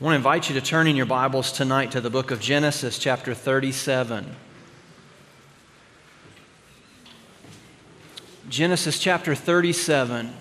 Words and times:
I 0.00 0.04
want 0.04 0.12
to 0.12 0.16
invite 0.18 0.48
you 0.48 0.54
to 0.54 0.64
turn 0.64 0.86
in 0.86 0.94
your 0.94 1.06
Bibles 1.06 1.50
tonight 1.50 1.90
to 1.90 2.00
the 2.00 2.08
book 2.08 2.30
of 2.30 2.38
Genesis, 2.38 3.00
chapter 3.00 3.34
37. 3.34 4.36
Genesis 8.48 9.00
chapter 9.00 9.34
37. 9.34 10.32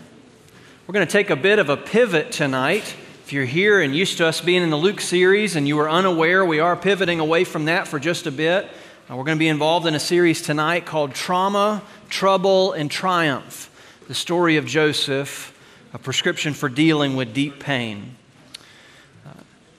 We're 0.86 0.94
going 0.94 1.08
to 1.08 1.12
take 1.12 1.32
a 1.32 1.36
bit 1.36 1.58
of 1.58 1.70
a 1.70 1.78
pivot 1.78 2.32
tonight. 2.32 2.96
If 3.26 3.34
you're 3.34 3.46
here 3.46 3.82
and 3.82 3.96
used 3.96 4.20
to 4.20 4.28
us 4.28 4.42
being 4.42 4.62
in 4.62 4.70
the 4.70 4.78
Luke 4.78 5.02
series 5.02 5.56
and 5.56 5.68
you 5.68 5.76
were 5.76 5.90
unaware, 5.90 6.46
we 6.46 6.60
are 6.60 6.76
pivoting 6.76 7.20
away 7.20 7.44
from 7.44 7.66
that 7.66 7.88
for 7.88 7.98
just 7.98 8.28
a 8.28 8.32
bit. 8.32 8.66
Uh, 9.10 9.16
we're 9.16 9.24
going 9.24 9.38
to 9.38 9.40
be 9.40 9.48
involved 9.48 9.88
in 9.88 9.96
a 9.96 10.00
series 10.00 10.44
tonight 10.44 10.86
called 10.86 11.16
Trauma, 11.16 11.82
Trouble, 12.10 12.74
and 12.74 12.92
Triumph 12.92 13.72
the 14.08 14.14
story 14.14 14.58
of 14.58 14.68
Joseph, 14.68 15.60
a 15.94 15.98
prescription 15.98 16.54
for 16.54 16.70
dealing 16.70 17.16
with 17.16 17.34
deep 17.34 17.60
pain. 17.60 18.18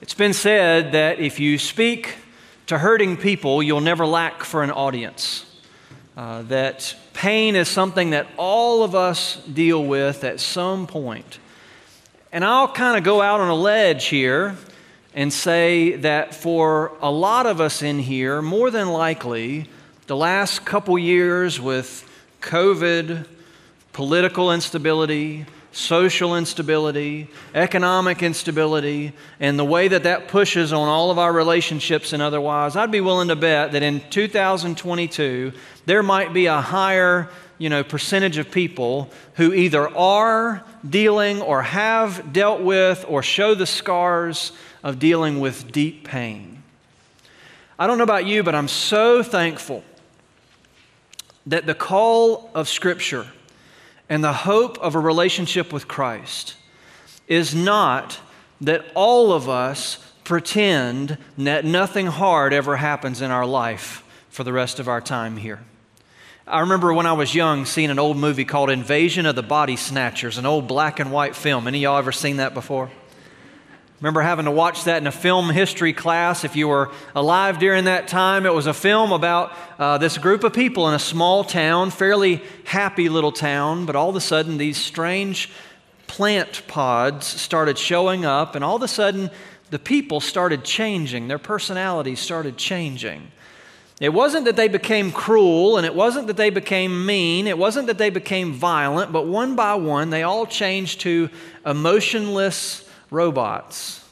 It's 0.01 0.13
been 0.13 0.33
said 0.33 0.93
that 0.93 1.19
if 1.19 1.41
you 1.41 1.57
speak 1.57 2.15
to 2.67 2.77
hurting 2.77 3.17
people, 3.17 3.61
you'll 3.61 3.81
never 3.81 4.05
lack 4.05 4.45
for 4.45 4.63
an 4.63 4.71
audience. 4.71 5.45
Uh, 6.15 6.43
that 6.43 6.95
pain 7.11 7.57
is 7.57 7.67
something 7.67 8.11
that 8.11 8.25
all 8.37 8.83
of 8.83 8.95
us 8.95 9.43
deal 9.45 9.83
with 9.83 10.23
at 10.23 10.39
some 10.39 10.87
point. 10.87 11.39
And 12.31 12.45
I'll 12.45 12.69
kind 12.69 12.97
of 12.97 13.03
go 13.03 13.21
out 13.21 13.41
on 13.41 13.49
a 13.49 13.55
ledge 13.55 14.05
here 14.05 14.55
and 15.13 15.33
say 15.33 15.97
that 15.97 16.33
for 16.33 16.93
a 17.01 17.11
lot 17.11 17.45
of 17.45 17.59
us 17.59 17.81
in 17.81 17.99
here, 17.99 18.41
more 18.41 18.71
than 18.71 18.87
likely, 18.87 19.67
the 20.07 20.15
last 20.15 20.63
couple 20.63 20.97
years 20.97 21.59
with 21.59 22.09
COVID, 22.39 23.27
political 23.91 24.53
instability, 24.53 25.45
social 25.71 26.35
instability, 26.35 27.29
economic 27.53 28.23
instability, 28.23 29.13
and 29.39 29.59
the 29.59 29.65
way 29.65 29.87
that 29.87 30.03
that 30.03 30.27
pushes 30.27 30.73
on 30.73 30.87
all 30.87 31.11
of 31.11 31.19
our 31.19 31.31
relationships 31.31 32.13
and 32.13 32.21
otherwise, 32.21 32.75
I'd 32.75 32.91
be 32.91 33.01
willing 33.01 33.27
to 33.27 33.35
bet 33.35 33.73
that 33.73 33.83
in 33.83 34.01
2022, 34.09 35.53
there 35.85 36.03
might 36.03 36.33
be 36.33 36.47
a 36.47 36.59
higher 36.59 37.29
you 37.59 37.69
know, 37.69 37.83
percentage 37.83 38.37
of 38.37 38.49
people 38.49 39.11
who 39.35 39.53
either 39.53 39.87
are 39.95 40.63
dealing 40.89 41.41
or 41.41 41.61
have 41.61 42.31
dealt 42.31 42.61
with 42.61 43.05
or 43.07 43.21
show 43.21 43.53
the 43.53 43.65
scars 43.65 44.53
of 44.81 44.97
dealing 44.97 45.39
with 45.39 45.71
deep 45.71 46.07
pain. 46.07 46.63
I 47.77 47.85
don't 47.85 47.97
know 47.97 48.05
about 48.05 48.25
you, 48.25 48.43
but 48.43 48.55
I'm 48.55 48.69
so 48.69 49.21
thankful 49.21 49.83
that 51.45 51.65
the 51.65 51.75
call 51.75 52.49
of 52.55 52.69
Scripture 52.69 53.27
and 54.09 54.23
the 54.23 54.33
hope 54.33 54.77
of 54.79 54.95
a 54.95 54.99
relationship 54.99 55.71
with 55.71 55.87
Christ 55.87 56.55
is 57.27 57.53
not 57.53 58.19
that 58.59 58.85
all 58.95 59.31
of 59.31 59.47
us 59.47 60.03
pretend 60.23 61.17
that 61.37 61.63
nothing 61.63 62.07
hard 62.07 62.51
ever 62.51 62.75
happens 62.75 63.21
in 63.21 63.31
our 63.31 63.45
life 63.45 64.03
for 64.29 64.43
the 64.43 64.51
rest 64.51 64.79
of 64.79 64.87
our 64.87 64.99
time 64.99 65.37
here. 65.37 65.59
I 66.45 66.61
remember 66.61 66.91
when 66.93 67.05
I 67.05 67.13
was 67.13 67.35
young 67.35 67.65
seeing 67.65 67.91
an 67.91 67.99
old 67.99 68.17
movie 68.17 68.45
called 68.45 68.71
Invasion 68.71 69.27
of 69.27 69.35
the 69.35 69.43
Body 69.43 69.75
Snatchers, 69.75 70.39
an 70.39 70.47
old 70.47 70.67
black 70.67 70.99
and 70.99 71.11
white 71.11 71.35
film. 71.35 71.67
Any 71.67 71.79
of 71.79 71.81
y'all 71.83 71.97
ever 71.99 72.11
seen 72.11 72.37
that 72.37 72.55
before? 72.55 72.89
Remember 74.01 74.21
having 74.21 74.45
to 74.45 74.51
watch 74.51 74.85
that 74.85 75.01
in 75.01 75.07
a 75.07 75.11
film 75.11 75.49
history 75.49 75.91
class 75.91 76.45
if 76.45 76.55
you 76.55 76.69
were 76.69 76.89
alive 77.13 77.59
during 77.59 77.83
that 77.83 78.07
time. 78.07 78.45
It 78.45 78.53
was 78.53 78.65
a 78.65 78.73
film 78.73 79.11
about 79.11 79.51
uh, 79.77 79.97
this 79.97 80.17
group 80.17 80.45
of 80.45 80.53
people 80.53 80.87
in 80.87 80.93
a 80.93 80.99
small 80.99 81.43
town, 81.43 81.91
fairly 81.91 82.41
happy 82.63 83.09
little 83.09 83.33
town, 83.33 83.85
but 83.85 83.97
all 83.97 84.09
of 84.09 84.15
a 84.15 84.21
sudden 84.21 84.57
these 84.57 84.77
strange 84.77 85.49
plant 86.07 86.63
pods 86.67 87.27
started 87.27 87.77
showing 87.77 88.23
up, 88.23 88.55
and 88.55 88.63
all 88.63 88.77
of 88.77 88.81
a 88.83 88.87
sudden 88.87 89.29
the 89.69 89.79
people 89.79 90.21
started 90.21 90.63
changing. 90.63 91.27
Their 91.27 91.37
personalities 91.37 92.21
started 92.21 92.55
changing. 92.55 93.29
It 93.99 94.13
wasn't 94.13 94.45
that 94.45 94.55
they 94.55 94.69
became 94.69 95.11
cruel, 95.11 95.75
and 95.75 95.85
it 95.85 95.93
wasn't 95.93 96.27
that 96.27 96.37
they 96.37 96.51
became 96.51 97.05
mean, 97.05 97.47
it 97.47 97.57
wasn't 97.57 97.87
that 97.87 97.97
they 97.97 98.09
became 98.09 98.53
violent, 98.53 99.11
but 99.11 99.27
one 99.27 99.57
by 99.57 99.75
one 99.75 100.09
they 100.09 100.23
all 100.23 100.45
changed 100.45 101.01
to 101.01 101.29
emotionless 101.65 102.88
robots, 103.11 104.07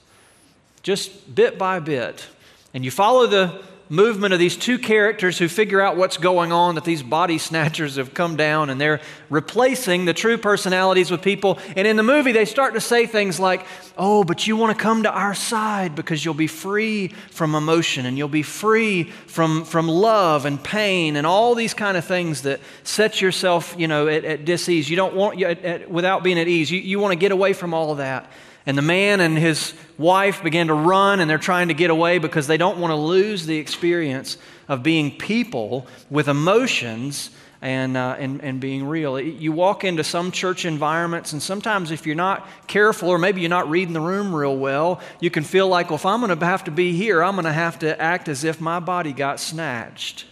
just 0.84 1.34
bit 1.34 1.58
by 1.58 1.80
bit. 1.80 2.28
And 2.74 2.84
you 2.86 2.92
follow 2.92 3.28
the 3.28 3.62
movement 3.90 4.34
of 4.34 4.40
these 4.40 4.58
two 4.58 4.78
characters 4.78 5.38
who 5.38 5.48
figure 5.48 5.82
out 5.82 5.96
what's 5.98 6.18
going 6.18 6.52
on, 6.52 6.76
that 6.76 6.84
these 6.84 7.04
body 7.04 7.38
snatchers 7.38 7.96
have 7.96 8.14
come 8.14 8.36
down 8.36 8.70
and 8.70 8.80
they're 8.80 9.00
replacing 9.30 10.06
the 10.06 10.14
true 10.14 10.38
personalities 10.38 11.12
with 11.12 11.22
people. 11.22 11.60
And 11.76 11.88
in 11.88 11.96
the 11.96 12.04
movie, 12.04 12.32
they 12.32 12.46
start 12.46 12.74
to 12.74 12.82
say 12.82 13.06
things 13.06 13.40
like, 13.40 13.66
Oh, 13.98 14.24
but 14.24 14.46
you 14.46 14.56
want 14.56 14.78
to 14.78 14.82
come 14.82 15.04
to 15.04 15.12
our 15.12 15.34
side 15.34 15.96
because 15.96 16.24
you'll 16.24 16.34
be 16.34 16.48
free 16.48 17.08
from 17.32 17.56
emotion 17.56 18.06
and 18.06 18.18
you'll 18.18 18.28
be 18.28 18.44
free 18.44 19.06
from, 19.06 19.66
from 19.66 19.88
love 19.88 20.46
and 20.46 20.64
pain 20.64 21.16
and 21.16 21.26
all 21.26 21.56
these 21.56 21.74
kind 21.74 21.98
of 21.98 22.06
things 22.06 22.44
that 22.44 22.60
set 22.84 23.22
yourself, 23.22 23.74
you 23.78 23.88
know, 23.88 24.08
at, 24.08 24.24
at 24.24 24.46
dis-ease. 24.46 24.90
You 24.90 24.98
don't 24.98 25.16
want, 25.16 25.42
at, 25.42 25.64
at, 25.64 25.90
without 25.90 26.24
being 26.24 26.40
at 26.40 26.48
ease, 26.48 26.70
you, 26.70 26.80
you 26.80 27.00
want 27.00 27.14
to 27.14 27.20
get 27.20 27.32
away 27.32 27.54
from 27.54 27.74
all 27.74 27.92
of 27.92 27.98
that. 27.98 28.30
And 28.68 28.78
the 28.78 28.84
man 28.84 29.22
and 29.22 29.38
his 29.38 29.74
wife 29.98 30.44
began 30.44 30.68
to 30.68 30.74
run, 30.74 31.22
and 31.22 31.30
they're 31.30 31.38
trying 31.38 31.70
to 31.70 31.74
get 31.74 31.90
away 31.90 32.18
because 32.18 32.48
they 32.48 32.58
don't 32.58 32.80
want 32.80 32.92
to 32.92 32.96
lose 32.96 33.46
the 33.46 33.58
experience 33.58 34.38
of 34.68 34.84
being 34.84 35.18
people 35.18 35.88
with 36.10 36.28
emotions 36.28 37.30
and, 37.62 37.96
uh, 37.96 38.18
and, 38.20 38.44
and 38.44 38.60
being 38.60 38.86
real. 38.86 39.18
You 39.18 39.54
walk 39.54 39.86
into 39.86 40.04
some 40.04 40.34
church 40.34 40.66
environments, 40.66 41.32
and 41.32 41.42
sometimes 41.42 41.92
if 41.92 42.06
you're 42.06 42.18
not 42.18 42.46
careful, 42.68 43.08
or 43.08 43.18
maybe 43.18 43.40
you're 43.40 43.50
not 43.50 43.70
reading 43.70 43.94
the 43.94 44.02
room 44.02 44.36
real 44.36 44.58
well, 44.58 45.00
you 45.22 45.30
can 45.30 45.46
feel 45.46 45.70
like, 45.70 45.90
well, 45.90 45.96
if 45.96 46.06
I'm 46.06 46.20
going 46.20 46.38
to 46.38 46.46
have 46.46 46.66
to 46.66 46.72
be 46.72 46.92
here, 46.92 47.24
I'm 47.24 47.36
going 47.36 47.46
to 47.46 47.54
have 47.54 47.80
to 47.80 48.00
act 48.02 48.28
as 48.28 48.44
if 48.44 48.60
my 48.60 48.82
body 48.82 49.14
got 49.14 49.40
snatched. 49.40 50.26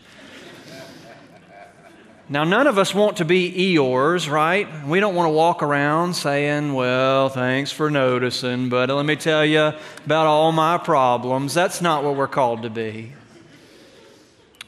Now, 2.28 2.44
none 2.44 2.66
of 2.66 2.80
us 2.80 2.96
want 2.96 3.18
to 3.18 3.26
be 3.26 3.52
Eeyores, 3.52 4.30
right? 4.30 4.68
We 4.88 5.00
don't 5.00 5.14
want 5.14 5.28
to 5.28 5.32
walk 5.32 5.62
around 5.62 6.16
saying, 6.16 6.74
Well, 6.74 7.30
thanks 7.30 7.72
for 7.72 7.92
noticing, 7.92 8.70
but 8.70 8.90
let 8.90 9.06
me 9.06 9.16
tell 9.16 9.46
you 9.46 9.74
about 10.06 10.26
all 10.26 10.52
my 10.52 10.80
problems. 10.80 11.54
That's 11.54 11.82
not 11.82 12.04
what 12.04 12.16
we're 12.16 12.28
called 12.28 12.64
to 12.64 12.72
be. 12.72 13.14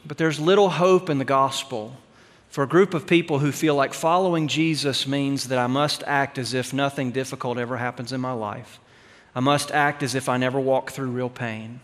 But 0.06 0.19
there's 0.19 0.40
little 0.40 0.69
hope 0.69 1.09
in 1.09 1.18
the 1.18 1.25
gospel 1.25 1.97
for 2.47 2.63
a 2.63 2.68
group 2.68 2.94
of 2.94 3.07
people 3.07 3.40
who 3.40 3.51
feel 3.51 3.74
like 3.74 3.94
following 3.94 4.47
Jesus 4.47 5.07
means 5.07 5.47
that 5.47 5.57
I 5.57 5.68
must 5.68 6.03
act 6.06 6.38
as 6.38 6.53
if 6.53 6.74
nothing 6.74 7.12
difficult 7.12 7.57
ever 7.57 7.78
happens 7.78 8.13
in 8.13 8.22
my 8.22 8.34
life. 8.34 8.79
I 9.34 9.39
must 9.39 9.72
act 9.72 10.03
as 10.03 10.13
if 10.13 10.29
I 10.29 10.38
never 10.38 10.59
walk 10.59 10.91
through 10.91 11.09
real 11.09 11.29
pain. 11.29 11.79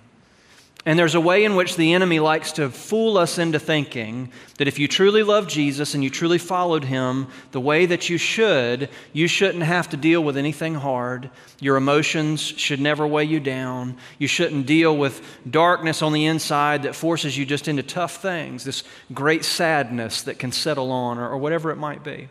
And 0.85 0.99
there's 0.99 1.16
a 1.16 1.21
way 1.21 1.45
in 1.45 1.55
which 1.55 1.77
the 1.77 1.94
enemy 1.94 2.19
likes 2.19 2.51
to 2.53 2.69
fool 2.69 3.17
us 3.17 3.38
into 3.38 3.57
thinking 3.57 4.33
that 4.57 4.67
if 4.67 4.79
you 4.79 4.89
truly 4.89 5.23
love 5.23 5.47
Jesus 5.47 5.94
and 5.94 6.03
you 6.03 6.09
truly 6.09 6.38
followed 6.38 6.83
him 6.83 7.27
the 7.51 7.61
way 7.61 7.85
that 7.85 8.09
you 8.09 8.17
should, 8.17 8.89
you 9.13 9.29
shouldn't 9.29 9.63
have 9.63 9.89
to 9.89 9.97
deal 9.97 10.22
with 10.22 10.35
anything 10.35 10.75
hard. 10.75 11.29
Your 11.61 11.77
emotions 11.77 12.41
should 12.41 12.81
never 12.81 13.07
weigh 13.07 13.23
you 13.23 13.39
down. 13.39 13.95
You 14.17 14.27
shouldn't 14.27 14.66
deal 14.66 14.95
with 14.97 15.22
darkness 15.49 16.01
on 16.01 16.11
the 16.11 16.25
inside 16.25 16.83
that 16.83 16.95
forces 16.95 17.38
you 17.38 17.45
just 17.45 17.69
into 17.69 17.83
tough 17.83 18.22
things, 18.22 18.66
this 18.66 18.83
great 19.13 19.45
sadness 19.45 20.23
that 20.23 20.38
can 20.38 20.51
settle 20.51 20.91
on, 20.91 21.17
or, 21.17 21.29
or 21.29 21.38
whatever 21.38 21.72
it 21.72 21.77
might 21.77 22.03
be. 22.03 22.27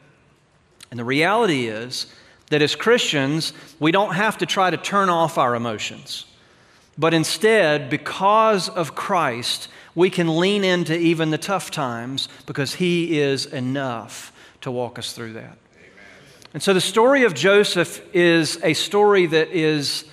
And 0.91 1.01
the 1.01 1.05
reality 1.05 1.69
is 1.69 2.07
that 2.51 2.61
as 2.61 2.77
Christians, 2.77 3.55
we 3.81 3.93
don't 3.93 4.15
have 4.15 4.37
to 4.39 4.47
try 4.47 4.69
to 4.69 4.77
turn 4.77 5.09
off 5.09 5.39
our 5.39 5.55
emotions. 5.55 6.27
But 6.99 7.15
instead, 7.15 7.89
because 7.89 8.69
of 8.69 8.95
Christ, 8.95 9.69
we 9.95 10.11
can 10.11 10.37
lean 10.37 10.65
into 10.65 10.97
even 10.97 11.31
the 11.31 11.39
tough 11.39 11.71
times 11.71 12.29
because 12.47 12.75
He 12.75 13.19
is 13.19 13.47
enough 13.47 14.33
to 14.61 14.71
walk 14.71 14.99
us 14.99 15.13
through 15.13 15.35
that. 15.35 15.59
And 16.55 16.63
so 16.63 16.75
the 16.75 16.81
story 16.81 17.25
of 17.25 17.35
Joseph 17.35 18.03
is 18.15 18.59
a 18.63 18.75
story 18.75 19.27
that 19.27 19.49
is 19.49 20.05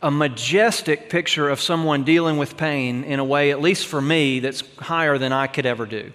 a 0.00 0.10
majestic 0.10 1.10
picture 1.10 1.48
of 1.48 1.60
someone 1.60 2.04
dealing 2.04 2.38
with 2.38 2.56
pain 2.56 3.04
in 3.04 3.20
a 3.20 3.24
way, 3.24 3.50
at 3.50 3.60
least 3.60 3.86
for 3.86 4.00
me, 4.00 4.40
that's 4.40 4.62
higher 4.78 5.18
than 5.18 5.32
I 5.32 5.46
could 5.46 5.66
ever 5.66 5.86
do. 5.86 6.12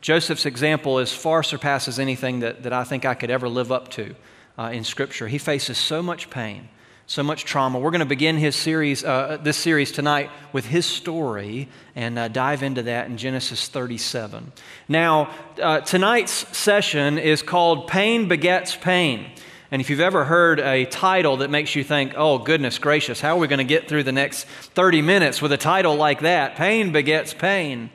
Joseph's 0.00 0.46
example 0.46 0.98
is 0.98 1.12
far 1.12 1.42
surpasses 1.42 1.98
anything 1.98 2.40
that, 2.40 2.62
that 2.62 2.72
I 2.72 2.84
think 2.84 3.04
I 3.04 3.14
could 3.14 3.30
ever 3.30 3.48
live 3.48 3.70
up 3.70 3.88
to 3.90 4.14
uh, 4.58 4.70
in 4.72 4.82
Scripture. 4.82 5.28
He 5.28 5.38
faces 5.38 5.76
so 5.76 6.02
much 6.02 6.30
pain 6.30 6.68
so 7.08 7.22
much 7.22 7.46
trauma. 7.46 7.78
We're 7.78 7.90
going 7.90 8.00
to 8.00 8.06
begin 8.06 8.36
his 8.36 8.54
series, 8.54 9.02
uh, 9.02 9.38
this 9.42 9.56
series 9.56 9.92
tonight 9.92 10.28
with 10.52 10.66
his 10.66 10.84
story 10.84 11.66
and 11.96 12.18
uh, 12.18 12.28
dive 12.28 12.62
into 12.62 12.82
that 12.82 13.06
in 13.06 13.16
Genesis 13.16 13.66
37. 13.66 14.52
Now, 14.88 15.30
uh, 15.60 15.80
tonight's 15.80 16.54
session 16.54 17.16
is 17.16 17.40
called 17.40 17.88
Pain 17.88 18.28
Begets 18.28 18.76
Pain. 18.76 19.30
And 19.70 19.80
if 19.80 19.88
you've 19.88 20.00
ever 20.00 20.26
heard 20.26 20.60
a 20.60 20.84
title 20.84 21.38
that 21.38 21.48
makes 21.48 21.74
you 21.74 21.82
think, 21.82 22.12
oh, 22.14 22.40
goodness 22.40 22.78
gracious, 22.78 23.22
how 23.22 23.36
are 23.36 23.40
we 23.40 23.48
going 23.48 23.56
to 23.56 23.64
get 23.64 23.88
through 23.88 24.02
the 24.02 24.12
next 24.12 24.44
30 24.44 25.00
minutes 25.00 25.40
with 25.40 25.52
a 25.52 25.56
title 25.56 25.96
like 25.96 26.20
that? 26.20 26.56
Pain 26.56 26.92
begets 26.92 27.32
pain. 27.32 27.88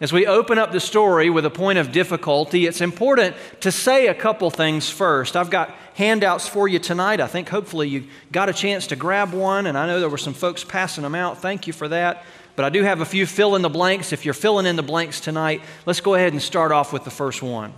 As 0.00 0.12
we 0.12 0.26
open 0.26 0.58
up 0.58 0.72
the 0.72 0.80
story 0.80 1.30
with 1.30 1.46
a 1.46 1.50
point 1.50 1.78
of 1.78 1.92
difficulty, 1.92 2.66
it's 2.66 2.80
important 2.80 3.36
to 3.60 3.70
say 3.70 4.08
a 4.08 4.14
couple 4.14 4.50
things 4.50 4.90
first. 4.90 5.36
I've 5.36 5.50
got 5.50 5.70
handouts 5.94 6.48
for 6.48 6.66
you 6.66 6.80
tonight. 6.80 7.20
I 7.20 7.28
think 7.28 7.48
hopefully 7.48 7.88
you 7.88 8.08
got 8.32 8.48
a 8.48 8.52
chance 8.52 8.88
to 8.88 8.96
grab 8.96 9.32
one, 9.32 9.66
and 9.66 9.78
I 9.78 9.86
know 9.86 10.00
there 10.00 10.08
were 10.08 10.18
some 10.18 10.34
folks 10.34 10.64
passing 10.64 11.02
them 11.04 11.14
out. 11.14 11.40
Thank 11.40 11.68
you 11.68 11.72
for 11.72 11.86
that. 11.88 12.24
But 12.56 12.64
I 12.64 12.70
do 12.70 12.82
have 12.82 13.00
a 13.00 13.04
few 13.04 13.24
fill 13.24 13.54
in 13.54 13.62
the 13.62 13.68
blanks. 13.68 14.12
If 14.12 14.24
you're 14.24 14.34
filling 14.34 14.66
in 14.66 14.74
the 14.74 14.82
blanks 14.82 15.20
tonight, 15.20 15.62
let's 15.86 16.00
go 16.00 16.14
ahead 16.14 16.32
and 16.32 16.42
start 16.42 16.72
off 16.72 16.92
with 16.92 17.04
the 17.04 17.10
first 17.10 17.40
one. 17.40 17.72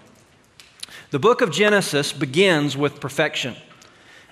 The 1.10 1.18
book 1.18 1.42
of 1.42 1.50
Genesis 1.50 2.14
begins 2.14 2.78
with 2.78 2.98
perfection, 2.98 3.56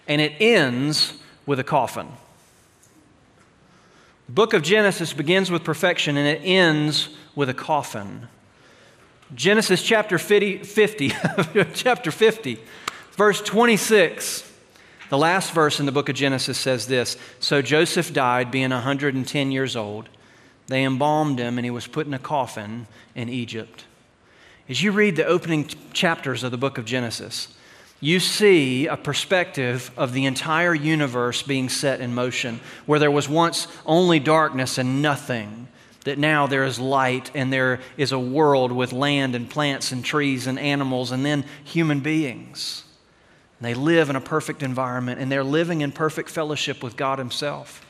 and 0.08 0.22
it 0.22 0.32
ends 0.40 1.18
with 1.44 1.60
a 1.60 1.64
coffin. 1.64 2.08
The 4.26 4.32
book 4.32 4.54
of 4.54 4.62
Genesis 4.62 5.12
begins 5.12 5.50
with 5.50 5.64
perfection, 5.64 6.16
and 6.16 6.26
it 6.26 6.40
ends 6.44 7.10
with 7.34 7.48
a 7.48 7.54
coffin. 7.54 8.28
Genesis 9.34 9.82
chapter 9.82 10.18
50, 10.18 10.58
50 10.58 11.12
chapter 11.74 12.10
50, 12.10 12.58
verse 13.12 13.42
26. 13.42 14.50
The 15.10 15.18
last 15.18 15.52
verse 15.52 15.78
in 15.78 15.86
the 15.86 15.92
book 15.92 16.08
of 16.08 16.16
Genesis 16.16 16.56
says 16.56 16.86
this 16.86 17.18
So 17.38 17.60
Joseph 17.60 18.12
died, 18.12 18.50
being 18.50 18.70
110 18.70 19.52
years 19.52 19.76
old. 19.76 20.08
They 20.66 20.84
embalmed 20.84 21.38
him, 21.38 21.58
and 21.58 21.64
he 21.64 21.70
was 21.70 21.86
put 21.86 22.06
in 22.06 22.14
a 22.14 22.18
coffin 22.18 22.86
in 23.14 23.28
Egypt. 23.28 23.84
As 24.68 24.82
you 24.82 24.92
read 24.92 25.16
the 25.16 25.26
opening 25.26 25.66
chapters 25.92 26.42
of 26.42 26.50
the 26.50 26.56
book 26.56 26.78
of 26.78 26.86
Genesis, 26.86 27.54
you 28.04 28.20
see 28.20 28.86
a 28.86 28.98
perspective 28.98 29.90
of 29.96 30.12
the 30.12 30.26
entire 30.26 30.74
universe 30.74 31.42
being 31.42 31.70
set 31.70 32.02
in 32.02 32.14
motion, 32.14 32.60
where 32.84 32.98
there 32.98 33.10
was 33.10 33.28
once 33.30 33.66
only 33.86 34.20
darkness 34.20 34.76
and 34.76 35.00
nothing 35.00 35.68
that 36.04 36.18
now 36.18 36.46
there 36.46 36.64
is 36.64 36.78
light 36.78 37.30
and 37.34 37.50
there 37.50 37.80
is 37.96 38.12
a 38.12 38.18
world 38.18 38.70
with 38.70 38.92
land 38.92 39.34
and 39.34 39.48
plants 39.48 39.90
and 39.90 40.04
trees 40.04 40.46
and 40.46 40.58
animals 40.58 41.12
and 41.12 41.24
then 41.24 41.46
human 41.64 42.00
beings. 42.00 42.84
And 43.58 43.66
they 43.66 43.74
live 43.74 44.10
in 44.10 44.16
a 44.16 44.20
perfect 44.20 44.62
environment 44.62 45.18
and 45.18 45.32
they're 45.32 45.42
living 45.42 45.80
in 45.80 45.90
perfect 45.90 46.28
fellowship 46.28 46.82
with 46.82 46.96
God 46.96 47.18
Himself. 47.18 47.86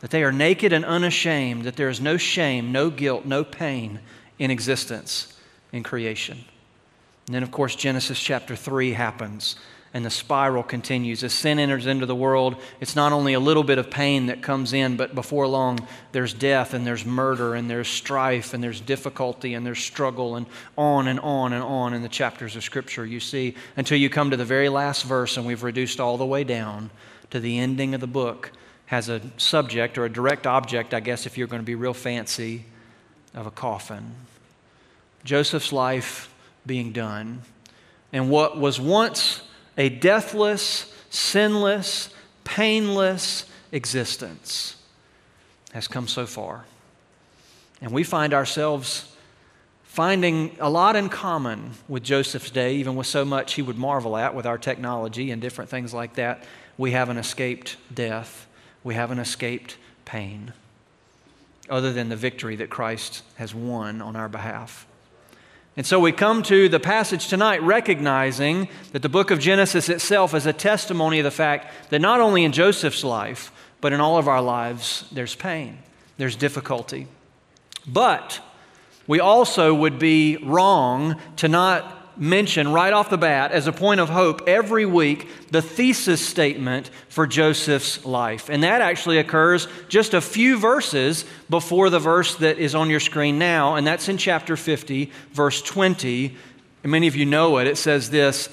That 0.00 0.10
they 0.10 0.24
are 0.24 0.32
naked 0.32 0.72
and 0.72 0.86
unashamed, 0.86 1.64
that 1.64 1.76
there 1.76 1.90
is 1.90 2.00
no 2.00 2.16
shame, 2.16 2.72
no 2.72 2.88
guilt, 2.88 3.26
no 3.26 3.44
pain 3.44 4.00
in 4.38 4.50
existence 4.50 5.38
in 5.70 5.82
creation. 5.82 6.46
And 7.30 7.34
then, 7.36 7.44
of 7.44 7.52
course, 7.52 7.76
Genesis 7.76 8.18
chapter 8.18 8.56
3 8.56 8.90
happens 8.90 9.54
and 9.94 10.04
the 10.04 10.10
spiral 10.10 10.64
continues. 10.64 11.22
As 11.22 11.32
sin 11.32 11.60
enters 11.60 11.86
into 11.86 12.04
the 12.04 12.14
world, 12.16 12.56
it's 12.80 12.96
not 12.96 13.12
only 13.12 13.34
a 13.34 13.38
little 13.38 13.62
bit 13.62 13.78
of 13.78 13.88
pain 13.88 14.26
that 14.26 14.42
comes 14.42 14.72
in, 14.72 14.96
but 14.96 15.14
before 15.14 15.46
long, 15.46 15.78
there's 16.10 16.34
death 16.34 16.74
and 16.74 16.84
there's 16.84 17.06
murder 17.06 17.54
and 17.54 17.70
there's 17.70 17.86
strife 17.86 18.52
and 18.52 18.64
there's 18.64 18.80
difficulty 18.80 19.54
and 19.54 19.64
there's 19.64 19.78
struggle 19.78 20.34
and 20.34 20.46
on 20.76 21.06
and 21.06 21.20
on 21.20 21.52
and 21.52 21.62
on 21.62 21.94
in 21.94 22.02
the 22.02 22.08
chapters 22.08 22.56
of 22.56 22.64
Scripture 22.64 23.06
you 23.06 23.20
see 23.20 23.54
until 23.76 23.96
you 23.96 24.10
come 24.10 24.30
to 24.30 24.36
the 24.36 24.44
very 24.44 24.68
last 24.68 25.04
verse 25.04 25.36
and 25.36 25.46
we've 25.46 25.62
reduced 25.62 26.00
all 26.00 26.18
the 26.18 26.26
way 26.26 26.42
down 26.42 26.90
to 27.30 27.38
the 27.38 27.60
ending 27.60 27.94
of 27.94 28.00
the 28.00 28.08
book. 28.08 28.50
Has 28.86 29.08
a 29.08 29.20
subject 29.36 29.98
or 29.98 30.04
a 30.04 30.10
direct 30.10 30.48
object, 30.48 30.94
I 30.94 30.98
guess, 30.98 31.26
if 31.26 31.38
you're 31.38 31.46
going 31.46 31.62
to 31.62 31.64
be 31.64 31.76
real 31.76 31.94
fancy, 31.94 32.64
of 33.36 33.46
a 33.46 33.52
coffin. 33.52 34.16
Joseph's 35.22 35.72
life 35.72 36.26
being 36.66 36.92
done. 36.92 37.42
And 38.12 38.30
what 38.30 38.58
was 38.58 38.80
once 38.80 39.42
a 39.78 39.88
deathless, 39.88 40.92
sinless, 41.10 42.10
painless 42.44 43.44
existence 43.72 44.76
has 45.72 45.86
come 45.86 46.08
so 46.08 46.26
far. 46.26 46.64
And 47.80 47.92
we 47.92 48.02
find 48.02 48.34
ourselves 48.34 49.16
finding 49.84 50.56
a 50.60 50.68
lot 50.70 50.96
in 50.96 51.08
common 51.08 51.72
with 51.88 52.02
Joseph's 52.02 52.50
day, 52.50 52.74
even 52.74 52.94
with 52.94 53.06
so 53.06 53.24
much 53.24 53.54
he 53.54 53.62
would 53.62 53.78
marvel 53.78 54.16
at 54.16 54.34
with 54.34 54.46
our 54.46 54.58
technology 54.58 55.30
and 55.30 55.40
different 55.40 55.70
things 55.70 55.94
like 55.94 56.14
that. 56.14 56.44
We 56.78 56.92
haven't 56.92 57.18
escaped 57.18 57.76
death, 57.92 58.46
we 58.84 58.94
haven't 58.94 59.18
escaped 59.18 59.76
pain, 60.04 60.52
other 61.68 61.92
than 61.92 62.08
the 62.08 62.16
victory 62.16 62.56
that 62.56 62.70
Christ 62.70 63.22
has 63.36 63.54
won 63.54 64.00
on 64.00 64.16
our 64.16 64.28
behalf. 64.28 64.86
And 65.76 65.86
so 65.86 66.00
we 66.00 66.12
come 66.12 66.42
to 66.44 66.68
the 66.68 66.80
passage 66.80 67.28
tonight 67.28 67.62
recognizing 67.62 68.68
that 68.92 69.02
the 69.02 69.08
book 69.08 69.30
of 69.30 69.38
Genesis 69.38 69.88
itself 69.88 70.34
is 70.34 70.46
a 70.46 70.52
testimony 70.52 71.20
of 71.20 71.24
the 71.24 71.30
fact 71.30 71.90
that 71.90 72.00
not 72.00 72.20
only 72.20 72.44
in 72.44 72.52
Joseph's 72.52 73.04
life, 73.04 73.52
but 73.80 73.92
in 73.92 74.00
all 74.00 74.18
of 74.18 74.28
our 74.28 74.42
lives, 74.42 75.04
there's 75.12 75.34
pain, 75.34 75.78
there's 76.18 76.36
difficulty. 76.36 77.06
But 77.86 78.40
we 79.06 79.20
also 79.20 79.72
would 79.74 79.98
be 79.98 80.36
wrong 80.38 81.20
to 81.36 81.48
not 81.48 81.99
mention 82.20 82.70
right 82.70 82.92
off 82.92 83.08
the 83.08 83.16
bat 83.16 83.50
as 83.50 83.66
a 83.66 83.72
point 83.72 83.98
of 83.98 84.10
hope 84.10 84.42
every 84.46 84.84
week 84.84 85.26
the 85.50 85.62
thesis 85.62 86.24
statement 86.24 86.90
for 87.08 87.26
Joseph's 87.26 88.04
life. 88.04 88.50
And 88.50 88.62
that 88.62 88.82
actually 88.82 89.18
occurs 89.18 89.66
just 89.88 90.12
a 90.12 90.20
few 90.20 90.58
verses 90.58 91.24
before 91.48 91.88
the 91.88 91.98
verse 91.98 92.36
that 92.36 92.58
is 92.58 92.74
on 92.74 92.90
your 92.90 93.00
screen 93.00 93.38
now, 93.38 93.74
and 93.74 93.86
that's 93.86 94.08
in 94.08 94.18
chapter 94.18 94.54
50, 94.54 95.10
verse 95.32 95.62
20. 95.62 96.36
And 96.82 96.92
many 96.92 97.06
of 97.06 97.16
you 97.16 97.24
know 97.24 97.56
it. 97.58 97.66
It 97.66 97.78
says 97.78 98.10
this 98.10 98.50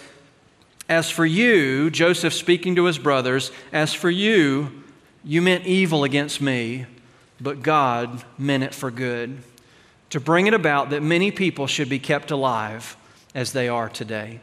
As 0.87 1.11
for 1.11 1.25
you, 1.25 1.89
Joseph 1.89 2.33
speaking 2.33 2.75
to 2.75 2.85
his 2.85 2.97
brothers, 2.97 3.51
as 3.73 3.93
for 3.93 4.09
you, 4.09 4.83
you 5.25 5.41
meant 5.41 5.65
evil 5.65 6.05
against 6.05 6.39
me, 6.39 6.85
but 7.41 7.61
God 7.61 8.23
meant 8.37 8.63
it 8.63 8.73
for 8.73 8.91
good, 8.91 9.39
to 10.09 10.21
bring 10.21 10.47
it 10.47 10.53
about 10.53 10.91
that 10.91 11.03
many 11.03 11.31
people 11.31 11.67
should 11.67 11.89
be 11.89 11.99
kept 11.99 12.31
alive 12.31 12.95
as 13.33 13.53
they 13.53 13.67
are 13.67 13.89
today. 13.89 14.39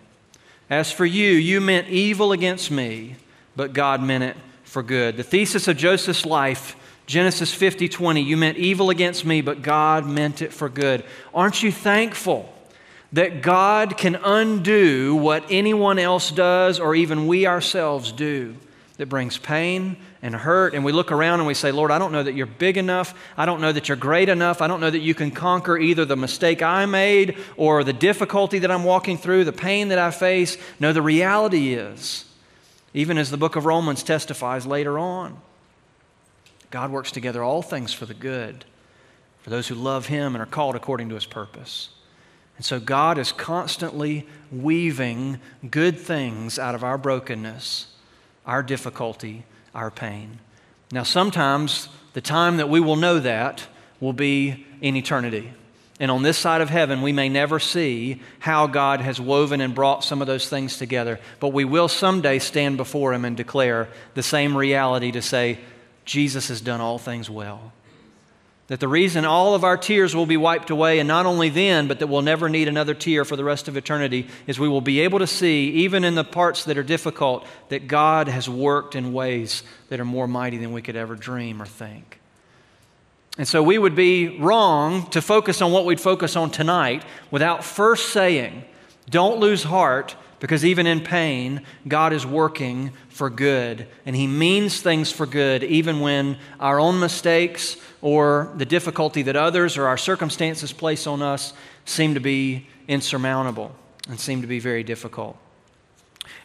As 0.71 0.91
for 0.91 1.05
you, 1.05 1.31
you 1.31 1.61
meant 1.61 1.89
evil 1.89 2.33
against 2.33 2.71
me, 2.71 3.17
but 3.57 3.73
God 3.73 4.03
meant 4.03 4.25
it 4.25 4.37
for 4.65 4.83
good. 4.83 5.17
The 5.17 5.23
thesis 5.23 5.69
of 5.69 5.77
Joseph's 5.77 6.25
life, 6.25 6.77
Genesis 7.07 7.53
50 7.53 7.89
20, 7.89 8.23
you 8.23 8.37
meant 8.37 8.57
evil 8.57 8.91
against 8.91 9.25
me, 9.25 9.41
but 9.41 9.63
God 9.63 10.07
meant 10.07 10.43
it 10.43 10.53
for 10.53 10.69
good. 10.69 11.05
Aren't 11.35 11.63
you 11.63 11.71
thankful 11.71 12.53
that 13.13 13.43
God 13.43 13.97
can 13.97 14.17
undo 14.17 15.15
what 15.15 15.45
anyone 15.49 15.99
else 15.99 16.31
does 16.31 16.81
or 16.81 16.95
even 16.95 17.27
we 17.27 17.47
ourselves 17.47 18.11
do 18.11 18.57
that 18.97 19.07
brings 19.07 19.39
pain 19.39 19.97
and 20.23 20.35
hurt, 20.35 20.73
and 20.73 20.85
we 20.85 20.93
look 20.93 21.11
around 21.11 21.41
and 21.41 21.47
we 21.49 21.55
say, 21.55 21.73
Lord, 21.73 21.91
I 21.91 21.99
don't 21.99 22.13
know 22.13 22.23
that 22.23 22.35
you're 22.35 22.47
big 22.47 22.77
enough. 22.77 23.15
I 23.37 23.45
don't 23.45 23.61
know 23.61 23.73
that 23.73 23.89
you're 23.89 23.97
great 23.97 24.29
enough. 24.29 24.63
I 24.63 24.69
don't 24.69 24.81
know 24.81 24.91
that 24.91 25.01
you 25.01 25.15
can 25.15 25.33
conquer 25.33 25.77
either 25.77 26.05
the 26.05 26.17
mistake 26.17 26.63
I 26.63 26.87
made 26.87 27.37
or 27.57 27.83
the 27.83 27.93
difficulty 27.93 28.61
that 28.61 28.71
I'm 28.71 28.85
walking 28.85 29.19
through, 29.19 29.45
the 29.45 29.53
pain 29.53 29.89
that 29.89 29.99
I 29.99 30.13
face. 30.13 30.57
No, 30.79 30.93
the 30.93 31.03
reality 31.03 31.75
is, 31.75 32.25
even 32.93 33.19
as 33.19 33.31
the 33.31 33.37
book 33.37 33.57
of 33.57 33.65
Romans 33.65 34.05
testifies 34.05 34.65
later 34.65 34.97
on, 34.99 35.41
God 36.71 36.93
works 36.93 37.11
together 37.11 37.43
all 37.43 37.63
things 37.63 37.93
for 37.93 38.07
the 38.07 38.15
good, 38.15 38.65
for 39.43 39.51
those 39.51 39.67
who 39.67 39.75
love 39.75 40.07
Him 40.07 40.37
and 40.37 40.43
are 40.43 40.47
called 40.47 40.77
according 40.77 41.09
to 41.09 41.17
His 41.17 41.27
purpose. 41.27 41.91
And 42.57 42.65
so 42.65 42.79
God 42.79 43.19
is 43.19 43.33
constantly 43.33 44.29
weaving 44.53 45.41
good 45.69 45.99
things 45.99 46.59
out 46.59 46.77
of 46.77 46.85
our 46.85 46.97
brokenness, 46.97 47.89
our 48.47 48.63
difficulty, 48.63 49.45
our 49.75 49.91
pain. 49.91 50.39
Now, 50.93 51.03
sometimes 51.03 51.89
the 52.13 52.21
time 52.21 52.59
that 52.59 52.69
we 52.69 52.81
will 52.81 52.97
know 52.97 53.19
that 53.19 53.67
will 54.01 54.13
be 54.13 54.67
in 54.81 54.97
eternity. 54.97 55.53
And 56.01 56.11
on 56.11 56.23
this 56.23 56.39
side 56.39 56.61
of 56.61 56.71
heaven, 56.71 57.03
we 57.03 57.13
may 57.13 57.29
never 57.29 57.59
see 57.61 58.21
how 58.41 58.67
God 58.67 59.01
has 59.01 59.21
woven 59.21 59.61
and 59.61 59.75
brought 59.75 60.05
some 60.05 60.21
of 60.21 60.27
those 60.27 60.49
things 60.49 60.77
together. 60.77 61.21
But 61.39 61.49
we 61.49 61.65
will 61.65 61.89
someday 61.89 62.39
stand 62.39 62.77
before 62.77 63.13
Him 63.13 63.25
and 63.25 63.37
declare 63.37 63.89
the 64.15 64.23
same 64.23 64.57
reality 64.57 65.13
to 65.13 65.23
say, 65.23 65.59
Jesus 66.05 66.49
has 66.49 66.61
done 66.61 66.81
all 66.81 66.99
things 66.99 67.31
well. 67.31 67.73
That 68.69 68.81
the 68.81 68.89
reason 68.89 69.27
all 69.27 69.55
of 69.55 69.63
our 69.63 69.77
tears 69.77 70.17
will 70.17 70.25
be 70.25 70.39
wiped 70.39 70.71
away, 70.71 70.99
and 70.99 71.07
not 71.07 71.27
only 71.27 71.51
then, 71.51 71.87
but 71.87 71.99
that 71.99 72.07
we'll 72.07 72.23
never 72.23 72.49
need 72.49 72.67
another 72.67 72.95
tear 72.95 73.27
for 73.27 73.37
the 73.37 73.45
rest 73.45 73.69
of 73.69 73.77
eternity, 73.77 74.27
is 74.47 74.59
we 74.59 74.71
will 74.71 74.81
be 74.81 75.01
able 75.01 75.19
to 75.19 75.27
see, 75.27 75.69
even 75.71 76.03
in 76.03 76.15
the 76.15 76.25
parts 76.25 76.65
that 76.65 76.79
are 76.79 76.83
difficult, 76.83 77.47
that 77.69 77.89
God 77.89 78.29
has 78.29 78.49
worked 78.49 78.95
in 78.95 79.13
ways 79.13 79.65
that 79.91 80.01
are 80.01 80.05
more 80.05 80.27
mighty 80.27 80.57
than 80.57 80.73
we 80.73 80.81
could 80.81 80.97
ever 80.97 81.15
dream 81.15 81.61
or 81.61 81.67
think. 81.67 82.21
And 83.37 83.47
so 83.47 83.63
we 83.63 83.77
would 83.77 83.95
be 83.95 84.39
wrong 84.39 85.11
to 85.11 85.21
focus 85.21 85.61
on 85.61 85.73
what 85.73 85.85
we'd 85.85 86.01
focus 86.01 86.35
on 86.35 86.51
tonight 86.51 87.05
without 87.31 87.65
first 87.65 88.15
saying, 88.15 88.65
don't 89.11 89.41
lose 89.41 89.65
heart 89.65 90.17
because 90.45 90.63
even 90.63 90.87
in 90.87 91.01
pain, 91.01 91.63
God 91.89 92.13
is 92.13 92.27
working 92.27 92.91
for 93.09 93.31
good. 93.31 93.89
And 94.05 94.15
He 94.15 94.27
means 94.27 94.79
things 94.79 95.11
for 95.11 95.25
good, 95.25 95.65
even 95.65 96.01
when 96.01 96.37
our 96.61 96.79
own 96.79 97.01
mistakes 97.01 97.79
or 98.03 98.53
the 98.55 98.67
difficulty 98.67 99.23
that 99.23 99.37
others 99.37 99.79
or 99.79 99.87
our 99.87 99.97
circumstances 99.97 100.71
place 100.71 101.07
on 101.07 101.23
us 101.23 101.55
seem 101.87 102.13
to 102.13 102.21
be 102.21 102.67
insurmountable 102.89 103.75
and 104.07 104.21
seem 104.21 104.43
to 104.43 104.47
be 104.47 104.59
very 104.59 104.83
difficult. 104.83 105.39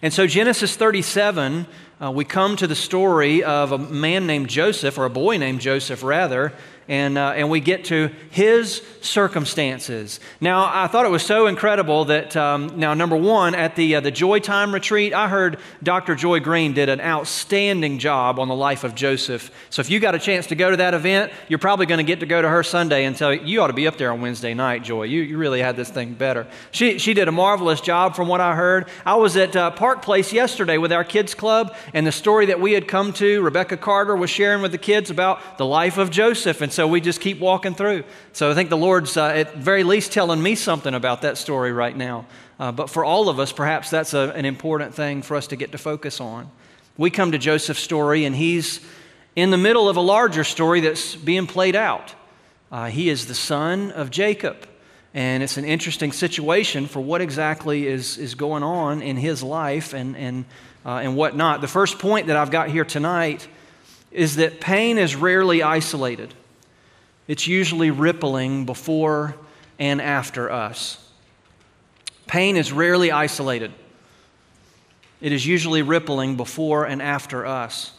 And 0.01 0.13
so, 0.13 0.27
Genesis 0.27 0.77
37, 0.77 1.67
uh, 2.01 2.09
we 2.09 2.23
come 2.23 2.55
to 2.55 2.67
the 2.67 2.75
story 2.75 3.43
of 3.43 3.73
a 3.73 3.77
man 3.77 4.25
named 4.25 4.47
Joseph, 4.47 4.97
or 4.97 5.03
a 5.03 5.09
boy 5.09 5.35
named 5.35 5.59
Joseph, 5.59 6.03
rather, 6.03 6.53
and, 6.89 7.19
uh, 7.19 7.33
and 7.35 7.51
we 7.51 7.59
get 7.59 7.85
to 7.85 8.09
his 8.31 8.81
circumstances. 9.01 10.19
Now, 10.41 10.69
I 10.73 10.87
thought 10.87 11.05
it 11.05 11.11
was 11.11 11.23
so 11.23 11.45
incredible 11.45 12.05
that, 12.05 12.35
um, 12.35 12.79
now, 12.79 12.95
number 12.95 13.15
one, 13.15 13.53
at 13.53 13.75
the, 13.75 13.95
uh, 13.95 13.99
the 14.01 14.11
Joy 14.11 14.39
Time 14.39 14.73
retreat, 14.73 15.13
I 15.13 15.27
heard 15.27 15.59
Dr. 15.83 16.15
Joy 16.15 16.39
Green 16.39 16.73
did 16.73 16.89
an 16.89 16.99
outstanding 16.99 17.99
job 17.99 18.39
on 18.39 18.47
the 18.47 18.55
life 18.55 18.83
of 18.83 18.95
Joseph. 18.95 19.51
So 19.69 19.81
if 19.81 19.91
you 19.91 19.99
got 19.99 20.15
a 20.15 20.19
chance 20.19 20.47
to 20.47 20.55
go 20.55 20.71
to 20.71 20.77
that 20.77 20.95
event, 20.95 21.31
you're 21.47 21.59
probably 21.59 21.85
going 21.85 21.99
to 21.99 22.03
get 22.03 22.21
to 22.21 22.25
go 22.25 22.41
to 22.41 22.49
her 22.49 22.63
Sunday 22.63 23.05
and 23.05 23.15
tell 23.15 23.33
you, 23.33 23.41
you 23.45 23.61
ought 23.61 23.67
to 23.67 23.73
be 23.73 23.87
up 23.87 23.97
there 23.97 24.11
on 24.11 24.19
Wednesday 24.21 24.55
night, 24.55 24.83
Joy. 24.83 25.03
You, 25.03 25.21
you 25.21 25.37
really 25.37 25.61
had 25.61 25.75
this 25.75 25.89
thing 25.89 26.15
better. 26.15 26.47
She, 26.71 26.97
she 26.97 27.13
did 27.13 27.27
a 27.27 27.31
marvelous 27.31 27.81
job 27.81 28.15
from 28.15 28.27
what 28.27 28.41
I 28.41 28.55
heard. 28.55 28.89
I 29.05 29.15
was 29.15 29.37
at 29.37 29.55
uh, 29.55 29.69
Park 29.71 30.01
Place 30.01 30.33
yesterday 30.33 30.79
with 30.79 30.91
our 30.91 31.03
kids 31.03 31.35
club, 31.35 31.75
and 31.93 32.07
the 32.07 32.11
story 32.11 32.47
that 32.47 32.59
we 32.59 32.73
had 32.73 32.87
come 32.87 33.13
to, 33.13 33.43
Rebecca 33.43 33.77
Carter 33.77 34.15
was 34.15 34.31
sharing 34.31 34.63
with 34.63 34.71
the 34.71 34.79
kids 34.79 35.11
about 35.11 35.59
the 35.59 35.65
life 35.67 35.99
of 35.99 36.09
Joseph. 36.09 36.61
And 36.61 36.73
so 36.79 36.87
we 36.87 37.01
just 37.01 37.19
keep 37.19 37.41
walking 37.41 37.75
through. 37.75 38.05
So 38.31 38.49
I 38.49 38.53
think 38.53 38.69
the 38.69 38.77
Lord's 38.77 39.17
uh, 39.17 39.25
at 39.25 39.55
very 39.55 39.83
least 39.83 40.13
telling 40.13 40.41
me 40.41 40.55
something 40.55 40.93
about 40.93 41.23
that 41.23 41.37
story 41.37 41.73
right 41.73 41.93
now. 41.93 42.25
Uh, 42.57 42.71
but 42.71 42.89
for 42.89 43.03
all 43.03 43.27
of 43.27 43.37
us, 43.37 43.51
perhaps 43.51 43.89
that's 43.89 44.13
a, 44.13 44.31
an 44.33 44.45
important 44.45 44.95
thing 44.95 45.21
for 45.21 45.35
us 45.35 45.47
to 45.47 45.57
get 45.57 45.73
to 45.73 45.77
focus 45.77 46.21
on. 46.21 46.49
We 46.95 47.09
come 47.09 47.33
to 47.33 47.37
Joseph's 47.37 47.81
story, 47.81 48.23
and 48.23 48.33
he's 48.33 48.79
in 49.35 49.51
the 49.51 49.57
middle 49.57 49.89
of 49.89 49.97
a 49.97 49.99
larger 49.99 50.45
story 50.45 50.79
that's 50.79 51.17
being 51.17 51.47
played 51.47 51.75
out. 51.75 52.15
Uh, 52.71 52.85
he 52.85 53.09
is 53.09 53.27
the 53.27 53.35
son 53.35 53.91
of 53.91 54.09
Jacob. 54.09 54.65
And 55.13 55.43
it's 55.43 55.57
an 55.57 55.65
interesting 55.65 56.13
situation 56.13 56.87
for 56.87 57.01
what 57.01 57.19
exactly 57.19 57.87
is, 57.87 58.17
is 58.17 58.35
going 58.35 58.63
on 58.63 59.01
in 59.01 59.17
his 59.17 59.43
life 59.43 59.93
and, 59.93 60.15
and, 60.15 60.45
uh, 60.85 61.01
and 61.03 61.17
whatnot. 61.17 61.59
The 61.59 61.67
first 61.67 61.99
point 61.99 62.27
that 62.27 62.37
I've 62.37 62.51
got 62.51 62.69
here 62.69 62.85
tonight 62.85 63.49
is 64.11 64.37
that 64.37 64.61
pain 64.61 64.97
is 64.97 65.13
rarely 65.13 65.61
isolated 65.61 66.33
it's 67.29 67.45
usually 67.45 67.91
rippling 67.91 68.65
before 68.65 69.35
and 69.77 70.01
after 70.01 70.51
us. 70.51 70.97
Pain 72.25 72.57
is 72.57 72.73
rarely 72.73 73.11
isolated, 73.11 73.71
it 75.21 75.31
is 75.31 75.45
usually 75.45 75.83
rippling 75.83 76.35
before 76.35 76.85
and 76.85 77.01
after 77.01 77.45
us. 77.45 77.93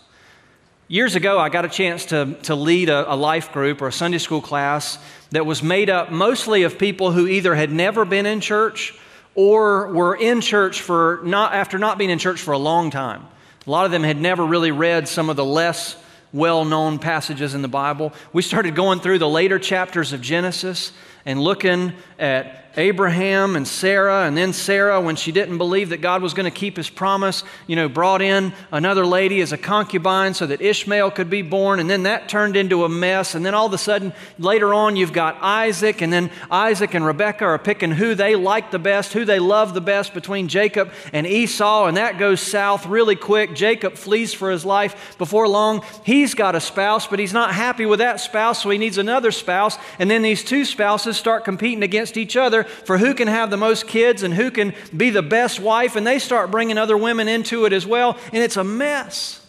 Years 0.89 1.15
ago, 1.15 1.39
I 1.39 1.51
got 1.51 1.65
a 1.65 1.69
chance 1.69 2.07
to, 2.07 2.35
to 2.43 2.57
lead 2.57 2.89
a, 2.89 3.13
a 3.13 3.15
life 3.15 3.53
group 3.53 3.81
or 3.81 3.87
a 3.87 3.93
Sunday 3.93 4.19
school 4.19 4.41
class 4.41 4.99
that 5.31 5.47
was 5.47 5.63
made 5.63 5.89
up 5.89 6.11
mostly 6.11 6.65
of 6.65 6.77
people 6.77 7.13
who 7.13 7.29
either 7.29 7.55
had 7.55 7.71
never 7.71 8.05
been 8.05 8.27
in 8.27 8.41
church 8.41 8.99
or 9.37 9.93
were 9.93 10.17
in 10.17 10.41
church 10.41 10.81
for 10.81 11.21
not, 11.23 11.55
after 11.55 11.79
not 11.79 11.99
being 11.99 12.11
in 12.11 12.19
church 12.19 12.41
for 12.41 12.51
a 12.51 12.59
long 12.59 12.91
time. 12.91 13.25
A 13.65 13.71
lot 13.71 13.85
of 13.85 13.93
them 13.93 14.03
had 14.03 14.21
never 14.21 14.45
really 14.45 14.73
read 14.73 15.07
some 15.07 15.31
of 15.31 15.37
the 15.37 15.45
less 15.45 15.97
well 16.33 16.65
known 16.65 16.99
passages 16.99 17.55
in 17.55 17.63
the 17.63 17.69
Bible. 17.69 18.13
We 18.33 18.43
started 18.43 18.75
going 18.75 19.01
through 19.01 19.19
the 19.19 19.29
later 19.29 19.59
chapters 19.59 20.13
of 20.13 20.21
Genesis 20.21 20.93
and 21.25 21.41
looking 21.41 21.93
at 22.19 22.70
Abraham 22.77 23.57
and 23.57 23.67
Sarah, 23.67 24.27
and 24.27 24.37
then 24.37 24.53
Sarah, 24.53 25.01
when 25.01 25.17
she 25.17 25.33
didn't 25.33 25.59
believe 25.59 25.89
that 25.89 26.01
God 26.01 26.23
was 26.23 26.35
going 26.35 26.45
to 26.45 26.57
keep 26.57 26.77
his 26.77 26.89
promise, 26.89 27.43
you 27.67 27.75
know, 27.75 27.89
brought 27.89 28.23
in 28.23 28.53
another 28.71 29.05
lady 29.05 29.41
as 29.41 29.53
a 29.53 29.59
concubine 29.59 30.35
so 30.35 30.47
that 30.47 30.61
Ishmael 30.61 31.11
could 31.11 31.29
be 31.29 31.43
born, 31.43 31.81
and 31.81 31.91
then 31.91 32.05
that 32.05 32.29
turned 32.29 32.57
into 32.57 32.85
a 32.85 32.89
mess. 32.89 33.35
And 33.35 33.45
then 33.45 33.55
all 33.55 33.67
of 33.67 33.73
a 33.73 33.79
sudden, 33.79 34.13
later 34.39 34.73
on, 34.73 34.95
you've 34.95 35.13
got 35.13 35.37
Isaac, 35.41 36.01
and 36.01 36.13
then 36.13 36.31
Isaac 36.51 36.95
and 36.95 37.05
Rebekah 37.05 37.45
are 37.45 37.59
picking 37.59 37.91
who 37.91 38.15
they 38.15 38.37
like 38.37 38.71
the 38.71 38.79
best, 38.79 39.13
who 39.13 39.25
they 39.25 39.41
love 39.41 39.75
the 39.75 39.81
best 39.81 40.15
between 40.15 40.47
Jacob 40.47 40.93
and 41.13 41.27
Esau, 41.27 41.87
and 41.87 41.97
that 41.97 42.19
goes 42.19 42.41
south 42.41 42.87
really 42.87 43.17
quick. 43.17 43.55
Jacob 43.55 43.95
flees 43.95 44.33
for 44.33 44.51
his 44.51 44.65
life. 44.65 45.17
Before 45.19 45.49
long, 45.49 45.85
he's 46.05 46.35
got 46.35 46.55
a 46.55 46.61
spouse, 46.61 47.09
but 47.09 47.19
he's 47.19 47.33
not 47.33 47.53
happy 47.53 47.87
with 47.87 47.99
that 47.99 48.21
spouse, 48.21 48.63
so 48.63 48.71
he 48.71 48.79
needs 48.79 48.99
another 48.99 49.33
spouse. 49.33 49.77
And 49.99 50.11
then 50.11 50.23
these 50.23 50.45
two 50.45 50.65
spouses 50.65 51.17
start 51.17 51.45
competing 51.45 51.83
against 51.83 52.17
each 52.17 52.37
other 52.37 52.60
together 52.63 52.85
for 52.85 52.99
who 52.99 53.15
can 53.15 53.29
have 53.29 53.51
the 53.51 53.57
most 53.57 53.87
kids 53.87 54.23
and 54.23 54.35
who 54.35 54.51
can 54.51 54.75
be 54.97 55.11
the 55.11 55.23
best 55.23 55.61
wife, 55.61 55.97
and 55.97 56.07
they 56.07 56.19
start 56.19 56.51
bringing 56.51 56.79
other 56.79 56.97
women 56.97 57.29
into 57.29 57.65
it 57.65 57.73
as 57.73 57.87
well, 57.87 58.17
and 58.33 58.43
it's 58.43 58.57
a 58.57 58.65
mess. 58.65 59.47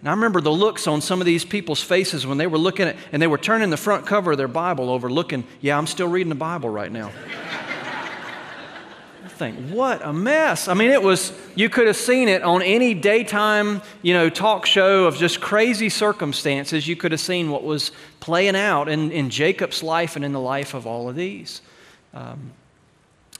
And 0.00 0.08
I 0.08 0.12
remember 0.12 0.40
the 0.40 0.52
looks 0.52 0.86
on 0.86 1.00
some 1.00 1.20
of 1.20 1.26
these 1.26 1.44
people's 1.44 1.82
faces 1.82 2.26
when 2.26 2.38
they 2.38 2.46
were 2.46 2.58
looking 2.58 2.88
at, 2.88 2.96
and 3.12 3.20
they 3.20 3.26
were 3.26 3.38
turning 3.38 3.70
the 3.70 3.76
front 3.76 4.06
cover 4.06 4.32
of 4.32 4.38
their 4.38 4.48
Bible 4.48 4.90
over, 4.90 5.10
looking, 5.10 5.44
yeah, 5.60 5.76
I'm 5.76 5.86
still 5.86 6.08
reading 6.08 6.28
the 6.28 6.34
Bible 6.34 6.68
right 6.68 6.92
now. 6.92 7.10
I 9.24 9.28
think, 9.28 9.70
what 9.70 10.00
a 10.02 10.14
mess. 10.14 10.66
I 10.66 10.74
mean, 10.74 10.90
it 10.90 11.02
was, 11.02 11.30
you 11.54 11.68
could 11.68 11.86
have 11.88 11.96
seen 11.96 12.28
it 12.28 12.42
on 12.42 12.62
any 12.62 12.94
daytime, 12.94 13.82
you 14.00 14.14
know, 14.14 14.30
talk 14.30 14.64
show 14.64 15.04
of 15.04 15.16
just 15.16 15.42
crazy 15.42 15.90
circumstances. 15.90 16.88
You 16.88 16.96
could 16.96 17.12
have 17.12 17.20
seen 17.20 17.50
what 17.50 17.62
was 17.62 17.90
playing 18.20 18.56
out 18.56 18.88
in, 18.88 19.10
in 19.10 19.28
Jacob's 19.28 19.82
life 19.82 20.16
and 20.16 20.24
in 20.24 20.32
the 20.32 20.40
life 20.40 20.72
of 20.72 20.86
all 20.86 21.10
of 21.10 21.16
these. 21.16 21.60
Um, 22.16 22.52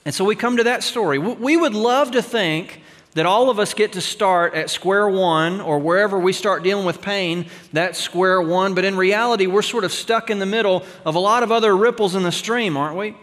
and 0.05 0.13
so 0.13 0.23
we 0.23 0.35
come 0.35 0.57
to 0.57 0.63
that 0.65 0.83
story. 0.83 1.17
We 1.17 1.57
would 1.57 1.73
love 1.73 2.11
to 2.11 2.21
think 2.21 2.81
that 3.15 3.25
all 3.25 3.49
of 3.49 3.57
us 3.57 3.73
get 3.73 3.93
to 3.93 4.01
start 4.01 4.53
at 4.53 4.69
square 4.69 5.09
one 5.09 5.59
or 5.59 5.79
wherever 5.79 6.19
we 6.19 6.31
start 6.31 6.61
dealing 6.61 6.85
with 6.85 7.01
pain, 7.01 7.47
that's 7.73 7.99
square 7.99 8.39
one. 8.39 8.75
But 8.75 8.85
in 8.85 8.95
reality, 8.95 9.47
we're 9.47 9.63
sort 9.63 9.83
of 9.83 9.91
stuck 9.91 10.29
in 10.29 10.37
the 10.37 10.45
middle 10.45 10.85
of 11.03 11.15
a 11.15 11.19
lot 11.19 11.41
of 11.41 11.51
other 11.51 11.75
ripples 11.75 12.13
in 12.13 12.21
the 12.21 12.31
stream, 12.31 12.77
aren't 12.77 12.95
we? 12.95 13.15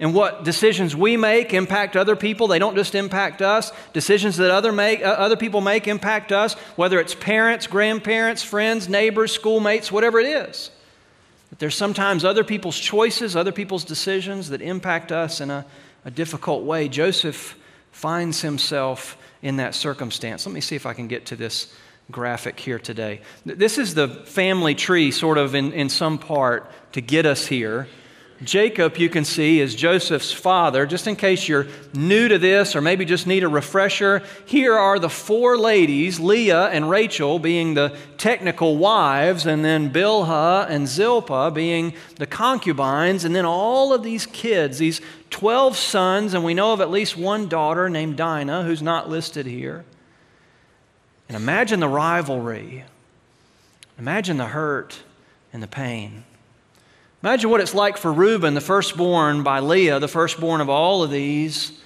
And 0.00 0.12
what 0.12 0.42
decisions 0.42 0.96
we 0.96 1.16
make 1.16 1.54
impact 1.54 1.96
other 1.96 2.16
people. 2.16 2.48
They 2.48 2.58
don't 2.58 2.74
just 2.74 2.96
impact 2.96 3.40
us. 3.40 3.70
Decisions 3.92 4.36
that 4.38 4.50
other, 4.50 4.72
make, 4.72 5.00
uh, 5.02 5.04
other 5.04 5.36
people 5.36 5.60
make 5.60 5.86
impact 5.86 6.32
us, 6.32 6.54
whether 6.74 6.98
it's 6.98 7.14
parents, 7.14 7.68
grandparents, 7.68 8.42
friends, 8.42 8.88
neighbors, 8.88 9.30
schoolmates, 9.32 9.92
whatever 9.92 10.18
it 10.18 10.26
is. 10.26 10.70
But 11.50 11.58
there's 11.58 11.74
sometimes 11.74 12.24
other 12.24 12.44
people's 12.44 12.78
choices, 12.78 13.36
other 13.36 13.52
people's 13.52 13.84
decisions 13.84 14.48
that 14.50 14.60
impact 14.60 15.12
us 15.12 15.40
in 15.40 15.50
a, 15.50 15.64
a 16.04 16.10
difficult 16.10 16.64
way. 16.64 16.88
Joseph 16.88 17.56
finds 17.92 18.42
himself 18.42 19.16
in 19.42 19.56
that 19.56 19.74
circumstance. 19.74 20.44
Let 20.46 20.54
me 20.54 20.60
see 20.60 20.76
if 20.76 20.86
I 20.86 20.92
can 20.92 21.08
get 21.08 21.26
to 21.26 21.36
this 21.36 21.74
graphic 22.10 22.60
here 22.60 22.78
today. 22.78 23.20
This 23.44 23.78
is 23.78 23.94
the 23.94 24.08
family 24.08 24.74
tree, 24.74 25.10
sort 25.10 25.38
of 25.38 25.54
in, 25.54 25.72
in 25.72 25.88
some 25.88 26.18
part, 26.18 26.70
to 26.92 27.00
get 27.00 27.26
us 27.26 27.46
here. 27.46 27.88
Jacob, 28.44 28.98
you 28.98 29.08
can 29.08 29.24
see, 29.24 29.60
is 29.60 29.74
Joseph's 29.74 30.30
father. 30.30 30.84
Just 30.84 31.06
in 31.06 31.16
case 31.16 31.48
you're 31.48 31.66
new 31.94 32.28
to 32.28 32.38
this 32.38 32.76
or 32.76 32.82
maybe 32.82 33.06
just 33.06 33.26
need 33.26 33.42
a 33.42 33.48
refresher, 33.48 34.22
here 34.44 34.74
are 34.74 34.98
the 34.98 35.08
four 35.08 35.56
ladies, 35.56 36.20
Leah 36.20 36.66
and 36.66 36.90
Rachel 36.90 37.38
being 37.38 37.72
the 37.72 37.96
technical 38.18 38.76
wives, 38.76 39.46
and 39.46 39.64
then 39.64 39.90
Bilhah 39.90 40.68
and 40.68 40.86
Zilpah 40.86 41.50
being 41.50 41.94
the 42.16 42.26
concubines, 42.26 43.24
and 43.24 43.34
then 43.34 43.46
all 43.46 43.94
of 43.94 44.02
these 44.02 44.26
kids, 44.26 44.78
these 44.78 45.00
12 45.30 45.74
sons, 45.76 46.34
and 46.34 46.44
we 46.44 46.52
know 46.52 46.74
of 46.74 46.82
at 46.82 46.90
least 46.90 47.16
one 47.16 47.48
daughter 47.48 47.88
named 47.88 48.16
Dinah 48.18 48.64
who's 48.64 48.82
not 48.82 49.08
listed 49.08 49.46
here. 49.46 49.86
And 51.28 51.36
imagine 51.36 51.80
the 51.80 51.88
rivalry, 51.88 52.84
imagine 53.98 54.36
the 54.36 54.46
hurt 54.46 55.02
and 55.54 55.62
the 55.62 55.66
pain. 55.66 56.24
Imagine 57.22 57.50
what 57.50 57.60
it's 57.60 57.74
like 57.74 57.96
for 57.96 58.12
Reuben, 58.12 58.54
the 58.54 58.60
firstborn 58.60 59.42
by 59.42 59.60
Leah, 59.60 59.98
the 59.98 60.08
firstborn 60.08 60.60
of 60.60 60.68
all 60.68 61.02
of 61.02 61.10
these, 61.10 61.80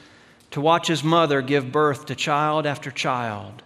to 0.50 0.60
watch 0.60 0.88
his 0.88 1.04
mother 1.04 1.40
give 1.40 1.70
birth 1.70 2.06
to 2.06 2.14
child 2.14 2.66
after 2.66 2.90
child 2.90 3.62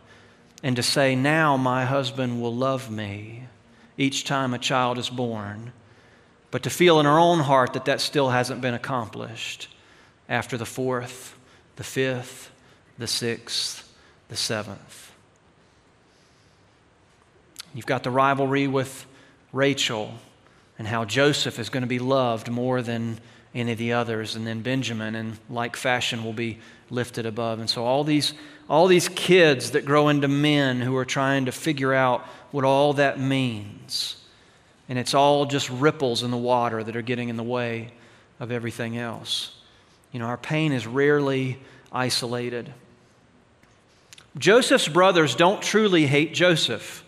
and 0.62 0.76
to 0.76 0.82
say, 0.82 1.16
Now 1.16 1.56
my 1.56 1.84
husband 1.84 2.40
will 2.40 2.54
love 2.54 2.90
me 2.90 3.44
each 3.96 4.24
time 4.24 4.52
a 4.52 4.58
child 4.58 4.98
is 4.98 5.08
born. 5.08 5.72
But 6.50 6.62
to 6.64 6.70
feel 6.70 7.00
in 7.00 7.06
her 7.06 7.18
own 7.18 7.40
heart 7.40 7.72
that 7.72 7.86
that 7.86 8.00
still 8.00 8.30
hasn't 8.30 8.60
been 8.60 8.74
accomplished 8.74 9.68
after 10.28 10.56
the 10.56 10.66
fourth, 10.66 11.36
the 11.76 11.84
fifth, 11.84 12.50
the 12.98 13.06
sixth, 13.06 13.92
the 14.28 14.36
seventh. 14.36 15.12
You've 17.74 17.86
got 17.86 18.04
the 18.04 18.10
rivalry 18.10 18.68
with 18.68 19.06
Rachel 19.52 20.14
and 20.78 20.88
how 20.88 21.04
Joseph 21.04 21.58
is 21.58 21.68
going 21.68 21.82
to 21.82 21.88
be 21.88 21.98
loved 21.98 22.50
more 22.50 22.82
than 22.82 23.18
any 23.54 23.72
of 23.72 23.78
the 23.78 23.92
others, 23.92 24.34
and 24.34 24.46
then 24.46 24.62
Benjamin, 24.62 25.14
in 25.14 25.38
like 25.48 25.76
fashion, 25.76 26.24
will 26.24 26.32
be 26.32 26.58
lifted 26.90 27.24
above. 27.24 27.60
And 27.60 27.70
so, 27.70 27.84
all 27.84 28.02
these, 28.02 28.34
all 28.68 28.88
these 28.88 29.08
kids 29.08 29.70
that 29.72 29.84
grow 29.84 30.08
into 30.08 30.26
men 30.26 30.80
who 30.80 30.96
are 30.96 31.04
trying 31.04 31.44
to 31.44 31.52
figure 31.52 31.94
out 31.94 32.22
what 32.50 32.64
all 32.64 32.94
that 32.94 33.20
means. 33.20 34.16
And 34.88 34.98
it's 34.98 35.14
all 35.14 35.46
just 35.46 35.70
ripples 35.70 36.22
in 36.22 36.30
the 36.30 36.36
water 36.36 36.82
that 36.82 36.96
are 36.96 37.02
getting 37.02 37.28
in 37.28 37.36
the 37.36 37.44
way 37.44 37.92
of 38.40 38.50
everything 38.50 38.98
else. 38.98 39.54
You 40.10 40.18
know, 40.18 40.26
our 40.26 40.36
pain 40.36 40.72
is 40.72 40.86
rarely 40.86 41.58
isolated. 41.92 42.72
Joseph's 44.36 44.88
brothers 44.88 45.36
don't 45.36 45.62
truly 45.62 46.06
hate 46.06 46.34
Joseph. 46.34 47.03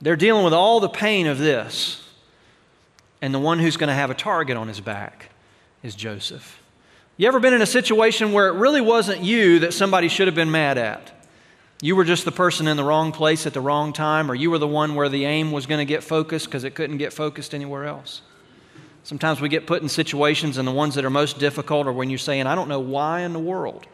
They're 0.00 0.16
dealing 0.16 0.44
with 0.44 0.54
all 0.54 0.80
the 0.80 0.88
pain 0.88 1.26
of 1.26 1.38
this. 1.38 2.02
And 3.22 3.34
the 3.34 3.38
one 3.38 3.58
who's 3.58 3.76
going 3.76 3.88
to 3.88 3.94
have 3.94 4.10
a 4.10 4.14
target 4.14 4.56
on 4.56 4.68
his 4.68 4.80
back 4.80 5.28
is 5.82 5.94
Joseph. 5.94 6.60
You 7.16 7.28
ever 7.28 7.38
been 7.38 7.52
in 7.52 7.60
a 7.60 7.66
situation 7.66 8.32
where 8.32 8.48
it 8.48 8.54
really 8.54 8.80
wasn't 8.80 9.20
you 9.20 9.58
that 9.58 9.74
somebody 9.74 10.08
should 10.08 10.26
have 10.26 10.34
been 10.34 10.50
mad 10.50 10.78
at? 10.78 11.12
You 11.82 11.96
were 11.96 12.04
just 12.04 12.24
the 12.24 12.32
person 12.32 12.66
in 12.66 12.78
the 12.78 12.84
wrong 12.84 13.12
place 13.12 13.46
at 13.46 13.52
the 13.52 13.60
wrong 13.60 13.92
time, 13.92 14.30
or 14.30 14.34
you 14.34 14.50
were 14.50 14.58
the 14.58 14.66
one 14.66 14.94
where 14.94 15.08
the 15.08 15.26
aim 15.26 15.52
was 15.52 15.66
going 15.66 15.78
to 15.80 15.84
get 15.84 16.02
focused 16.02 16.46
because 16.46 16.64
it 16.64 16.74
couldn't 16.74 16.96
get 16.96 17.12
focused 17.12 17.54
anywhere 17.54 17.84
else. 17.84 18.22
Sometimes 19.02 19.40
we 19.40 19.48
get 19.48 19.66
put 19.66 19.82
in 19.82 19.88
situations, 19.88 20.56
and 20.56 20.66
the 20.66 20.72
ones 20.72 20.94
that 20.94 21.04
are 21.04 21.10
most 21.10 21.38
difficult 21.38 21.86
are 21.86 21.92
when 21.92 22.10
you're 22.10 22.18
saying, 22.18 22.46
I 22.46 22.54
don't 22.54 22.68
know 22.68 22.80
why 22.80 23.20
in 23.20 23.32
the 23.32 23.38
world 23.38 23.86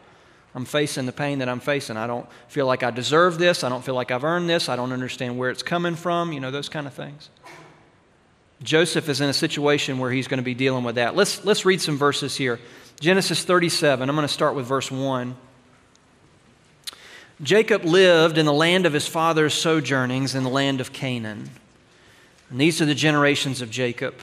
I'm 0.57 0.65
facing 0.65 1.05
the 1.05 1.11
pain 1.11 1.37
that 1.37 1.49
I'm 1.49 1.59
facing. 1.59 1.97
I 1.97 2.07
don't 2.07 2.27
feel 2.47 2.65
like 2.65 2.81
I 2.81 2.89
deserve 2.89 3.37
this. 3.37 3.63
I 3.63 3.69
don't 3.69 3.85
feel 3.85 3.93
like 3.93 4.09
I've 4.09 4.23
earned 4.23 4.49
this. 4.49 4.69
I 4.69 4.75
don't 4.75 4.91
understand 4.91 5.37
where 5.37 5.51
it's 5.51 5.61
coming 5.61 5.93
from, 5.95 6.33
you 6.33 6.39
know, 6.39 6.49
those 6.49 6.67
kind 6.67 6.87
of 6.87 6.95
things. 6.95 7.29
Joseph 8.63 9.07
is 9.07 9.21
in 9.21 9.29
a 9.29 9.33
situation 9.33 9.99
where 9.99 10.09
he's 10.09 10.27
going 10.27 10.39
to 10.39 10.43
be 10.43 10.55
dealing 10.55 10.83
with 10.83 10.95
that. 10.95 11.15
Let's, 11.15 11.45
let's 11.45 11.63
read 11.63 11.79
some 11.79 11.95
verses 11.95 12.35
here. 12.35 12.59
Genesis 12.99 13.43
37, 13.43 14.09
I'm 14.09 14.15
going 14.15 14.27
to 14.27 14.33
start 14.33 14.55
with 14.55 14.65
verse 14.65 14.89
1. 14.89 15.37
Jacob 17.43 17.85
lived 17.85 18.39
in 18.39 18.47
the 18.47 18.51
land 18.51 18.87
of 18.87 18.93
his 18.93 19.07
father's 19.07 19.53
sojournings 19.53 20.33
in 20.33 20.43
the 20.43 20.49
land 20.49 20.81
of 20.81 20.91
Canaan. 20.91 21.51
And 22.49 22.59
these 22.59 22.81
are 22.81 22.85
the 22.87 22.95
generations 22.95 23.61
of 23.61 23.69
Jacob. 23.69 24.15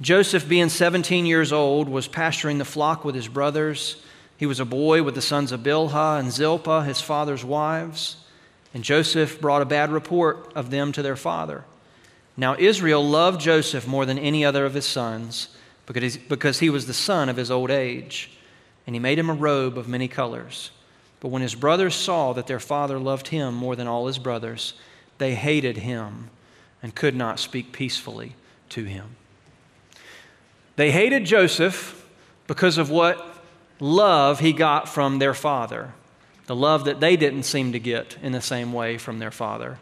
Joseph, 0.00 0.48
being 0.48 0.68
17 0.68 1.26
years 1.26 1.52
old, 1.52 1.88
was 1.88 2.08
pasturing 2.08 2.58
the 2.58 2.64
flock 2.64 3.04
with 3.04 3.14
his 3.14 3.28
brothers. 3.28 4.02
He 4.38 4.46
was 4.46 4.60
a 4.60 4.64
boy 4.64 5.02
with 5.02 5.16
the 5.16 5.20
sons 5.20 5.52
of 5.52 5.64
Bilhah 5.64 6.20
and 6.20 6.32
Zilpah, 6.32 6.84
his 6.84 7.00
father's 7.00 7.44
wives. 7.44 8.16
And 8.72 8.84
Joseph 8.84 9.40
brought 9.40 9.62
a 9.62 9.66
bad 9.66 9.90
report 9.90 10.52
of 10.54 10.70
them 10.70 10.92
to 10.92 11.02
their 11.02 11.16
father. 11.16 11.64
Now 12.36 12.54
Israel 12.56 13.06
loved 13.06 13.40
Joseph 13.40 13.86
more 13.86 14.06
than 14.06 14.18
any 14.18 14.44
other 14.44 14.64
of 14.64 14.74
his 14.74 14.86
sons 14.86 15.48
because 15.86 16.60
he 16.60 16.70
was 16.70 16.86
the 16.86 16.94
son 16.94 17.28
of 17.28 17.36
his 17.36 17.50
old 17.50 17.70
age. 17.70 18.30
And 18.86 18.94
he 18.94 19.00
made 19.00 19.18
him 19.18 19.28
a 19.28 19.34
robe 19.34 19.76
of 19.76 19.88
many 19.88 20.06
colors. 20.06 20.70
But 21.18 21.28
when 21.28 21.42
his 21.42 21.56
brothers 21.56 21.96
saw 21.96 22.32
that 22.34 22.46
their 22.46 22.60
father 22.60 22.98
loved 22.98 23.28
him 23.28 23.54
more 23.54 23.74
than 23.74 23.88
all 23.88 24.06
his 24.06 24.18
brothers, 24.18 24.74
they 25.18 25.34
hated 25.34 25.78
him 25.78 26.30
and 26.80 26.94
could 26.94 27.16
not 27.16 27.40
speak 27.40 27.72
peacefully 27.72 28.36
to 28.68 28.84
him. 28.84 29.16
They 30.76 30.92
hated 30.92 31.24
Joseph 31.24 32.06
because 32.46 32.78
of 32.78 32.88
what 32.88 33.34
love 33.80 34.40
he 34.40 34.52
got 34.52 34.88
from 34.88 35.18
their 35.18 35.34
father, 35.34 35.92
the 36.46 36.56
love 36.56 36.84
that 36.84 37.00
they 37.00 37.16
didn't 37.16 37.44
seem 37.44 37.72
to 37.72 37.78
get 37.78 38.16
in 38.22 38.32
the 38.32 38.40
same 38.40 38.72
way 38.72 38.98
from 38.98 39.18
their 39.18 39.30
father. 39.30 39.78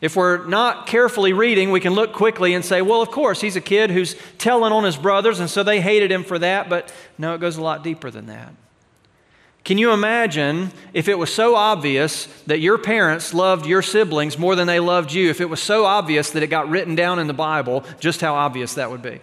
If 0.00 0.16
we're 0.16 0.46
not 0.46 0.86
carefully 0.86 1.34
reading, 1.34 1.70
we 1.70 1.80
can 1.80 1.92
look 1.92 2.14
quickly 2.14 2.54
and 2.54 2.64
say, 2.64 2.80
well, 2.80 3.02
of 3.02 3.10
course, 3.10 3.40
he's 3.40 3.56
a 3.56 3.60
kid 3.60 3.90
who's 3.90 4.16
telling 4.38 4.72
on 4.72 4.84
his 4.84 4.96
brothers, 4.96 5.40
and 5.40 5.50
so 5.50 5.62
they 5.62 5.80
hated 5.80 6.10
him 6.10 6.24
for 6.24 6.38
that. 6.38 6.70
But 6.70 6.92
no, 7.18 7.34
it 7.34 7.40
goes 7.40 7.58
a 7.58 7.62
lot 7.62 7.84
deeper 7.84 8.10
than 8.10 8.26
that. 8.26 8.54
Can 9.62 9.76
you 9.76 9.92
imagine 9.92 10.72
if 10.94 11.06
it 11.06 11.18
was 11.18 11.32
so 11.32 11.54
obvious 11.54 12.26
that 12.46 12.60
your 12.60 12.78
parents 12.78 13.34
loved 13.34 13.66
your 13.66 13.82
siblings 13.82 14.38
more 14.38 14.56
than 14.56 14.66
they 14.66 14.80
loved 14.80 15.12
you, 15.12 15.28
if 15.28 15.42
it 15.42 15.50
was 15.50 15.60
so 15.60 15.84
obvious 15.84 16.30
that 16.30 16.42
it 16.42 16.46
got 16.46 16.70
written 16.70 16.94
down 16.94 17.18
in 17.18 17.26
the 17.26 17.34
Bible, 17.34 17.84
just 18.00 18.22
how 18.22 18.34
obvious 18.34 18.74
that 18.74 18.90
would 18.90 19.02
be? 19.02 19.20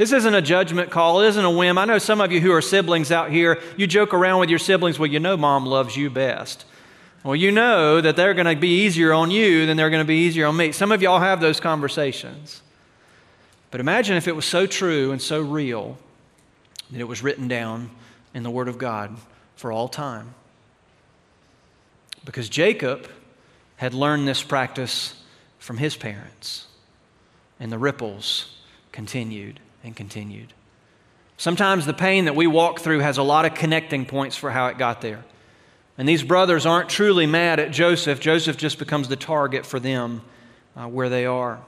This 0.00 0.12
isn't 0.12 0.34
a 0.34 0.40
judgment 0.40 0.88
call, 0.88 1.20
it 1.20 1.28
isn't 1.28 1.44
a 1.44 1.50
whim. 1.50 1.76
I 1.76 1.84
know 1.84 1.98
some 1.98 2.22
of 2.22 2.32
you 2.32 2.40
who 2.40 2.52
are 2.52 2.62
siblings 2.62 3.12
out 3.12 3.30
here, 3.30 3.60
you 3.76 3.86
joke 3.86 4.14
around 4.14 4.40
with 4.40 4.48
your 4.48 4.58
siblings, 4.58 4.98
well, 4.98 5.10
you 5.10 5.20
know 5.20 5.36
mom 5.36 5.66
loves 5.66 5.94
you 5.94 6.08
best. 6.08 6.64
Well, 7.22 7.36
you 7.36 7.52
know 7.52 8.00
that 8.00 8.16
they're 8.16 8.32
going 8.32 8.46
to 8.46 8.58
be 8.58 8.84
easier 8.86 9.12
on 9.12 9.30
you 9.30 9.66
than 9.66 9.76
they're 9.76 9.90
going 9.90 10.00
to 10.00 10.08
be 10.08 10.24
easier 10.24 10.46
on 10.46 10.56
me. 10.56 10.72
Some 10.72 10.90
of 10.90 11.02
y'all 11.02 11.20
have 11.20 11.42
those 11.42 11.60
conversations. 11.60 12.62
But 13.70 13.80
imagine 13.80 14.16
if 14.16 14.26
it 14.26 14.34
was 14.34 14.46
so 14.46 14.66
true 14.66 15.12
and 15.12 15.20
so 15.20 15.42
real 15.42 15.98
that 16.90 16.98
it 16.98 17.06
was 17.06 17.22
written 17.22 17.46
down 17.46 17.90
in 18.32 18.42
the 18.42 18.50
Word 18.50 18.68
of 18.68 18.78
God 18.78 19.14
for 19.54 19.70
all 19.70 19.86
time. 19.86 20.32
Because 22.24 22.48
Jacob 22.48 23.06
had 23.76 23.92
learned 23.92 24.26
this 24.26 24.42
practice 24.42 25.22
from 25.58 25.76
his 25.76 25.94
parents, 25.94 26.68
and 27.60 27.70
the 27.70 27.76
ripples 27.76 28.56
continued 28.92 29.60
and 29.82 29.94
continued. 29.94 30.52
Sometimes 31.36 31.86
the 31.86 31.94
pain 31.94 32.26
that 32.26 32.36
we 32.36 32.46
walk 32.46 32.80
through 32.80 33.00
has 33.00 33.16
a 33.16 33.22
lot 33.22 33.44
of 33.44 33.54
connecting 33.54 34.04
points 34.04 34.36
for 34.36 34.50
how 34.50 34.66
it 34.66 34.76
got 34.76 35.00
there. 35.00 35.24
And 35.96 36.08
these 36.08 36.22
brothers 36.22 36.66
aren't 36.66 36.88
truly 36.88 37.26
mad 37.26 37.60
at 37.60 37.72
Joseph. 37.72 38.20
Joseph 38.20 38.56
just 38.56 38.78
becomes 38.78 39.08
the 39.08 39.16
target 39.16 39.66
for 39.66 39.80
them 39.80 40.22
uh, 40.76 40.86
where 40.86 41.08
they 41.08 41.26
are. 41.26 41.60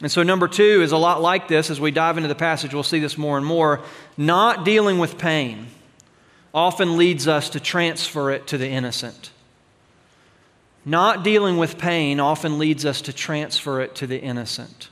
And 0.00 0.10
so, 0.10 0.22
number 0.22 0.46
two 0.46 0.82
is 0.82 0.92
a 0.92 0.96
lot 0.96 1.20
like 1.20 1.48
this. 1.48 1.70
As 1.70 1.80
we 1.80 1.90
dive 1.90 2.16
into 2.16 2.28
the 2.28 2.34
passage, 2.36 2.72
we'll 2.72 2.84
see 2.84 3.00
this 3.00 3.18
more 3.18 3.36
and 3.36 3.44
more. 3.44 3.82
Not 4.16 4.64
dealing 4.64 4.98
with 4.98 5.18
pain 5.18 5.66
often 6.54 6.96
leads 6.96 7.26
us 7.26 7.50
to 7.50 7.60
transfer 7.60 8.30
it 8.30 8.46
to 8.48 8.58
the 8.58 8.68
innocent. 8.68 9.30
Not 10.84 11.24
dealing 11.24 11.56
with 11.56 11.78
pain 11.78 12.20
often 12.20 12.58
leads 12.58 12.84
us 12.84 13.02
to 13.02 13.12
transfer 13.12 13.80
it 13.80 13.94
to 13.96 14.06
the 14.06 14.20
innocent. 14.20 14.88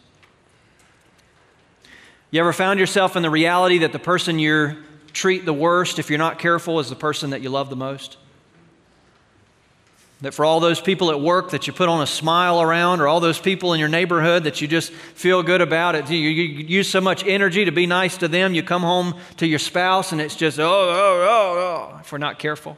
You 2.31 2.41
ever 2.41 2.53
found 2.53 2.81
yourself 2.81 3.17
in 3.17 3.23
the 3.23 3.31
reality 3.31 3.79
that 3.79 3.93
the 3.93 3.99
person 4.01 4.39
you 4.39 4.77
treat 5.13 5.45
the 5.45 5.53
worst, 5.53 5.99
if 5.99 6.11
you're 6.11 6.19
not 6.19 6.39
careful, 6.39 6.81
is 6.81 6.89
the 6.89 6.97
person 6.97 7.31
that 7.31 7.41
you 7.41 7.51
love 7.51 7.71
the 7.71 7.77
most? 7.77 8.17
That 10.23 10.33
for 10.33 10.45
all 10.45 10.61
those 10.61 10.81
people 10.81 11.11
at 11.11 11.21
work 11.21 11.51
that 11.51 11.67
you 11.67 11.73
put 11.73 11.89
on 11.89 12.03
a 12.03 12.07
smile 12.07 12.61
around, 12.61 13.01
or 13.01 13.07
all 13.07 13.21
those 13.21 13.39
people 13.39 13.75
in 13.75 13.81
your 13.81 13.89
neighborhood 13.89 14.45
that 14.45 14.61
you 14.61 14.67
just 14.67 14.93
feel 14.93 15.43
good 15.43 15.61
about 15.61 15.95
it, 15.95 16.11
you, 16.11 16.19
you 16.19 16.65
use 16.67 16.89
so 16.89 17.01
much 17.01 17.25
energy 17.25 17.67
to 17.67 17.71
be 17.71 17.87
nice 17.87 18.17
to 18.17 18.29
them, 18.29 18.55
you 18.55 18.63
come 18.63 18.83
home 18.83 19.15
to 19.37 19.47
your 19.47 19.59
spouse 19.59 20.13
and 20.13 20.21
it's 20.21 20.35
just, 20.35 20.59
oh, 20.59 20.65
oh, 20.65 21.27
oh, 21.29 21.93
oh, 21.95 21.99
if 22.01 22.11
we're 22.11 22.19
not 22.19 22.39
careful. 22.39 22.77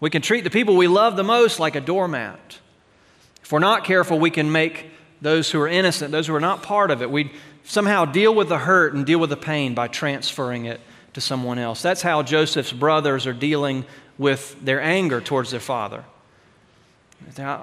We 0.00 0.08
can 0.08 0.22
treat 0.22 0.44
the 0.44 0.50
people 0.50 0.76
we 0.76 0.88
love 0.88 1.16
the 1.16 1.24
most 1.24 1.60
like 1.60 1.76
a 1.76 1.80
doormat. 1.80 2.58
If 3.42 3.52
we're 3.52 3.58
not 3.58 3.84
careful, 3.84 4.18
we 4.18 4.30
can 4.30 4.50
make 4.50 4.86
those 5.20 5.50
who 5.50 5.60
are 5.60 5.68
innocent, 5.68 6.10
those 6.10 6.26
who 6.26 6.34
are 6.34 6.40
not 6.40 6.62
part 6.62 6.90
of 6.90 7.02
it, 7.02 7.10
we 7.10 7.32
somehow 7.64 8.04
deal 8.04 8.34
with 8.34 8.48
the 8.48 8.58
hurt 8.58 8.94
and 8.94 9.06
deal 9.06 9.18
with 9.18 9.30
the 9.30 9.36
pain 9.36 9.74
by 9.74 9.88
transferring 9.88 10.64
it 10.64 10.80
to 11.14 11.20
someone 11.20 11.58
else. 11.58 11.82
That's 11.82 12.02
how 12.02 12.22
Joseph's 12.22 12.72
brothers 12.72 13.26
are 13.26 13.32
dealing 13.32 13.84
with 14.18 14.62
their 14.64 14.80
anger 14.80 15.20
towards 15.20 15.50
their 15.50 15.60
father. 15.60 16.04
They 17.34 17.56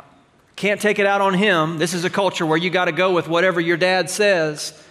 can't 0.55 0.81
take 0.81 0.99
it 0.99 1.05
out 1.05 1.21
on 1.21 1.33
him. 1.33 1.77
This 1.77 1.93
is 1.93 2.05
a 2.05 2.09
culture 2.09 2.45
where 2.45 2.57
you 2.57 2.69
got 2.69 2.85
to 2.85 2.91
go 2.91 3.13
with 3.13 3.27
whatever 3.27 3.59
your 3.59 3.77
dad 3.77 4.09
says. 4.09 4.81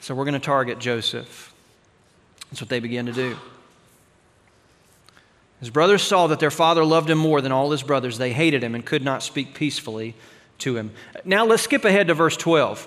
So 0.00 0.14
we're 0.14 0.24
going 0.24 0.34
to 0.34 0.40
target 0.40 0.78
Joseph. 0.78 1.54
That's 2.50 2.60
what 2.60 2.68
they 2.68 2.80
begin 2.80 3.06
to 3.06 3.12
do. 3.12 3.36
His 5.60 5.70
brothers 5.70 6.02
saw 6.02 6.26
that 6.26 6.38
their 6.38 6.50
father 6.50 6.84
loved 6.84 7.08
him 7.08 7.18
more 7.18 7.40
than 7.40 7.50
all 7.50 7.70
his 7.70 7.82
brothers. 7.82 8.18
They 8.18 8.32
hated 8.32 8.62
him 8.62 8.74
and 8.74 8.84
could 8.84 9.02
not 9.02 9.22
speak 9.22 9.54
peacefully 9.54 10.14
to 10.58 10.76
him. 10.76 10.92
Now 11.24 11.46
let's 11.46 11.62
skip 11.62 11.84
ahead 11.84 12.08
to 12.08 12.14
verse 12.14 12.36
12. 12.36 12.86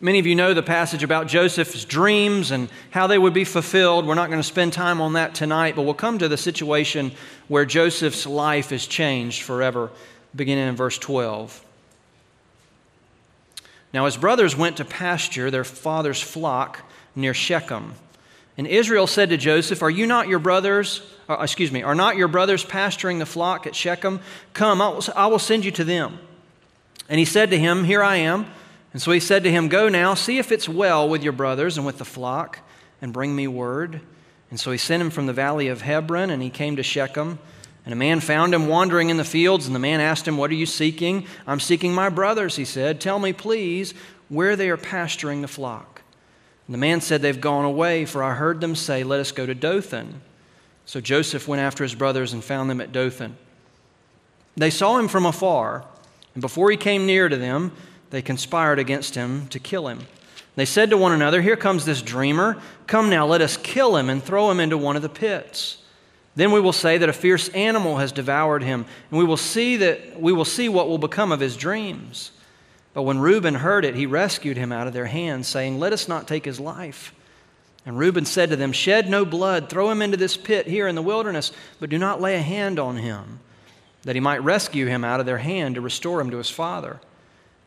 Many 0.00 0.20
of 0.20 0.26
you 0.26 0.36
know 0.36 0.54
the 0.54 0.62
passage 0.62 1.02
about 1.02 1.26
Joseph's 1.26 1.84
dreams 1.84 2.52
and 2.52 2.68
how 2.90 3.08
they 3.08 3.18
would 3.18 3.34
be 3.34 3.42
fulfilled. 3.44 4.06
We're 4.06 4.14
not 4.14 4.28
going 4.28 4.38
to 4.38 4.46
spend 4.46 4.72
time 4.72 5.00
on 5.00 5.14
that 5.14 5.34
tonight, 5.34 5.74
but 5.74 5.82
we'll 5.82 5.94
come 5.94 6.18
to 6.18 6.28
the 6.28 6.36
situation 6.36 7.10
where 7.48 7.64
Joseph's 7.64 8.24
life 8.24 8.70
is 8.70 8.86
changed 8.86 9.42
forever, 9.42 9.90
beginning 10.36 10.68
in 10.68 10.76
verse 10.76 10.98
12. 10.98 11.64
Now, 13.92 14.04
his 14.04 14.16
brothers 14.16 14.56
went 14.56 14.76
to 14.76 14.84
pasture 14.84 15.50
their 15.50 15.64
father's 15.64 16.20
flock 16.20 16.82
near 17.16 17.34
Shechem. 17.34 17.94
And 18.56 18.68
Israel 18.68 19.08
said 19.08 19.30
to 19.30 19.36
Joseph, 19.36 19.82
Are 19.82 19.90
you 19.90 20.06
not 20.06 20.28
your 20.28 20.38
brothers? 20.38 21.02
Uh, 21.28 21.38
excuse 21.40 21.72
me, 21.72 21.82
are 21.82 21.94
not 21.96 22.16
your 22.16 22.28
brothers 22.28 22.64
pasturing 22.64 23.18
the 23.18 23.26
flock 23.26 23.66
at 23.66 23.74
Shechem? 23.74 24.20
Come, 24.52 24.80
I 24.80 24.88
will, 24.90 25.04
I 25.16 25.26
will 25.26 25.38
send 25.40 25.64
you 25.64 25.72
to 25.72 25.84
them. 25.84 26.20
And 27.08 27.18
he 27.18 27.24
said 27.24 27.50
to 27.50 27.58
him, 27.58 27.82
Here 27.82 28.02
I 28.02 28.16
am. 28.16 28.46
And 28.92 29.02
so 29.02 29.12
he 29.12 29.20
said 29.20 29.44
to 29.44 29.50
him, 29.50 29.68
Go 29.68 29.88
now, 29.88 30.14
see 30.14 30.38
if 30.38 30.50
it's 30.50 30.68
well 30.68 31.08
with 31.08 31.22
your 31.22 31.32
brothers 31.32 31.76
and 31.76 31.86
with 31.86 31.98
the 31.98 32.04
flock, 32.04 32.60
and 33.02 33.12
bring 33.12 33.34
me 33.34 33.46
word. 33.46 34.00
And 34.50 34.58
so 34.58 34.70
he 34.70 34.78
sent 34.78 35.02
him 35.02 35.10
from 35.10 35.26
the 35.26 35.32
valley 35.32 35.68
of 35.68 35.82
Hebron, 35.82 36.30
and 36.30 36.42
he 36.42 36.50
came 36.50 36.76
to 36.76 36.82
Shechem. 36.82 37.38
And 37.84 37.92
a 37.92 37.96
man 37.96 38.20
found 38.20 38.52
him 38.52 38.66
wandering 38.66 39.08
in 39.08 39.16
the 39.16 39.24
fields, 39.24 39.66
and 39.66 39.74
the 39.74 39.80
man 39.80 40.00
asked 40.00 40.28
him, 40.28 40.36
What 40.36 40.50
are 40.50 40.54
you 40.54 40.66
seeking? 40.66 41.26
I'm 41.46 41.60
seeking 41.60 41.94
my 41.94 42.08
brothers, 42.08 42.56
he 42.56 42.64
said. 42.64 43.00
Tell 43.00 43.18
me, 43.18 43.32
please, 43.32 43.94
where 44.28 44.56
they 44.56 44.68
are 44.68 44.76
pasturing 44.76 45.42
the 45.42 45.48
flock. 45.48 46.02
And 46.66 46.74
the 46.74 46.78
man 46.78 47.00
said, 47.00 47.22
They've 47.22 47.40
gone 47.40 47.64
away, 47.64 48.04
for 48.04 48.22
I 48.22 48.34
heard 48.34 48.60
them 48.60 48.74
say, 48.74 49.04
Let 49.04 49.20
us 49.20 49.32
go 49.32 49.46
to 49.46 49.54
Dothan. 49.54 50.20
So 50.84 51.00
Joseph 51.00 51.46
went 51.46 51.60
after 51.60 51.84
his 51.84 51.94
brothers 51.94 52.32
and 52.32 52.42
found 52.42 52.68
them 52.68 52.80
at 52.80 52.92
Dothan. 52.92 53.36
They 54.56 54.70
saw 54.70 54.98
him 54.98 55.08
from 55.08 55.26
afar, 55.26 55.84
and 56.34 56.40
before 56.40 56.70
he 56.70 56.76
came 56.76 57.06
near 57.06 57.28
to 57.28 57.36
them, 57.36 57.72
they 58.10 58.22
conspired 58.22 58.78
against 58.78 59.14
him 59.14 59.48
to 59.48 59.58
kill 59.58 59.88
him. 59.88 60.06
They 60.56 60.64
said 60.64 60.90
to 60.90 60.96
one 60.96 61.12
another, 61.12 61.40
Here 61.40 61.56
comes 61.56 61.84
this 61.84 62.02
dreamer. 62.02 62.56
Come 62.86 63.10
now, 63.10 63.26
let 63.26 63.40
us 63.40 63.56
kill 63.56 63.96
him 63.96 64.10
and 64.10 64.22
throw 64.22 64.50
him 64.50 64.58
into 64.58 64.76
one 64.76 64.96
of 64.96 65.02
the 65.02 65.08
pits. 65.08 65.78
Then 66.34 66.52
we 66.52 66.60
will 66.60 66.72
say 66.72 66.98
that 66.98 67.08
a 67.08 67.12
fierce 67.12 67.48
animal 67.50 67.98
has 67.98 68.12
devoured 68.12 68.62
him, 68.62 68.86
and 69.10 69.18
we 69.18 69.24
will 69.24 69.36
see 69.36 69.76
that 69.76 70.20
we 70.20 70.32
will 70.32 70.44
see 70.44 70.68
what 70.68 70.88
will 70.88 70.98
become 70.98 71.32
of 71.32 71.40
his 71.40 71.56
dreams. 71.56 72.32
But 72.94 73.02
when 73.02 73.18
Reuben 73.20 73.54
heard 73.54 73.84
it, 73.84 73.94
he 73.94 74.06
rescued 74.06 74.56
him 74.56 74.72
out 74.72 74.86
of 74.86 74.92
their 74.92 75.06
hands, 75.06 75.46
saying, 75.46 75.78
Let 75.78 75.92
us 75.92 76.08
not 76.08 76.26
take 76.26 76.44
his 76.44 76.58
life. 76.58 77.14
And 77.86 77.98
Reuben 77.98 78.24
said 78.24 78.50
to 78.50 78.56
them, 78.56 78.72
Shed 78.72 79.08
no 79.08 79.24
blood, 79.24 79.68
throw 79.68 79.90
him 79.90 80.02
into 80.02 80.16
this 80.16 80.36
pit 80.36 80.66
here 80.66 80.88
in 80.88 80.94
the 80.94 81.02
wilderness, 81.02 81.52
but 81.80 81.90
do 81.90 81.98
not 81.98 82.20
lay 82.20 82.34
a 82.34 82.42
hand 82.42 82.78
on 82.78 82.96
him, 82.96 83.40
that 84.02 84.16
he 84.16 84.20
might 84.20 84.42
rescue 84.42 84.86
him 84.86 85.04
out 85.04 85.20
of 85.20 85.26
their 85.26 85.38
hand 85.38 85.76
to 85.76 85.80
restore 85.80 86.20
him 86.20 86.30
to 86.30 86.38
his 86.38 86.50
father. 86.50 87.00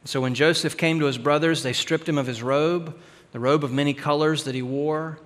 So 0.05 0.21
when 0.21 0.33
Joseph 0.33 0.77
came 0.77 0.99
to 0.99 1.05
his 1.05 1.17
brothers, 1.17 1.63
they 1.63 1.73
stripped 1.73 2.09
him 2.09 2.17
of 2.17 2.27
his 2.27 2.41
robe, 2.41 2.97
the 3.31 3.39
robe 3.39 3.63
of 3.63 3.71
many 3.71 3.93
colors 3.93 4.45
that 4.45 4.55
he 4.55 4.61
wore, 4.61 5.19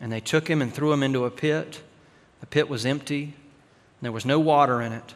and 0.00 0.12
they 0.12 0.20
took 0.20 0.48
him 0.48 0.62
and 0.62 0.72
threw 0.72 0.92
him 0.92 1.02
into 1.02 1.24
a 1.24 1.30
pit. 1.30 1.82
The 2.40 2.46
pit 2.46 2.68
was 2.68 2.86
empty, 2.86 3.24
and 3.24 3.32
there 4.00 4.12
was 4.12 4.24
no 4.24 4.38
water 4.38 4.80
in 4.80 4.92
it. 4.92 5.14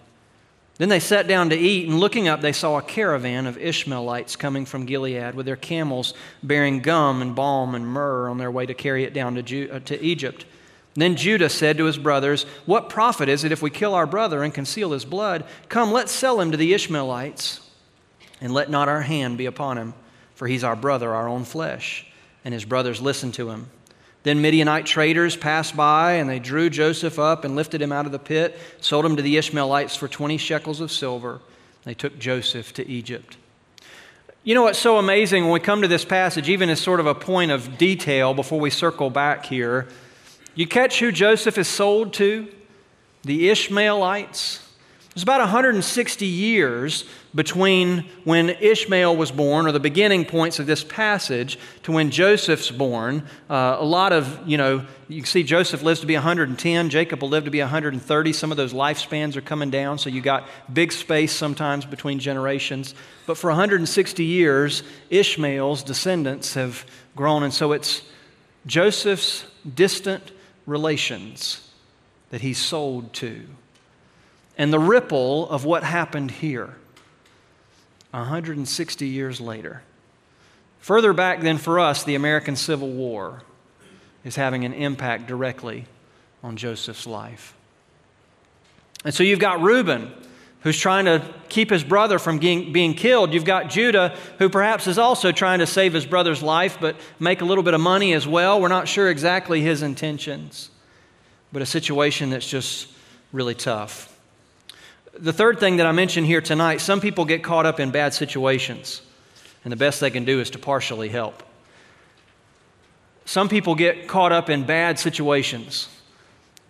Then 0.78 0.90
they 0.90 1.00
sat 1.00 1.26
down 1.26 1.50
to 1.50 1.56
eat, 1.56 1.88
and 1.88 1.98
looking 1.98 2.28
up, 2.28 2.42
they 2.42 2.52
saw 2.52 2.76
a 2.76 2.82
caravan 2.82 3.46
of 3.46 3.56
Ishmaelites 3.56 4.36
coming 4.36 4.66
from 4.66 4.84
Gilead 4.84 5.34
with 5.34 5.46
their 5.46 5.56
camels 5.56 6.12
bearing 6.42 6.80
gum 6.80 7.22
and 7.22 7.34
balm 7.34 7.74
and 7.74 7.86
myrrh 7.86 8.28
on 8.28 8.36
their 8.36 8.50
way 8.50 8.66
to 8.66 8.74
carry 8.74 9.04
it 9.04 9.14
down 9.14 9.36
to, 9.36 9.42
Ju- 9.42 9.70
uh, 9.72 9.80
to 9.80 10.00
Egypt. 10.02 10.44
Then 10.94 11.16
Judah 11.16 11.48
said 11.48 11.78
to 11.78 11.84
his 11.84 11.96
brothers, 11.96 12.44
What 12.66 12.90
profit 12.90 13.28
is 13.28 13.42
it 13.44 13.52
if 13.52 13.62
we 13.62 13.70
kill 13.70 13.94
our 13.94 14.06
brother 14.06 14.42
and 14.42 14.52
conceal 14.52 14.92
his 14.92 15.04
blood? 15.04 15.44
Come, 15.68 15.92
let's 15.92 16.12
sell 16.12 16.40
him 16.40 16.50
to 16.50 16.56
the 16.56 16.74
Ishmaelites, 16.74 17.60
and 18.40 18.52
let 18.52 18.70
not 18.70 18.88
our 18.88 19.02
hand 19.02 19.38
be 19.38 19.46
upon 19.46 19.78
him, 19.78 19.94
for 20.34 20.46
he's 20.48 20.64
our 20.64 20.76
brother, 20.76 21.14
our 21.14 21.28
own 21.28 21.44
flesh. 21.44 22.06
And 22.44 22.54
his 22.54 22.64
brothers 22.64 23.00
listened 23.00 23.34
to 23.34 23.50
him. 23.50 23.70
Then 24.22 24.40
Midianite 24.40 24.86
traders 24.86 25.36
passed 25.36 25.76
by, 25.76 26.14
and 26.14 26.28
they 26.28 26.40
drew 26.40 26.68
Joseph 26.68 27.18
up 27.18 27.44
and 27.44 27.54
lifted 27.54 27.80
him 27.80 27.92
out 27.92 28.06
of 28.06 28.12
the 28.12 28.18
pit, 28.18 28.58
sold 28.80 29.04
him 29.04 29.16
to 29.16 29.22
the 29.22 29.36
Ishmaelites 29.36 29.94
for 29.94 30.08
20 30.08 30.36
shekels 30.36 30.80
of 30.80 30.90
silver. 30.90 31.40
They 31.84 31.94
took 31.94 32.18
Joseph 32.18 32.72
to 32.74 32.86
Egypt. 32.88 33.36
You 34.42 34.56
know 34.56 34.62
what's 34.62 34.80
so 34.80 34.98
amazing 34.98 35.44
when 35.44 35.52
we 35.52 35.60
come 35.60 35.82
to 35.82 35.88
this 35.88 36.04
passage, 36.04 36.48
even 36.48 36.70
as 36.70 36.80
sort 36.80 36.98
of 36.98 37.06
a 37.06 37.14
point 37.14 37.52
of 37.52 37.78
detail 37.78 38.34
before 38.34 38.58
we 38.58 38.70
circle 38.70 39.10
back 39.10 39.46
here? 39.46 39.86
You 40.56 40.66
catch 40.66 40.98
who 40.98 41.12
Joseph 41.12 41.58
is 41.58 41.68
sold 41.68 42.12
to? 42.14 42.48
The 43.22 43.48
Ishmaelites. 43.48 44.65
It's 45.16 45.22
about 45.22 45.40
160 45.40 46.26
years 46.26 47.06
between 47.34 48.04
when 48.24 48.50
Ishmael 48.50 49.16
was 49.16 49.32
born, 49.32 49.66
or 49.66 49.72
the 49.72 49.80
beginning 49.80 50.26
points 50.26 50.58
of 50.58 50.66
this 50.66 50.84
passage, 50.84 51.58
to 51.84 51.92
when 51.92 52.10
Joseph's 52.10 52.70
born. 52.70 53.26
Uh, 53.48 53.78
a 53.80 53.84
lot 53.84 54.12
of, 54.12 54.46
you 54.46 54.58
know, 54.58 54.84
you 55.08 55.22
can 55.22 55.24
see 55.24 55.42
Joseph 55.42 55.82
lives 55.82 56.00
to 56.00 56.06
be 56.06 56.12
110, 56.12 56.90
Jacob 56.90 57.22
will 57.22 57.30
live 57.30 57.46
to 57.46 57.50
be 57.50 57.60
130. 57.60 58.32
Some 58.34 58.50
of 58.50 58.58
those 58.58 58.74
lifespans 58.74 59.36
are 59.36 59.40
coming 59.40 59.70
down, 59.70 59.96
so 59.96 60.10
you 60.10 60.20
got 60.20 60.46
big 60.70 60.92
space 60.92 61.32
sometimes 61.32 61.86
between 61.86 62.18
generations. 62.18 62.94
But 63.24 63.38
for 63.38 63.48
160 63.48 64.22
years, 64.22 64.82
Ishmael's 65.08 65.82
descendants 65.82 66.52
have 66.52 66.84
grown, 67.16 67.42
and 67.42 67.54
so 67.54 67.72
it's 67.72 68.02
Joseph's 68.66 69.46
distant 69.74 70.30
relations 70.66 71.72
that 72.28 72.42
he's 72.42 72.58
sold 72.58 73.14
to 73.14 73.46
and 74.56 74.72
the 74.72 74.78
ripple 74.78 75.48
of 75.48 75.64
what 75.64 75.82
happened 75.82 76.30
here 76.30 76.74
160 78.10 79.06
years 79.06 79.40
later. 79.40 79.82
Further 80.80 81.12
back 81.12 81.40
than 81.40 81.58
for 81.58 81.78
us, 81.78 82.04
the 82.04 82.14
American 82.14 82.56
Civil 82.56 82.90
War 82.90 83.42
is 84.24 84.36
having 84.36 84.64
an 84.64 84.72
impact 84.72 85.26
directly 85.26 85.84
on 86.42 86.56
Joseph's 86.56 87.06
life. 87.06 87.54
And 89.04 89.14
so 89.14 89.22
you've 89.22 89.38
got 89.38 89.60
Reuben, 89.60 90.12
who's 90.60 90.78
trying 90.78 91.04
to 91.04 91.22
keep 91.48 91.70
his 91.70 91.84
brother 91.84 92.18
from 92.18 92.38
being, 92.38 92.72
being 92.72 92.94
killed. 92.94 93.34
You've 93.34 93.44
got 93.44 93.68
Judah, 93.70 94.16
who 94.38 94.48
perhaps 94.48 94.86
is 94.86 94.98
also 94.98 95.30
trying 95.30 95.60
to 95.60 95.66
save 95.66 95.92
his 95.92 96.06
brother's 96.06 96.42
life, 96.42 96.78
but 96.80 96.96
make 97.20 97.40
a 97.40 97.44
little 97.44 97.62
bit 97.62 97.74
of 97.74 97.80
money 97.80 98.14
as 98.14 98.26
well. 98.26 98.60
We're 98.60 98.68
not 98.68 98.88
sure 98.88 99.08
exactly 99.10 99.60
his 99.60 99.82
intentions, 99.82 100.70
but 101.52 101.62
a 101.62 101.66
situation 101.66 102.30
that's 102.30 102.48
just 102.48 102.88
really 103.32 103.54
tough. 103.54 104.15
The 105.18 105.32
third 105.32 105.58
thing 105.58 105.78
that 105.78 105.86
I 105.86 105.92
mentioned 105.92 106.26
here 106.26 106.42
tonight 106.42 106.78
some 106.82 107.00
people 107.00 107.24
get 107.24 107.42
caught 107.42 107.64
up 107.64 107.80
in 107.80 107.90
bad 107.90 108.12
situations, 108.12 109.00
and 109.64 109.72
the 109.72 109.76
best 109.76 110.00
they 110.00 110.10
can 110.10 110.26
do 110.26 110.40
is 110.40 110.50
to 110.50 110.58
partially 110.58 111.08
help. 111.08 111.42
Some 113.24 113.48
people 113.48 113.74
get 113.74 114.08
caught 114.08 114.32
up 114.32 114.50
in 114.50 114.64
bad 114.64 114.98
situations, 114.98 115.88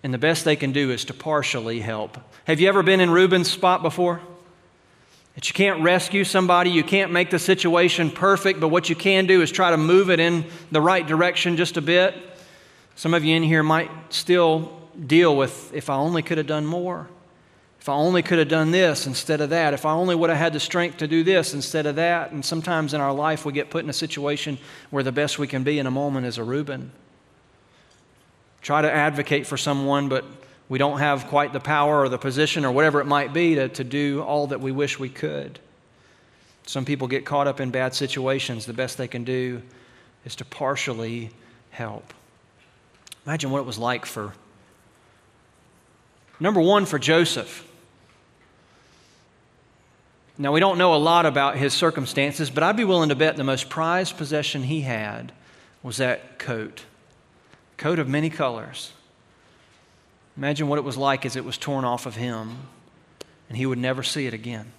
and 0.04 0.14
the 0.14 0.18
best 0.18 0.44
they 0.44 0.54
can 0.54 0.70
do 0.70 0.92
is 0.92 1.04
to 1.06 1.14
partially 1.14 1.80
help. 1.80 2.18
Have 2.44 2.60
you 2.60 2.68
ever 2.68 2.84
been 2.84 3.00
in 3.00 3.10
Reuben's 3.10 3.50
spot 3.50 3.82
before? 3.82 4.20
That 5.34 5.48
you 5.48 5.54
can't 5.54 5.82
rescue 5.82 6.22
somebody, 6.22 6.70
you 6.70 6.84
can't 6.84 7.10
make 7.10 7.30
the 7.30 7.40
situation 7.40 8.10
perfect, 8.10 8.60
but 8.60 8.68
what 8.68 8.88
you 8.88 8.94
can 8.94 9.26
do 9.26 9.42
is 9.42 9.50
try 9.50 9.70
to 9.70 9.76
move 9.76 10.08
it 10.08 10.20
in 10.20 10.46
the 10.70 10.80
right 10.80 11.06
direction 11.06 11.56
just 11.56 11.76
a 11.76 11.82
bit. 11.82 12.14
Some 12.94 13.12
of 13.12 13.24
you 13.24 13.34
in 13.34 13.42
here 13.42 13.64
might 13.64 13.90
still 14.10 14.88
deal 15.04 15.36
with 15.36 15.74
if 15.74 15.90
I 15.90 15.96
only 15.96 16.22
could 16.22 16.38
have 16.38 16.46
done 16.46 16.64
more. 16.64 17.08
If 17.86 17.90
I 17.90 17.94
only 17.94 18.20
could 18.20 18.40
have 18.40 18.48
done 18.48 18.72
this 18.72 19.06
instead 19.06 19.40
of 19.40 19.50
that. 19.50 19.72
If 19.72 19.86
I 19.86 19.92
only 19.92 20.16
would 20.16 20.28
have 20.28 20.40
had 20.40 20.52
the 20.52 20.58
strength 20.58 20.96
to 20.96 21.06
do 21.06 21.22
this 21.22 21.54
instead 21.54 21.86
of 21.86 21.94
that. 21.94 22.32
And 22.32 22.44
sometimes 22.44 22.94
in 22.94 23.00
our 23.00 23.12
life, 23.12 23.44
we 23.44 23.52
get 23.52 23.70
put 23.70 23.84
in 23.84 23.88
a 23.88 23.92
situation 23.92 24.58
where 24.90 25.04
the 25.04 25.12
best 25.12 25.38
we 25.38 25.46
can 25.46 25.62
be 25.62 25.78
in 25.78 25.86
a 25.86 25.90
moment 25.92 26.26
is 26.26 26.36
a 26.36 26.42
Reuben. 26.42 26.90
Try 28.60 28.82
to 28.82 28.92
advocate 28.92 29.46
for 29.46 29.56
someone, 29.56 30.08
but 30.08 30.24
we 30.68 30.80
don't 30.80 30.98
have 30.98 31.28
quite 31.28 31.52
the 31.52 31.60
power 31.60 32.00
or 32.00 32.08
the 32.08 32.18
position 32.18 32.64
or 32.64 32.72
whatever 32.72 33.00
it 33.00 33.04
might 33.04 33.32
be 33.32 33.54
to, 33.54 33.68
to 33.68 33.84
do 33.84 34.20
all 34.20 34.48
that 34.48 34.60
we 34.60 34.72
wish 34.72 34.98
we 34.98 35.08
could. 35.08 35.60
Some 36.66 36.84
people 36.84 37.06
get 37.06 37.24
caught 37.24 37.46
up 37.46 37.60
in 37.60 37.70
bad 37.70 37.94
situations. 37.94 38.66
The 38.66 38.72
best 38.72 38.98
they 38.98 39.06
can 39.06 39.22
do 39.22 39.62
is 40.24 40.34
to 40.34 40.44
partially 40.44 41.30
help. 41.70 42.12
Imagine 43.26 43.52
what 43.52 43.60
it 43.60 43.66
was 43.66 43.78
like 43.78 44.06
for, 44.06 44.32
number 46.40 46.60
one, 46.60 46.84
for 46.84 46.98
Joseph. 46.98 47.62
Now, 50.38 50.52
we 50.52 50.60
don't 50.60 50.76
know 50.76 50.94
a 50.94 50.96
lot 50.96 51.24
about 51.24 51.56
his 51.56 51.72
circumstances, 51.72 52.50
but 52.50 52.62
I'd 52.62 52.76
be 52.76 52.84
willing 52.84 53.08
to 53.08 53.14
bet 53.14 53.36
the 53.36 53.44
most 53.44 53.70
prized 53.70 54.18
possession 54.18 54.64
he 54.64 54.82
had 54.82 55.32
was 55.82 55.96
that 55.96 56.38
coat. 56.38 56.84
Coat 57.78 57.98
of 57.98 58.08
many 58.08 58.28
colors. 58.28 58.92
Imagine 60.36 60.68
what 60.68 60.78
it 60.78 60.84
was 60.84 60.98
like 60.98 61.24
as 61.24 61.36
it 61.36 61.44
was 61.44 61.56
torn 61.56 61.84
off 61.84 62.04
of 62.04 62.16
him, 62.16 62.58
and 63.48 63.56
he 63.56 63.64
would 63.64 63.78
never 63.78 64.02
see 64.02 64.26
it 64.26 64.34
again. 64.34 64.72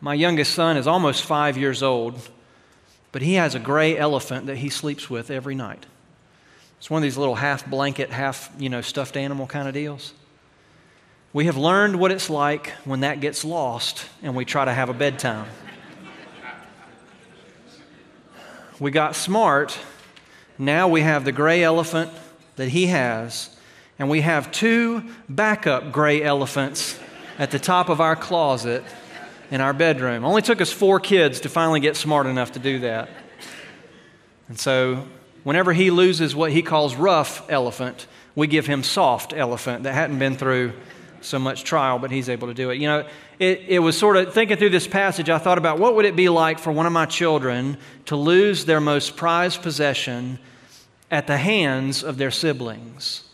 My 0.00 0.12
youngest 0.12 0.52
son 0.52 0.76
is 0.76 0.86
almost 0.86 1.24
five 1.24 1.56
years 1.56 1.82
old, 1.82 2.28
but 3.12 3.22
he 3.22 3.34
has 3.34 3.54
a 3.54 3.58
gray 3.58 3.96
elephant 3.96 4.46
that 4.46 4.58
he 4.58 4.68
sleeps 4.68 5.08
with 5.08 5.30
every 5.30 5.54
night. 5.54 5.86
It's 6.78 6.90
one 6.90 6.98
of 6.98 7.02
these 7.02 7.16
little 7.16 7.36
half 7.36 7.66
blanket, 7.66 8.10
half, 8.10 8.52
you 8.58 8.68
know, 8.68 8.82
stuffed 8.82 9.16
animal 9.16 9.46
kind 9.46 9.66
of 9.66 9.72
deals. 9.72 10.12
We 11.36 11.44
have 11.44 11.58
learned 11.58 11.96
what 11.96 12.12
it's 12.12 12.30
like 12.30 12.70
when 12.86 13.00
that 13.00 13.20
gets 13.20 13.44
lost 13.44 14.06
and 14.22 14.34
we 14.34 14.46
try 14.46 14.64
to 14.64 14.72
have 14.72 14.88
a 14.88 14.94
bedtime. 14.94 15.46
We 18.80 18.90
got 18.90 19.14
smart. 19.14 19.78
Now 20.56 20.88
we 20.88 21.02
have 21.02 21.26
the 21.26 21.32
gray 21.32 21.62
elephant 21.62 22.10
that 22.56 22.70
he 22.70 22.86
has, 22.86 23.54
and 23.98 24.08
we 24.08 24.22
have 24.22 24.50
two 24.50 25.10
backup 25.28 25.92
gray 25.92 26.22
elephants 26.22 26.98
at 27.38 27.50
the 27.50 27.58
top 27.58 27.90
of 27.90 28.00
our 28.00 28.16
closet 28.16 28.82
in 29.50 29.60
our 29.60 29.74
bedroom. 29.74 30.24
Only 30.24 30.40
took 30.40 30.62
us 30.62 30.72
four 30.72 31.00
kids 31.00 31.40
to 31.40 31.50
finally 31.50 31.80
get 31.80 31.96
smart 31.96 32.26
enough 32.26 32.52
to 32.52 32.58
do 32.58 32.78
that. 32.78 33.10
And 34.48 34.58
so, 34.58 35.06
whenever 35.44 35.74
he 35.74 35.90
loses 35.90 36.34
what 36.34 36.50
he 36.50 36.62
calls 36.62 36.94
rough 36.94 37.44
elephant, 37.50 38.06
we 38.34 38.46
give 38.46 38.66
him 38.66 38.82
soft 38.82 39.34
elephant 39.34 39.82
that 39.82 39.92
hadn't 39.92 40.18
been 40.18 40.38
through 40.38 40.72
so 41.20 41.38
much 41.38 41.64
trial, 41.64 41.98
but 41.98 42.10
he's 42.10 42.28
able 42.28 42.48
to 42.48 42.54
do 42.54 42.70
it. 42.70 42.78
You 42.78 42.88
know, 42.88 43.06
it, 43.38 43.62
it 43.68 43.78
was 43.78 43.98
sort 43.98 44.16
of 44.16 44.32
thinking 44.32 44.56
through 44.56 44.70
this 44.70 44.86
passage, 44.86 45.28
I 45.28 45.38
thought 45.38 45.58
about 45.58 45.78
what 45.78 45.94
would 45.94 46.04
it 46.04 46.16
be 46.16 46.28
like 46.28 46.58
for 46.58 46.72
one 46.72 46.86
of 46.86 46.92
my 46.92 47.06
children 47.06 47.76
to 48.06 48.16
lose 48.16 48.64
their 48.64 48.80
most 48.80 49.16
prized 49.16 49.62
possession 49.62 50.38
at 51.10 51.26
the 51.26 51.36
hands 51.36 52.02
of 52.02 52.18
their 52.18 52.30
siblings. 52.30 53.25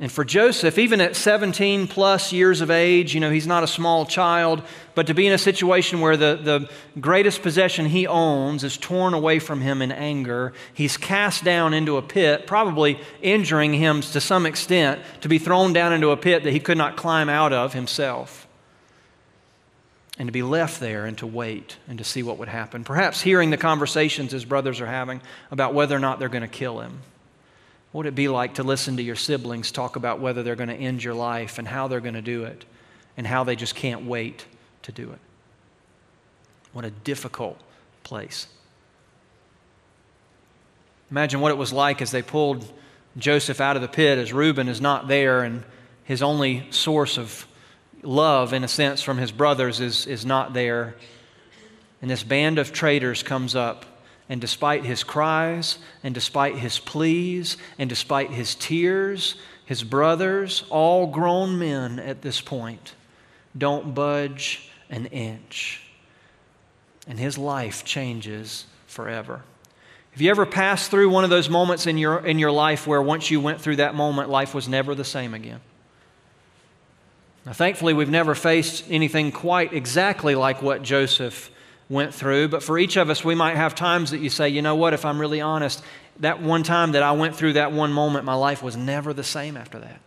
And 0.00 0.10
for 0.10 0.24
Joseph, 0.24 0.76
even 0.76 1.00
at 1.00 1.14
17 1.14 1.86
plus 1.86 2.32
years 2.32 2.60
of 2.60 2.68
age, 2.68 3.14
you 3.14 3.20
know, 3.20 3.30
he's 3.30 3.46
not 3.46 3.62
a 3.62 3.68
small 3.68 4.04
child, 4.04 4.60
but 4.96 5.06
to 5.06 5.14
be 5.14 5.24
in 5.24 5.32
a 5.32 5.38
situation 5.38 6.00
where 6.00 6.16
the, 6.16 6.34
the 6.42 7.00
greatest 7.00 7.42
possession 7.42 7.86
he 7.86 8.04
owns 8.04 8.64
is 8.64 8.76
torn 8.76 9.14
away 9.14 9.38
from 9.38 9.60
him 9.60 9.80
in 9.80 9.92
anger, 9.92 10.52
he's 10.72 10.96
cast 10.96 11.44
down 11.44 11.72
into 11.72 11.96
a 11.96 12.02
pit, 12.02 12.44
probably 12.44 12.98
injuring 13.22 13.72
him 13.72 14.00
to 14.00 14.20
some 14.20 14.46
extent, 14.46 15.00
to 15.20 15.28
be 15.28 15.38
thrown 15.38 15.72
down 15.72 15.92
into 15.92 16.10
a 16.10 16.16
pit 16.16 16.42
that 16.42 16.50
he 16.50 16.58
could 16.58 16.78
not 16.78 16.96
climb 16.96 17.28
out 17.28 17.52
of 17.52 17.72
himself. 17.72 18.48
And 20.18 20.26
to 20.26 20.32
be 20.32 20.42
left 20.42 20.80
there 20.80 21.06
and 21.06 21.16
to 21.18 21.26
wait 21.26 21.76
and 21.88 21.98
to 21.98 22.04
see 22.04 22.24
what 22.24 22.38
would 22.38 22.48
happen. 22.48 22.82
Perhaps 22.82 23.20
hearing 23.20 23.50
the 23.50 23.56
conversations 23.56 24.32
his 24.32 24.44
brothers 24.44 24.80
are 24.80 24.86
having 24.86 25.20
about 25.52 25.72
whether 25.72 25.94
or 25.94 26.00
not 26.00 26.18
they're 26.18 26.28
going 26.28 26.42
to 26.42 26.48
kill 26.48 26.80
him. 26.80 27.00
What 27.94 28.06
would 28.06 28.06
it 28.08 28.16
be 28.16 28.26
like 28.26 28.54
to 28.54 28.64
listen 28.64 28.96
to 28.96 29.04
your 29.04 29.14
siblings 29.14 29.70
talk 29.70 29.94
about 29.94 30.18
whether 30.18 30.42
they're 30.42 30.56
going 30.56 30.68
to 30.68 30.74
end 30.74 31.04
your 31.04 31.14
life 31.14 31.60
and 31.60 31.68
how 31.68 31.86
they're 31.86 32.00
going 32.00 32.14
to 32.14 32.22
do 32.22 32.42
it 32.42 32.64
and 33.16 33.24
how 33.24 33.44
they 33.44 33.54
just 33.54 33.76
can't 33.76 34.04
wait 34.04 34.46
to 34.82 34.90
do 34.90 35.12
it? 35.12 35.20
What 36.72 36.84
a 36.84 36.90
difficult 36.90 37.56
place. 38.02 38.48
Imagine 41.08 41.38
what 41.38 41.52
it 41.52 41.56
was 41.56 41.72
like 41.72 42.02
as 42.02 42.10
they 42.10 42.20
pulled 42.20 42.66
Joseph 43.16 43.60
out 43.60 43.76
of 43.76 43.82
the 43.82 43.86
pit, 43.86 44.18
as 44.18 44.32
Reuben 44.32 44.66
is 44.66 44.80
not 44.80 45.06
there, 45.06 45.44
and 45.44 45.62
his 46.02 46.20
only 46.20 46.66
source 46.70 47.16
of 47.16 47.46
love, 48.02 48.52
in 48.52 48.64
a 48.64 48.68
sense, 48.68 49.02
from 49.02 49.18
his 49.18 49.30
brothers 49.30 49.78
is, 49.78 50.08
is 50.08 50.26
not 50.26 50.52
there. 50.52 50.96
And 52.02 52.10
this 52.10 52.24
band 52.24 52.58
of 52.58 52.72
traitors 52.72 53.22
comes 53.22 53.54
up, 53.54 53.86
and 54.28 54.40
despite 54.40 54.84
his 54.84 55.04
cries, 55.04 55.78
and 56.02 56.14
despite 56.14 56.56
his 56.56 56.78
pleas, 56.78 57.56
and 57.78 57.88
despite 57.88 58.30
his 58.30 58.54
tears, 58.54 59.36
his 59.64 59.82
brothers, 59.82 60.64
all 60.70 61.06
grown 61.06 61.58
men 61.58 61.98
at 61.98 62.22
this 62.22 62.40
point, 62.40 62.94
don't 63.56 63.94
budge 63.94 64.70
an 64.90 65.06
inch. 65.06 65.82
And 67.06 67.18
his 67.18 67.36
life 67.36 67.84
changes 67.84 68.66
forever. 68.86 69.42
Have 70.12 70.20
you 70.20 70.30
ever 70.30 70.46
passed 70.46 70.90
through 70.90 71.10
one 71.10 71.24
of 71.24 71.30
those 71.30 71.48
moments 71.48 71.86
in 71.86 71.98
your, 71.98 72.24
in 72.24 72.38
your 72.38 72.52
life 72.52 72.86
where 72.86 73.02
once 73.02 73.30
you 73.30 73.40
went 73.40 73.60
through 73.60 73.76
that 73.76 73.94
moment, 73.94 74.30
life 74.30 74.54
was 74.54 74.68
never 74.68 74.94
the 74.94 75.04
same 75.04 75.34
again? 75.34 75.60
Now, 77.44 77.52
thankfully, 77.52 77.92
we've 77.92 78.08
never 78.08 78.34
faced 78.34 78.84
anything 78.88 79.32
quite 79.32 79.72
exactly 79.72 80.34
like 80.34 80.62
what 80.62 80.82
Joseph 80.82 81.50
went 81.88 82.14
through, 82.14 82.48
but 82.48 82.62
for 82.62 82.78
each 82.78 82.96
of 82.96 83.10
us, 83.10 83.24
we 83.24 83.34
might 83.34 83.56
have 83.56 83.74
times 83.74 84.10
that 84.10 84.18
you 84.18 84.30
say, 84.30 84.48
you 84.48 84.62
know 84.62 84.74
what, 84.74 84.94
if 84.94 85.04
I'm 85.04 85.20
really 85.20 85.40
honest, 85.40 85.82
that 86.20 86.40
one 86.40 86.62
time 86.62 86.92
that 86.92 87.02
I 87.02 87.12
went 87.12 87.36
through 87.36 87.54
that 87.54 87.72
one 87.72 87.92
moment, 87.92 88.24
my 88.24 88.34
life 88.34 88.62
was 88.62 88.76
never 88.76 89.12
the 89.12 89.24
same 89.24 89.56
after 89.56 89.78
that. 89.78 90.00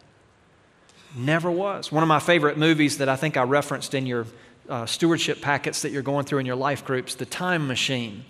Never 1.15 1.51
was. 1.51 1.91
One 1.91 2.03
of 2.03 2.09
my 2.09 2.19
favorite 2.19 2.57
movies 2.57 2.97
that 2.97 3.09
I 3.09 3.15
think 3.15 3.37
I 3.37 3.43
referenced 3.43 3.93
in 3.93 4.05
your 4.05 4.25
uh, 4.69 4.85
stewardship 4.85 5.41
packets 5.41 5.81
that 5.83 5.91
you're 5.91 6.01
going 6.01 6.25
through 6.25 6.39
in 6.39 6.45
your 6.45 6.55
life 6.55 6.83
groups, 6.83 7.15
The 7.15 7.25
Time 7.25 7.67
Machine, 7.67 8.25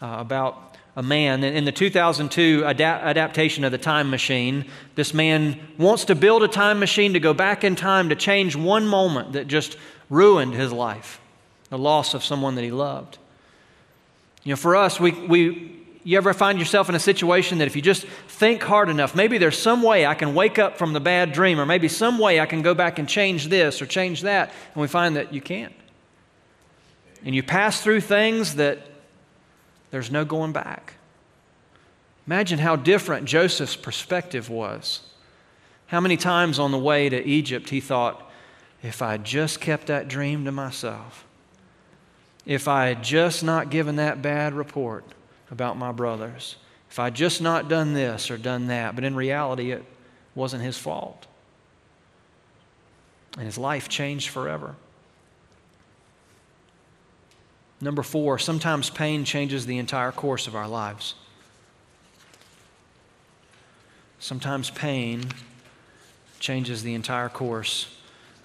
uh, 0.00 0.16
about 0.18 0.76
a 0.94 1.02
man. 1.02 1.42
In 1.42 1.64
the 1.64 1.72
2002 1.72 2.64
adaptation 2.64 3.64
of 3.64 3.72
The 3.72 3.78
Time 3.78 4.10
Machine, 4.10 4.66
this 4.94 5.12
man 5.14 5.58
wants 5.78 6.04
to 6.06 6.14
build 6.14 6.42
a 6.42 6.48
time 6.48 6.78
machine 6.78 7.14
to 7.14 7.20
go 7.20 7.34
back 7.34 7.64
in 7.64 7.76
time 7.76 8.10
to 8.10 8.14
change 8.14 8.54
one 8.54 8.86
moment 8.86 9.32
that 9.32 9.48
just 9.48 9.76
ruined 10.10 10.54
his 10.54 10.72
life 10.72 11.21
the 11.72 11.78
loss 11.78 12.12
of 12.12 12.22
someone 12.22 12.54
that 12.56 12.64
he 12.64 12.70
loved. 12.70 13.16
You 14.42 14.50
know, 14.50 14.56
for 14.56 14.76
us, 14.76 15.00
we, 15.00 15.12
we, 15.12 15.74
you 16.04 16.18
ever 16.18 16.34
find 16.34 16.58
yourself 16.58 16.90
in 16.90 16.94
a 16.94 17.00
situation 17.00 17.56
that 17.58 17.66
if 17.66 17.74
you 17.74 17.80
just 17.80 18.04
think 18.28 18.62
hard 18.62 18.90
enough, 18.90 19.14
maybe 19.14 19.38
there's 19.38 19.56
some 19.56 19.82
way 19.82 20.04
I 20.04 20.12
can 20.12 20.34
wake 20.34 20.58
up 20.58 20.76
from 20.76 20.92
the 20.92 21.00
bad 21.00 21.32
dream, 21.32 21.58
or 21.58 21.64
maybe 21.64 21.88
some 21.88 22.18
way 22.18 22.40
I 22.40 22.44
can 22.44 22.60
go 22.60 22.74
back 22.74 22.98
and 22.98 23.08
change 23.08 23.48
this 23.48 23.80
or 23.80 23.86
change 23.86 24.20
that, 24.20 24.52
and 24.74 24.82
we 24.82 24.86
find 24.86 25.16
that 25.16 25.32
you 25.32 25.40
can't. 25.40 25.72
And 27.24 27.34
you 27.34 27.42
pass 27.42 27.80
through 27.80 28.02
things 28.02 28.56
that 28.56 28.86
there's 29.92 30.10
no 30.10 30.26
going 30.26 30.52
back. 30.52 30.96
Imagine 32.26 32.58
how 32.58 32.76
different 32.76 33.24
Joseph's 33.24 33.76
perspective 33.76 34.50
was. 34.50 35.00
How 35.86 36.00
many 36.00 36.18
times 36.18 36.58
on 36.58 36.70
the 36.70 36.78
way 36.78 37.08
to 37.08 37.26
Egypt 37.26 37.70
he 37.70 37.80
thought, 37.80 38.30
if 38.82 39.00
I 39.00 39.16
just 39.16 39.58
kept 39.58 39.86
that 39.86 40.06
dream 40.06 40.44
to 40.44 40.52
myself, 40.52 41.24
if 42.44 42.68
I 42.68 42.86
had 42.86 43.02
just 43.02 43.44
not 43.44 43.70
given 43.70 43.96
that 43.96 44.22
bad 44.22 44.54
report 44.54 45.04
about 45.50 45.76
my 45.76 45.92
brothers, 45.92 46.56
if 46.90 46.98
I 46.98 47.04
had 47.04 47.14
just 47.14 47.40
not 47.40 47.68
done 47.68 47.94
this 47.94 48.30
or 48.30 48.36
done 48.36 48.66
that, 48.66 48.94
but 48.94 49.04
in 49.04 49.14
reality, 49.14 49.70
it 49.70 49.84
wasn't 50.34 50.62
his 50.62 50.76
fault. 50.76 51.26
And 53.36 53.46
his 53.46 53.56
life 53.56 53.88
changed 53.88 54.28
forever. 54.28 54.74
Number 57.80 58.02
four, 58.02 58.38
sometimes 58.38 58.90
pain 58.90 59.24
changes 59.24 59.66
the 59.66 59.78
entire 59.78 60.12
course 60.12 60.46
of 60.46 60.54
our 60.54 60.68
lives. 60.68 61.14
Sometimes 64.20 64.70
pain 64.70 65.24
changes 66.38 66.82
the 66.82 66.94
entire 66.94 67.28
course 67.28 67.96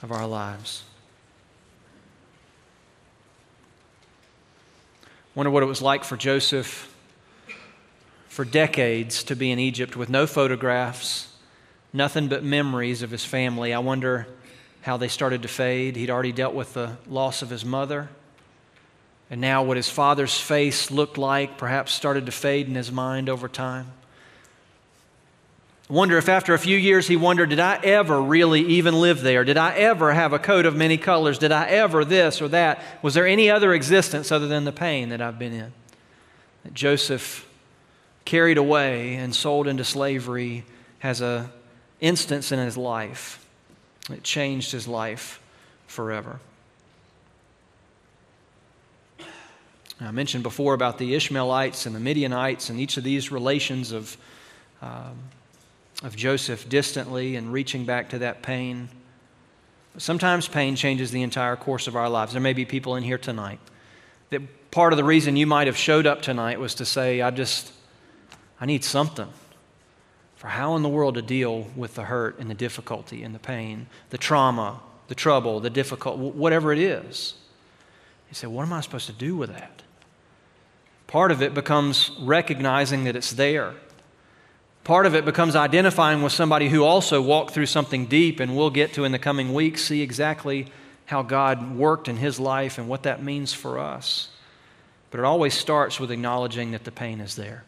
of 0.01 0.11
our 0.11 0.25
lives. 0.25 0.83
Wonder 5.37 5.51
what 5.51 5.61
it 5.61 5.67
was 5.67 5.83
like 5.83 6.03
for 6.03 6.17
Joseph 6.17 6.91
for 8.27 8.43
decades 8.43 9.23
to 9.25 9.35
be 9.35 9.51
in 9.51 9.59
Egypt 9.59 9.95
with 9.95 10.09
no 10.09 10.25
photographs, 10.25 11.31
nothing 11.93 12.27
but 12.27 12.43
memories 12.43 13.03
of 13.03 13.11
his 13.11 13.23
family. 13.23 13.71
I 13.71 13.77
wonder 13.77 14.25
how 14.81 14.97
they 14.97 15.07
started 15.07 15.43
to 15.43 15.47
fade. 15.47 15.95
He'd 15.95 16.09
already 16.09 16.31
dealt 16.31 16.55
with 16.55 16.73
the 16.73 16.97
loss 17.05 17.43
of 17.43 17.51
his 17.51 17.63
mother. 17.63 18.09
And 19.29 19.39
now, 19.39 19.61
what 19.61 19.77
his 19.77 19.91
father's 19.91 20.39
face 20.39 20.89
looked 20.89 21.19
like 21.19 21.59
perhaps 21.59 21.93
started 21.93 22.25
to 22.25 22.31
fade 22.31 22.67
in 22.67 22.73
his 22.73 22.91
mind 22.91 23.29
over 23.29 23.47
time. 23.47 23.91
Wonder 25.89 26.17
if 26.17 26.27
after 26.27 26.53
a 26.53 26.59
few 26.59 26.75
years 26.75 27.07
he 27.07 27.15
wondered, 27.15 27.49
did 27.49 27.59
I 27.61 27.79
ever 27.81 28.21
really 28.21 28.61
even 28.61 28.99
live 28.99 29.21
there? 29.21 29.45
Did 29.45 29.57
I 29.57 29.73
ever 29.75 30.13
have 30.13 30.33
a 30.33 30.39
coat 30.39 30.65
of 30.65 30.75
many 30.75 30.97
colors? 30.97 31.37
Did 31.37 31.53
I 31.53 31.67
ever 31.67 32.03
this 32.03 32.41
or 32.41 32.49
that? 32.49 32.83
Was 33.01 33.13
there 33.13 33.25
any 33.25 33.49
other 33.49 33.73
existence 33.73 34.31
other 34.31 34.47
than 34.47 34.65
the 34.65 34.73
pain 34.73 35.09
that 35.09 35.21
I've 35.21 35.39
been 35.39 35.53
in? 35.53 35.71
That 36.63 36.73
Joseph 36.73 37.47
carried 38.25 38.57
away 38.57 39.15
and 39.15 39.33
sold 39.33 39.65
into 39.67 39.85
slavery 39.85 40.65
has 40.99 41.21
a 41.21 41.49
instance 42.01 42.51
in 42.51 42.59
his 42.59 42.75
life. 42.75 43.45
It 44.11 44.23
changed 44.23 44.73
his 44.73 44.87
life 44.87 45.41
forever. 45.87 46.41
I 49.99 50.11
mentioned 50.11 50.43
before 50.43 50.73
about 50.73 50.97
the 50.97 51.15
Ishmaelites 51.15 51.85
and 51.85 51.95
the 51.95 51.99
Midianites 51.99 52.69
and 52.69 52.79
each 52.79 52.97
of 52.97 53.03
these 53.03 53.31
relations 53.31 53.93
of, 53.93 54.17
um, 54.81 55.17
of 56.03 56.15
Joseph 56.15 56.69
distantly 56.69 57.35
and 57.35 57.51
reaching 57.51 57.85
back 57.85 58.09
to 58.09 58.19
that 58.19 58.41
pain. 58.41 58.89
But 59.93 60.01
sometimes 60.01 60.47
pain 60.47 60.75
changes 60.75 61.11
the 61.11 61.23
entire 61.23 61.55
course 61.55 61.87
of 61.87 61.95
our 61.95 62.09
lives. 62.09 62.33
There 62.33 62.41
may 62.41 62.53
be 62.53 62.65
people 62.65 62.95
in 62.95 63.03
here 63.03 63.17
tonight 63.17 63.59
that 64.29 64.71
part 64.71 64.93
of 64.93 64.97
the 64.97 65.03
reason 65.03 65.35
you 65.35 65.47
might 65.47 65.67
have 65.67 65.77
showed 65.77 66.05
up 66.05 66.21
tonight 66.21 66.59
was 66.59 66.75
to 66.75 66.85
say, 66.85 67.21
I 67.21 67.31
just, 67.31 67.71
I 68.59 68.65
need 68.65 68.83
something 68.83 69.29
for 70.35 70.47
how 70.47 70.75
in 70.75 70.83
the 70.83 70.89
world 70.89 71.15
to 71.15 71.21
deal 71.21 71.67
with 71.75 71.95
the 71.95 72.03
hurt 72.03 72.37
and 72.37 72.49
the 72.49 72.55
difficulty 72.55 73.23
and 73.23 73.33
the 73.33 73.39
pain, 73.39 73.87
the 74.11 74.17
trauma, 74.17 74.81
the 75.07 75.15
trouble, 75.15 75.59
the 75.59 75.69
difficult, 75.69 76.17
whatever 76.17 76.71
it 76.71 76.79
is. 76.79 77.33
You 78.29 78.35
say, 78.35 78.47
what 78.47 78.63
am 78.63 78.73
I 78.73 78.81
supposed 78.81 79.07
to 79.07 79.13
do 79.13 79.35
with 79.35 79.49
that? 79.49 79.81
Part 81.07 81.31
of 81.31 81.41
it 81.41 81.53
becomes 81.53 82.11
recognizing 82.19 83.05
that 83.05 83.15
it's 83.15 83.31
there. 83.31 83.73
Part 84.87 85.05
of 85.05 85.15
it 85.15 85.25
becomes 85.25 85.57
identifying 85.57 86.21
with 86.21 86.31
somebody 86.31 86.69
who 86.69 86.85
also 86.85 87.21
walked 87.21 87.51
through 87.51 87.65
something 87.65 88.05
deep, 88.05 88.39
and 88.39 88.55
we'll 88.55 88.69
get 88.69 88.93
to 88.93 89.03
in 89.03 89.11
the 89.11 89.19
coming 89.19 89.53
weeks, 89.53 89.83
see 89.83 90.01
exactly 90.01 90.67
how 91.07 91.23
God 91.23 91.75
worked 91.75 92.07
in 92.07 92.15
his 92.15 92.39
life 92.39 92.77
and 92.77 92.87
what 92.87 93.03
that 93.03 93.21
means 93.21 93.51
for 93.51 93.79
us. 93.79 94.29
But 95.11 95.19
it 95.19 95.25
always 95.25 95.53
starts 95.53 95.99
with 95.99 96.09
acknowledging 96.09 96.71
that 96.71 96.85
the 96.85 96.93
pain 96.93 97.19
is 97.19 97.35
there. 97.35 97.65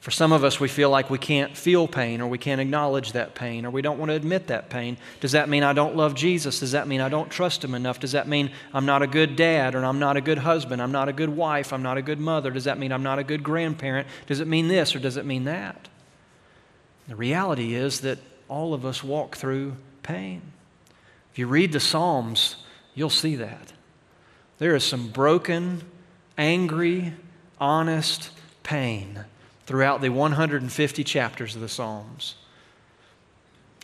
For 0.00 0.10
some 0.10 0.32
of 0.32 0.42
us, 0.42 0.58
we 0.58 0.68
feel 0.68 0.88
like 0.88 1.10
we 1.10 1.18
can't 1.18 1.54
feel 1.54 1.86
pain 1.86 2.22
or 2.22 2.28
we 2.28 2.38
can't 2.38 2.62
acknowledge 2.62 3.12
that 3.12 3.34
pain 3.34 3.66
or 3.66 3.70
we 3.70 3.82
don't 3.82 3.98
want 3.98 4.08
to 4.08 4.14
admit 4.14 4.46
that 4.46 4.70
pain. 4.70 4.96
Does 5.20 5.32
that 5.32 5.50
mean 5.50 5.62
I 5.62 5.74
don't 5.74 5.96
love 5.96 6.14
Jesus? 6.14 6.60
Does 6.60 6.72
that 6.72 6.88
mean 6.88 7.02
I 7.02 7.10
don't 7.10 7.30
trust 7.30 7.62
Him 7.62 7.74
enough? 7.74 8.00
Does 8.00 8.12
that 8.12 8.26
mean 8.26 8.52
I'm 8.72 8.86
not 8.86 9.02
a 9.02 9.06
good 9.06 9.36
dad 9.36 9.74
or 9.74 9.84
I'm 9.84 9.98
not 9.98 10.16
a 10.16 10.22
good 10.22 10.38
husband? 10.38 10.80
I'm 10.80 10.92
not 10.92 11.10
a 11.10 11.12
good 11.12 11.28
wife? 11.28 11.74
I'm 11.74 11.82
not 11.82 11.98
a 11.98 12.02
good 12.02 12.18
mother? 12.18 12.50
Does 12.50 12.64
that 12.64 12.78
mean 12.78 12.90
I'm 12.90 13.02
not 13.02 13.18
a 13.18 13.24
good 13.24 13.42
grandparent? 13.42 14.08
Does 14.26 14.40
it 14.40 14.48
mean 14.48 14.68
this 14.68 14.96
or 14.96 14.98
does 14.98 15.18
it 15.18 15.26
mean 15.26 15.44
that? 15.44 15.90
The 17.08 17.16
reality 17.16 17.74
is 17.74 18.00
that 18.00 18.18
all 18.48 18.74
of 18.74 18.84
us 18.84 19.02
walk 19.02 19.36
through 19.36 19.74
pain. 20.02 20.42
If 21.32 21.38
you 21.38 21.46
read 21.46 21.72
the 21.72 21.80
Psalms, 21.80 22.56
you'll 22.94 23.10
see 23.10 23.36
that. 23.36 23.72
There 24.58 24.74
is 24.76 24.84
some 24.84 25.08
broken, 25.08 25.82
angry, 26.36 27.14
honest 27.58 28.30
pain 28.62 29.24
throughout 29.66 30.00
the 30.00 30.10
150 30.10 31.04
chapters 31.04 31.54
of 31.54 31.60
the 31.60 31.68
Psalms. 31.68 32.34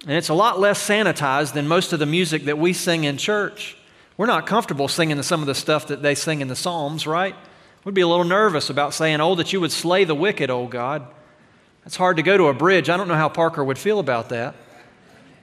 And 0.02 0.12
it's 0.12 0.28
a 0.28 0.34
lot 0.34 0.60
less 0.60 0.86
sanitized 0.86 1.54
than 1.54 1.66
most 1.66 1.92
of 1.92 1.98
the 1.98 2.06
music 2.06 2.44
that 2.44 2.58
we 2.58 2.72
sing 2.72 3.04
in 3.04 3.16
church. 3.16 3.76
We're 4.16 4.26
not 4.26 4.46
comfortable 4.46 4.88
singing 4.88 5.20
some 5.22 5.40
of 5.40 5.46
the 5.46 5.54
stuff 5.54 5.88
that 5.88 6.02
they 6.02 6.14
sing 6.14 6.40
in 6.40 6.48
the 6.48 6.56
Psalms, 6.56 7.06
right? 7.06 7.34
We'd 7.84 7.94
be 7.94 8.00
a 8.00 8.08
little 8.08 8.24
nervous 8.24 8.70
about 8.70 8.94
saying, 8.94 9.20
Oh, 9.20 9.34
that 9.36 9.52
you 9.52 9.60
would 9.60 9.72
slay 9.72 10.04
the 10.04 10.14
wicked, 10.14 10.50
oh 10.50 10.66
God. 10.66 11.06
It's 11.88 11.96
hard 11.96 12.18
to 12.18 12.22
go 12.22 12.36
to 12.36 12.48
a 12.48 12.52
bridge. 12.52 12.90
I 12.90 12.98
don't 12.98 13.08
know 13.08 13.14
how 13.14 13.30
Parker 13.30 13.64
would 13.64 13.78
feel 13.78 13.98
about 13.98 14.28
that. 14.28 14.54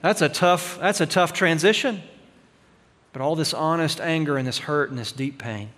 That's 0.00 0.22
a 0.22 0.28
tough, 0.28 0.78
that's 0.78 1.00
a 1.00 1.06
tough 1.06 1.32
transition. 1.32 2.04
But 3.12 3.20
all 3.20 3.34
this 3.34 3.52
honest 3.52 4.00
anger 4.00 4.38
and 4.38 4.46
this 4.46 4.58
hurt 4.58 4.90
and 4.90 4.96
this 4.96 5.10
deep 5.10 5.38
pain. 5.38 5.70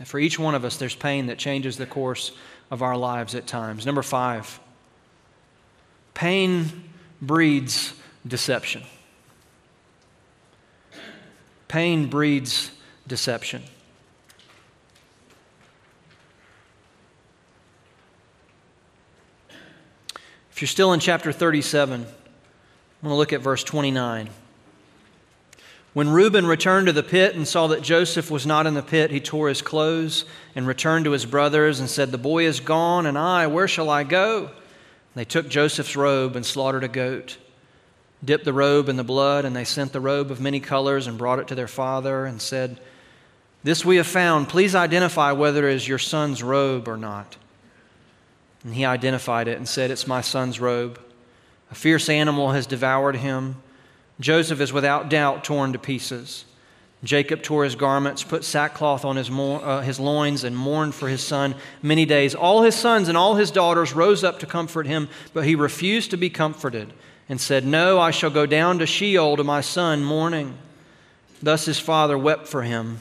And 0.00 0.08
for 0.08 0.18
each 0.18 0.40
one 0.40 0.56
of 0.56 0.64
us, 0.64 0.76
there's 0.76 0.96
pain 0.96 1.26
that 1.26 1.38
changes 1.38 1.76
the 1.76 1.86
course 1.86 2.32
of 2.68 2.82
our 2.82 2.96
lives 2.96 3.36
at 3.36 3.46
times. 3.46 3.86
Number 3.86 4.02
five, 4.02 4.58
pain 6.14 6.90
breeds 7.22 7.94
deception. 8.26 8.82
Pain 11.68 12.08
breeds 12.08 12.72
deception. 13.06 13.62
If 20.56 20.62
you're 20.62 20.68
still 20.68 20.94
in 20.94 21.00
chapter 21.00 21.32
37, 21.32 22.00
I'm 22.00 22.06
going 23.02 23.12
to 23.12 23.14
look 23.14 23.34
at 23.34 23.42
verse 23.42 23.62
29. 23.62 24.30
When 25.92 26.08
Reuben 26.08 26.46
returned 26.46 26.86
to 26.86 26.94
the 26.94 27.02
pit 27.02 27.34
and 27.34 27.46
saw 27.46 27.66
that 27.66 27.82
Joseph 27.82 28.30
was 28.30 28.46
not 28.46 28.66
in 28.66 28.72
the 28.72 28.82
pit, 28.82 29.10
he 29.10 29.20
tore 29.20 29.50
his 29.50 29.60
clothes 29.60 30.24
and 30.54 30.66
returned 30.66 31.04
to 31.04 31.10
his 31.10 31.26
brothers 31.26 31.78
and 31.78 31.90
said, 31.90 32.10
The 32.10 32.16
boy 32.16 32.46
is 32.46 32.60
gone, 32.60 33.04
and 33.04 33.18
I, 33.18 33.48
where 33.48 33.68
shall 33.68 33.90
I 33.90 34.02
go? 34.02 34.50
They 35.14 35.26
took 35.26 35.50
Joseph's 35.50 35.94
robe 35.94 36.36
and 36.36 36.46
slaughtered 36.46 36.84
a 36.84 36.88
goat, 36.88 37.36
dipped 38.24 38.46
the 38.46 38.54
robe 38.54 38.88
in 38.88 38.96
the 38.96 39.04
blood, 39.04 39.44
and 39.44 39.54
they 39.54 39.64
sent 39.64 39.92
the 39.92 40.00
robe 40.00 40.30
of 40.30 40.40
many 40.40 40.58
colors 40.58 41.06
and 41.06 41.18
brought 41.18 41.38
it 41.38 41.48
to 41.48 41.54
their 41.54 41.68
father 41.68 42.24
and 42.24 42.40
said, 42.40 42.80
This 43.62 43.84
we 43.84 43.96
have 43.96 44.06
found. 44.06 44.48
Please 44.48 44.74
identify 44.74 45.32
whether 45.32 45.68
it 45.68 45.74
is 45.74 45.86
your 45.86 45.98
son's 45.98 46.42
robe 46.42 46.88
or 46.88 46.96
not. 46.96 47.36
And 48.66 48.74
he 48.74 48.84
identified 48.84 49.46
it 49.46 49.58
and 49.58 49.68
said, 49.68 49.92
It's 49.92 50.08
my 50.08 50.20
son's 50.20 50.58
robe. 50.58 51.00
A 51.70 51.74
fierce 51.76 52.08
animal 52.08 52.50
has 52.50 52.66
devoured 52.66 53.14
him. 53.14 53.62
Joseph 54.18 54.60
is 54.60 54.72
without 54.72 55.08
doubt 55.08 55.44
torn 55.44 55.72
to 55.72 55.78
pieces. 55.78 56.44
Jacob 57.04 57.44
tore 57.44 57.62
his 57.62 57.76
garments, 57.76 58.24
put 58.24 58.42
sackcloth 58.42 59.04
on 59.04 59.14
his, 59.14 59.30
uh, 59.30 59.82
his 59.82 60.00
loins, 60.00 60.42
and 60.42 60.56
mourned 60.56 60.96
for 60.96 61.08
his 61.08 61.22
son 61.22 61.54
many 61.80 62.04
days. 62.04 62.34
All 62.34 62.62
his 62.62 62.74
sons 62.74 63.08
and 63.08 63.16
all 63.16 63.36
his 63.36 63.52
daughters 63.52 63.94
rose 63.94 64.24
up 64.24 64.40
to 64.40 64.46
comfort 64.46 64.88
him, 64.88 65.08
but 65.32 65.44
he 65.44 65.54
refused 65.54 66.10
to 66.10 66.16
be 66.16 66.28
comforted 66.28 66.92
and 67.28 67.40
said, 67.40 67.64
No, 67.64 68.00
I 68.00 68.10
shall 68.10 68.30
go 68.30 68.46
down 68.46 68.80
to 68.80 68.86
Sheol 68.86 69.36
to 69.36 69.44
my 69.44 69.60
son 69.60 70.02
mourning. 70.02 70.58
Thus 71.40 71.66
his 71.66 71.78
father 71.78 72.18
wept 72.18 72.48
for 72.48 72.62
him. 72.62 72.98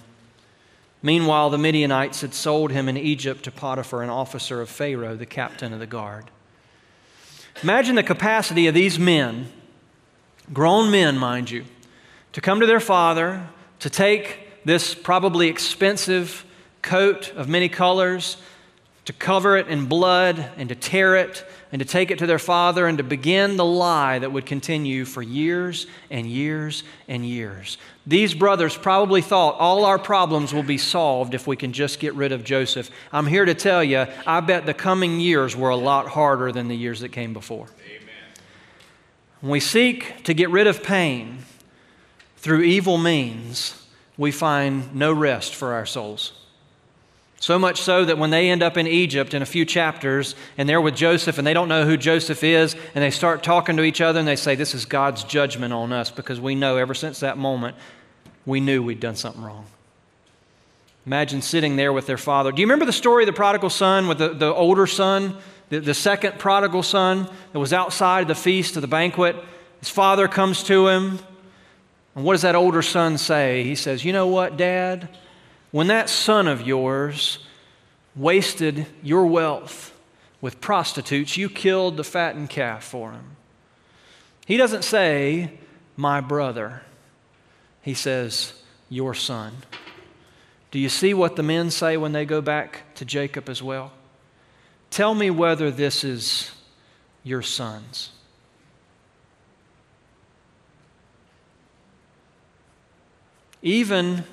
Meanwhile, 1.06 1.52
the 1.52 1.60
Midianites 1.60 2.22
had 2.22 2.34
sold 2.34 2.72
him 2.72 2.90
in 2.90 2.98
Egypt 2.98 3.44
to 3.44 3.52
Potiphar, 3.52 4.02
an 4.02 4.10
officer 4.10 4.60
of 4.60 4.72
Pharaoh, 4.72 5.16
the 5.16 5.28
captain 5.28 5.72
of 5.72 5.78
the 5.78 5.86
guard. 5.86 6.32
Imagine 7.62 7.94
the 7.94 8.02
capacity 8.02 8.66
of 8.66 8.74
these 8.74 8.98
men, 8.98 9.50
grown 10.52 10.90
men, 10.90 11.16
mind 11.20 11.52
you, 11.52 11.66
to 12.34 12.42
come 12.42 12.60
to 12.60 12.66
their 12.66 12.80
father, 12.80 13.48
to 13.82 13.90
take 13.92 14.66
this 14.66 14.96
probably 14.96 15.48
expensive 15.48 16.44
coat 16.82 17.32
of 17.34 17.48
many 17.48 17.70
colors, 17.70 18.38
to 19.06 19.14
cover 19.14 19.56
it 19.56 19.68
in 19.68 19.86
blood 19.86 20.52
and 20.58 20.70
to 20.70 20.76
tear 20.76 21.16
it 21.16 21.46
and 21.72 21.80
to 21.80 21.86
take 21.86 22.10
it 22.10 22.20
to 22.20 22.26
their 22.26 22.40
father 22.40 22.88
and 22.88 22.98
to 22.98 23.04
begin 23.04 23.56
the 23.56 23.66
lie 23.66 24.18
that 24.18 24.32
would 24.32 24.46
continue 24.46 25.06
for 25.06 25.22
years 25.22 25.86
and 26.10 26.26
years 26.26 26.84
and 27.08 27.26
years. 27.26 27.78
These 28.08 28.34
brothers 28.34 28.76
probably 28.76 29.22
thought 29.22 29.58
all 29.60 29.86
our 29.86 30.00
problems 30.00 30.54
will 30.54 30.64
be 30.64 30.80
solved 30.80 31.34
if 31.36 31.46
we 31.46 31.56
can 31.56 31.72
just 31.72 32.00
get 32.00 32.16
rid 32.16 32.32
of 32.32 32.44
Joseph. 32.44 32.90
I'm 33.12 33.28
here 33.28 33.46
to 33.46 33.54
tell 33.54 33.84
you, 33.84 34.06
I 34.26 34.40
bet 34.40 34.66
the 34.66 34.74
coming 34.74 35.20
years 35.20 35.56
were 35.56 35.70
a 35.70 35.76
lot 35.76 36.08
harder 36.08 36.52
than 36.52 36.68
the 36.68 36.78
years 36.78 37.02
that 37.02 37.10
came 37.10 37.34
before. 37.34 37.68
Amen. 37.86 38.00
When 39.42 39.52
we 39.52 39.60
seek 39.60 40.24
to 40.24 40.34
get 40.34 40.50
rid 40.50 40.66
of 40.66 40.82
pain 40.82 41.40
through 42.38 42.62
evil 42.62 42.98
means, 42.98 43.86
we 44.18 44.32
find 44.32 44.96
no 44.96 45.14
rest 45.14 45.54
for 45.54 45.74
our 45.74 45.86
souls. 45.86 46.45
So 47.46 47.60
much 47.60 47.84
so 47.84 48.04
that 48.06 48.18
when 48.18 48.32
they 48.32 48.50
end 48.50 48.64
up 48.64 48.76
in 48.76 48.88
Egypt 48.88 49.36
in 49.36 49.44
a 49.44 49.46
few 49.46 49.66
chapters 49.66 50.34
and 50.58 50.68
they're 50.68 50.82
with 50.82 50.96
Joseph 50.96 51.38
and 51.38 51.46
they 51.46 51.54
don't 51.54 51.70
know 51.70 51.86
who 51.86 51.96
Joseph 51.96 52.44
is 52.44 52.76
and 52.96 53.04
they 53.04 53.12
start 53.12 53.44
talking 53.44 53.78
to 53.78 53.84
each 53.84 54.02
other 54.02 54.18
and 54.18 54.28
they 54.28 54.36
say, 54.36 54.56
This 54.56 54.74
is 54.74 54.86
God's 54.86 55.24
judgment 55.24 55.72
on 55.72 55.94
us 55.94 56.10
because 56.10 56.40
we 56.40 56.56
know 56.56 56.78
ever 56.78 56.96
since 56.96 57.20
that 57.20 57.38
moment 57.38 57.76
we 58.48 58.60
knew 58.60 58.82
we'd 58.82 59.00
done 59.00 59.16
something 59.16 59.44
wrong. 59.44 59.68
Imagine 61.06 61.44
sitting 61.44 61.76
there 61.76 61.94
with 61.94 62.08
their 62.08 62.18
father. 62.18 62.52
Do 62.52 62.62
you 62.62 62.66
remember 62.66 62.86
the 62.86 62.92
story 62.92 63.22
of 63.22 63.28
the 63.28 63.34
prodigal 63.34 63.70
son 63.70 64.08
with 64.08 64.18
the, 64.18 64.30
the 64.30 64.52
older 64.52 64.88
son, 64.88 65.38
the, 65.70 65.78
the 65.78 65.94
second 65.94 66.40
prodigal 66.40 66.82
son 66.82 67.30
that 67.54 67.60
was 67.60 67.74
outside 67.74 68.28
the 68.28 68.34
feast 68.34 68.76
of 68.76 68.82
the 68.82 68.88
banquet? 68.88 69.36
His 69.82 69.90
father 69.90 70.28
comes 70.28 70.64
to 70.64 70.88
him. 70.88 71.20
And 72.16 72.26
what 72.26 72.34
does 72.34 72.42
that 72.42 72.56
older 72.56 72.82
son 72.82 73.20
say? 73.20 73.62
He 73.62 73.76
says, 73.76 74.04
You 74.04 74.14
know 74.14 74.26
what, 74.26 74.58
Dad? 74.58 75.10
When 75.72 75.88
that 75.88 76.10
son 76.10 76.48
of 76.48 76.62
yours 76.62 77.40
wasted 78.16 78.86
your 79.04 79.26
wealth 79.26 79.94
with 80.42 80.62
prostitutes, 80.62 81.38
you 81.38 81.50
killed 81.50 81.98
the 81.98 82.04
fattened 82.04 82.50
calf 82.50 82.84
for 82.84 83.12
him. 83.12 83.36
He 84.46 84.58
doesn't 84.58 84.84
say, 84.84 85.60
my 85.98 86.22
brother. 86.22 86.84
He 87.82 87.94
says, 87.94 88.54
your 88.90 89.14
son. 89.14 89.54
Do 90.72 90.80
you 90.80 90.90
see 90.90 91.14
what 91.14 91.36
the 91.36 91.44
men 91.44 91.72
say 91.72 91.98
when 91.98 92.12
they 92.12 92.26
go 92.26 92.42
back 92.42 92.94
to 92.96 93.06
Jacob 93.06 93.50
as 93.50 93.64
well? 93.64 93.92
Tell 94.90 95.16
me 95.16 95.30
whether 95.30 95.72
this 95.72 96.04
is 96.04 96.52
your 97.24 97.42
sons. 97.42 98.12
Even 103.62 104.24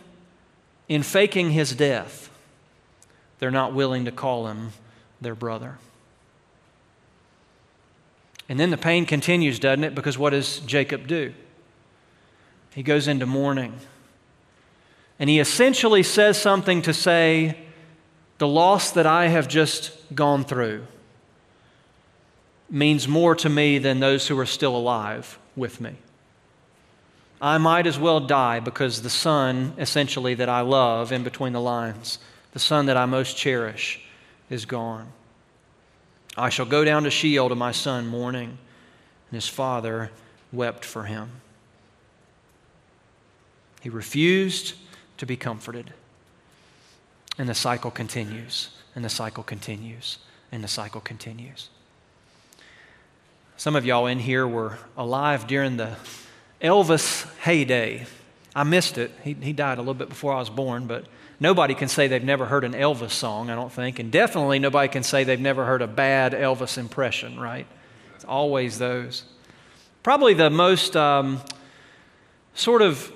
in 0.94 1.02
faking 1.02 1.52
his 1.52 1.74
death, 1.74 2.28
they're 3.38 3.50
not 3.50 3.72
willing 3.72 4.04
to 4.04 4.12
call 4.12 4.46
him 4.48 4.72
their 5.22 5.34
brother. 5.34 5.78
And 8.46 8.60
then 8.60 8.68
the 8.68 8.76
pain 8.76 9.06
continues, 9.06 9.58
doesn't 9.58 9.84
it? 9.84 9.94
Because 9.94 10.18
what 10.18 10.30
does 10.30 10.58
Jacob 10.60 11.06
do? 11.06 11.32
He 12.74 12.82
goes 12.82 13.08
into 13.08 13.24
mourning. 13.24 13.74
And 15.18 15.30
he 15.30 15.40
essentially 15.40 16.02
says 16.02 16.38
something 16.38 16.82
to 16.82 16.92
say, 16.92 17.56
the 18.36 18.46
loss 18.46 18.90
that 18.90 19.06
I 19.06 19.28
have 19.28 19.48
just 19.48 19.92
gone 20.14 20.44
through 20.44 20.86
means 22.68 23.08
more 23.08 23.34
to 23.36 23.48
me 23.48 23.78
than 23.78 24.00
those 24.00 24.28
who 24.28 24.38
are 24.38 24.44
still 24.44 24.76
alive 24.76 25.38
with 25.56 25.80
me. 25.80 25.92
I 27.42 27.58
might 27.58 27.88
as 27.88 27.98
well 27.98 28.20
die 28.20 28.60
because 28.60 29.02
the 29.02 29.10
son, 29.10 29.74
essentially, 29.76 30.34
that 30.34 30.48
I 30.48 30.60
love 30.60 31.10
in 31.10 31.24
between 31.24 31.52
the 31.52 31.60
lines, 31.60 32.20
the 32.52 32.60
son 32.60 32.86
that 32.86 32.96
I 32.96 33.04
most 33.04 33.36
cherish, 33.36 34.00
is 34.48 34.64
gone. 34.64 35.08
I 36.36 36.50
shall 36.50 36.66
go 36.66 36.84
down 36.84 37.02
to 37.02 37.10
Sheol 37.10 37.48
to 37.48 37.56
my 37.56 37.72
son 37.72 38.06
mourning. 38.06 38.58
And 39.32 39.36
his 39.36 39.48
father 39.48 40.10
wept 40.52 40.84
for 40.84 41.04
him. 41.04 41.30
He 43.80 43.88
refused 43.88 44.74
to 45.18 45.26
be 45.26 45.36
comforted. 45.36 45.92
And 47.38 47.48
the 47.48 47.54
cycle 47.54 47.90
continues, 47.90 48.70
and 48.94 49.04
the 49.04 49.08
cycle 49.08 49.42
continues, 49.42 50.18
and 50.52 50.62
the 50.62 50.68
cycle 50.68 51.00
continues. 51.00 51.70
Some 53.56 53.74
of 53.74 53.84
y'all 53.84 54.06
in 54.06 54.20
here 54.20 54.46
were 54.46 54.78
alive 54.96 55.46
during 55.46 55.76
the 55.76 55.96
Elvis 56.62 57.26
heyday. 57.38 58.06
I 58.54 58.62
missed 58.64 58.98
it. 58.98 59.10
He, 59.24 59.34
he 59.34 59.52
died 59.52 59.78
a 59.78 59.80
little 59.80 59.94
bit 59.94 60.08
before 60.08 60.32
I 60.32 60.38
was 60.38 60.50
born, 60.50 60.86
but 60.86 61.06
nobody 61.40 61.74
can 61.74 61.88
say 61.88 62.06
they've 62.06 62.22
never 62.22 62.46
heard 62.46 62.64
an 62.64 62.72
Elvis 62.72 63.10
song, 63.10 63.50
I 63.50 63.54
don't 63.54 63.72
think. 63.72 63.98
And 63.98 64.12
definitely 64.12 64.58
nobody 64.58 64.88
can 64.88 65.02
say 65.02 65.24
they've 65.24 65.40
never 65.40 65.64
heard 65.64 65.82
a 65.82 65.86
bad 65.86 66.32
Elvis 66.32 66.78
impression, 66.78 67.40
right? 67.40 67.66
It's 68.14 68.24
always 68.24 68.78
those. 68.78 69.24
Probably 70.02 70.34
the 70.34 70.50
most 70.50 70.96
um, 70.96 71.40
sort 72.54 72.82
of 72.82 73.12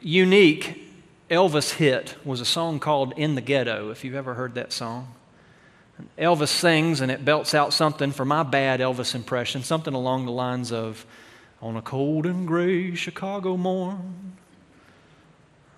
unique 0.00 0.82
Elvis 1.30 1.72
hit 1.72 2.14
was 2.24 2.40
a 2.40 2.44
song 2.44 2.78
called 2.78 3.14
In 3.16 3.34
the 3.34 3.40
Ghetto, 3.40 3.90
if 3.90 4.04
you've 4.04 4.14
ever 4.14 4.34
heard 4.34 4.54
that 4.54 4.72
song. 4.72 5.12
Elvis 6.18 6.48
sings 6.48 7.00
and 7.00 7.10
it 7.10 7.24
belts 7.24 7.54
out 7.54 7.72
something 7.72 8.12
for 8.12 8.24
my 8.24 8.42
bad 8.42 8.80
Elvis 8.80 9.14
impression, 9.14 9.62
something 9.62 9.94
along 9.94 10.26
the 10.26 10.32
lines 10.32 10.70
of, 10.70 11.06
on 11.62 11.76
a 11.76 11.82
cold 11.82 12.26
and 12.26 12.46
gray 12.46 12.94
Chicago 12.94 13.56
morn, 13.56 14.36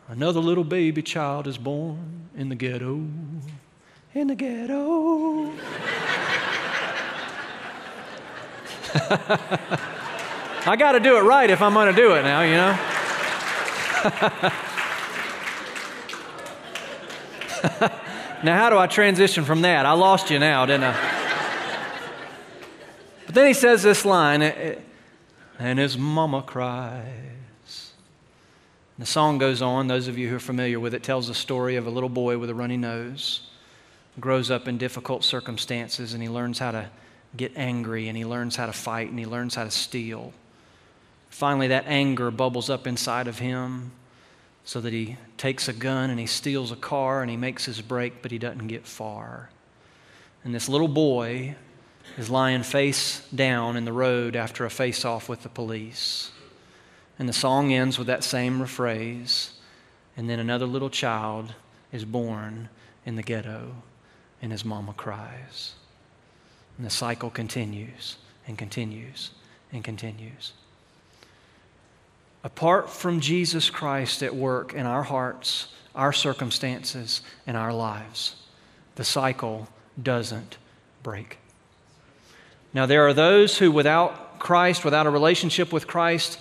another 0.08 0.40
little 0.40 0.64
baby 0.64 1.02
child 1.02 1.46
is 1.46 1.56
born 1.56 2.28
in 2.36 2.48
the 2.48 2.54
ghetto. 2.54 3.06
In 4.14 4.26
the 4.26 4.34
ghetto. 4.34 5.52
I 10.66 10.76
got 10.76 10.92
to 10.92 11.00
do 11.00 11.16
it 11.16 11.20
right 11.20 11.48
if 11.48 11.62
I'm 11.62 11.72
going 11.72 11.94
to 11.94 12.00
do 12.00 12.14
it 12.14 12.22
now, 12.22 12.42
you 12.42 12.52
know? 12.52 12.78
now, 18.42 18.56
how 18.56 18.70
do 18.70 18.76
I 18.76 18.86
transition 18.86 19.44
from 19.44 19.62
that? 19.62 19.86
I 19.86 19.92
lost 19.92 20.30
you 20.30 20.38
now, 20.38 20.66
didn't 20.66 20.84
I? 20.84 21.14
But 23.26 23.34
then 23.34 23.46
he 23.46 23.54
says 23.54 23.82
this 23.82 24.04
line 24.04 24.42
and 25.58 25.78
his 25.78 25.98
mama 25.98 26.42
cries. 26.42 27.04
And 28.96 29.04
the 29.04 29.06
song 29.06 29.38
goes 29.38 29.60
on, 29.62 29.86
those 29.86 30.08
of 30.08 30.16
you 30.18 30.28
who 30.28 30.36
are 30.36 30.40
familiar 30.40 30.80
with 30.80 30.94
it, 30.94 31.02
tells 31.02 31.28
the 31.28 31.34
story 31.34 31.76
of 31.76 31.86
a 31.86 31.90
little 31.90 32.08
boy 32.08 32.38
with 32.38 32.50
a 32.50 32.54
runny 32.54 32.76
nose, 32.76 33.48
grows 34.20 34.50
up 34.50 34.68
in 34.68 34.78
difficult 34.78 35.24
circumstances, 35.24 36.14
and 36.14 36.22
he 36.22 36.28
learns 36.28 36.58
how 36.58 36.70
to 36.70 36.90
get 37.36 37.52
angry, 37.56 38.08
and 38.08 38.16
he 38.16 38.24
learns 38.24 38.56
how 38.56 38.66
to 38.66 38.72
fight, 38.72 39.10
and 39.10 39.18
he 39.18 39.26
learns 39.26 39.54
how 39.54 39.64
to 39.64 39.70
steal. 39.70 40.32
Finally, 41.30 41.68
that 41.68 41.84
anger 41.86 42.30
bubbles 42.30 42.70
up 42.70 42.86
inside 42.86 43.28
of 43.28 43.38
him 43.38 43.92
so 44.64 44.80
that 44.80 44.92
he 44.92 45.16
takes 45.36 45.68
a 45.68 45.72
gun 45.72 46.10
and 46.10 46.20
he 46.20 46.26
steals 46.26 46.70
a 46.72 46.76
car 46.76 47.22
and 47.22 47.30
he 47.30 47.36
makes 47.36 47.64
his 47.64 47.80
break, 47.80 48.20
but 48.20 48.30
he 48.30 48.38
doesn't 48.38 48.66
get 48.66 48.86
far. 48.86 49.50
And 50.44 50.54
this 50.54 50.68
little 50.68 50.88
boy 50.88 51.56
is 52.16 52.30
lying 52.30 52.62
face 52.62 53.26
down 53.34 53.76
in 53.76 53.84
the 53.84 53.92
road 53.92 54.36
after 54.36 54.64
a 54.64 54.70
face 54.70 55.04
off 55.04 55.28
with 55.28 55.42
the 55.42 55.48
police. 55.48 56.30
And 57.18 57.28
the 57.28 57.32
song 57.32 57.72
ends 57.72 57.98
with 57.98 58.06
that 58.06 58.24
same 58.24 58.60
rephrase. 58.60 59.50
And 60.16 60.28
then 60.28 60.38
another 60.38 60.66
little 60.66 60.90
child 60.90 61.54
is 61.92 62.04
born 62.04 62.68
in 63.04 63.16
the 63.16 63.22
ghetto, 63.22 63.74
and 64.42 64.52
his 64.52 64.64
mama 64.64 64.92
cries. 64.92 65.74
And 66.76 66.86
the 66.86 66.90
cycle 66.90 67.30
continues 67.30 68.16
and 68.46 68.56
continues 68.56 69.30
and 69.72 69.82
continues. 69.82 70.52
Apart 72.44 72.88
from 72.88 73.20
Jesus 73.20 73.68
Christ 73.68 74.22
at 74.22 74.34
work 74.34 74.72
in 74.72 74.86
our 74.86 75.02
hearts, 75.02 75.68
our 75.94 76.12
circumstances, 76.12 77.20
and 77.46 77.56
our 77.56 77.72
lives, 77.72 78.36
the 78.94 79.04
cycle 79.04 79.68
doesn't 80.00 80.56
break. 81.02 81.38
Now, 82.74 82.86
there 82.86 83.06
are 83.06 83.14
those 83.14 83.58
who, 83.58 83.70
without 83.72 84.38
Christ, 84.38 84.84
without 84.84 85.06
a 85.06 85.10
relationship 85.10 85.72
with 85.72 85.86
Christ, 85.86 86.38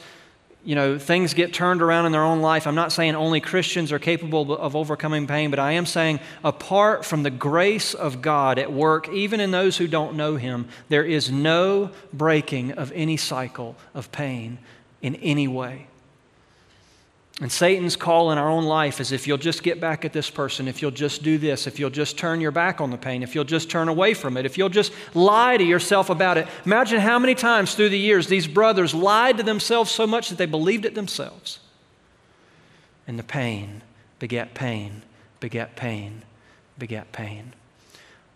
you 0.63 0.75
know, 0.75 0.99
things 0.99 1.33
get 1.33 1.53
turned 1.53 1.81
around 1.81 2.07
in 2.07 2.11
their 2.11 2.23
own 2.23 2.41
life. 2.41 2.67
I'm 2.67 2.75
not 2.75 2.91
saying 2.91 3.15
only 3.15 3.39
Christians 3.39 3.91
are 3.93 3.99
capable 3.99 4.53
of 4.53 4.75
overcoming 4.75 5.25
pain, 5.25 5.49
but 5.49 5.59
I 5.59 5.71
am 5.71 5.85
saying 5.85 6.19
apart 6.43 7.05
from 7.05 7.23
the 7.23 7.29
grace 7.29 7.93
of 7.93 8.21
God 8.21 8.59
at 8.59 8.71
work, 8.71 9.07
even 9.09 9.39
in 9.39 9.51
those 9.51 9.77
who 9.77 9.87
don't 9.87 10.15
know 10.15 10.35
Him, 10.35 10.67
there 10.89 11.05
is 11.05 11.31
no 11.31 11.91
breaking 12.11 12.73
of 12.73 12.91
any 12.93 13.15
cycle 13.15 13.77
of 13.93 14.11
pain 14.11 14.57
in 15.01 15.15
any 15.15 15.47
way. 15.47 15.87
And 17.39 17.51
Satan's 17.51 17.95
call 17.95 18.31
in 18.31 18.39
our 18.39 18.49
own 18.49 18.63
life 18.63 18.99
is 18.99 19.11
if 19.11 19.27
you'll 19.27 19.37
just 19.37 19.61
get 19.61 19.79
back 19.79 20.03
at 20.03 20.11
this 20.11 20.27
person, 20.27 20.67
if 20.67 20.81
you'll 20.81 20.89
just 20.89 21.21
do 21.21 21.37
this, 21.37 21.67
if 21.67 21.77
you'll 21.77 21.91
just 21.91 22.17
turn 22.17 22.41
your 22.41 22.49
back 22.49 22.81
on 22.81 22.89
the 22.89 22.97
pain, 22.97 23.21
if 23.21 23.35
you'll 23.35 23.43
just 23.43 23.69
turn 23.69 23.89
away 23.89 24.15
from 24.15 24.37
it, 24.37 24.45
if 24.45 24.57
you'll 24.57 24.69
just 24.69 24.91
lie 25.13 25.55
to 25.55 25.63
yourself 25.63 26.09
about 26.09 26.39
it. 26.39 26.47
Imagine 26.65 26.99
how 26.99 27.19
many 27.19 27.35
times 27.35 27.75
through 27.75 27.89
the 27.89 27.99
years 27.99 28.25
these 28.25 28.47
brothers 28.47 28.95
lied 28.95 29.37
to 29.37 29.43
themselves 29.43 29.91
so 29.91 30.07
much 30.07 30.29
that 30.29 30.39
they 30.39 30.47
believed 30.47 30.83
it 30.83 30.95
themselves. 30.95 31.59
And 33.05 33.19
the 33.19 33.23
pain 33.23 33.83
begat 34.17 34.55
pain, 34.55 35.03
begat 35.39 35.75
pain, 35.75 36.23
begat 36.79 37.11
pain. 37.11 37.53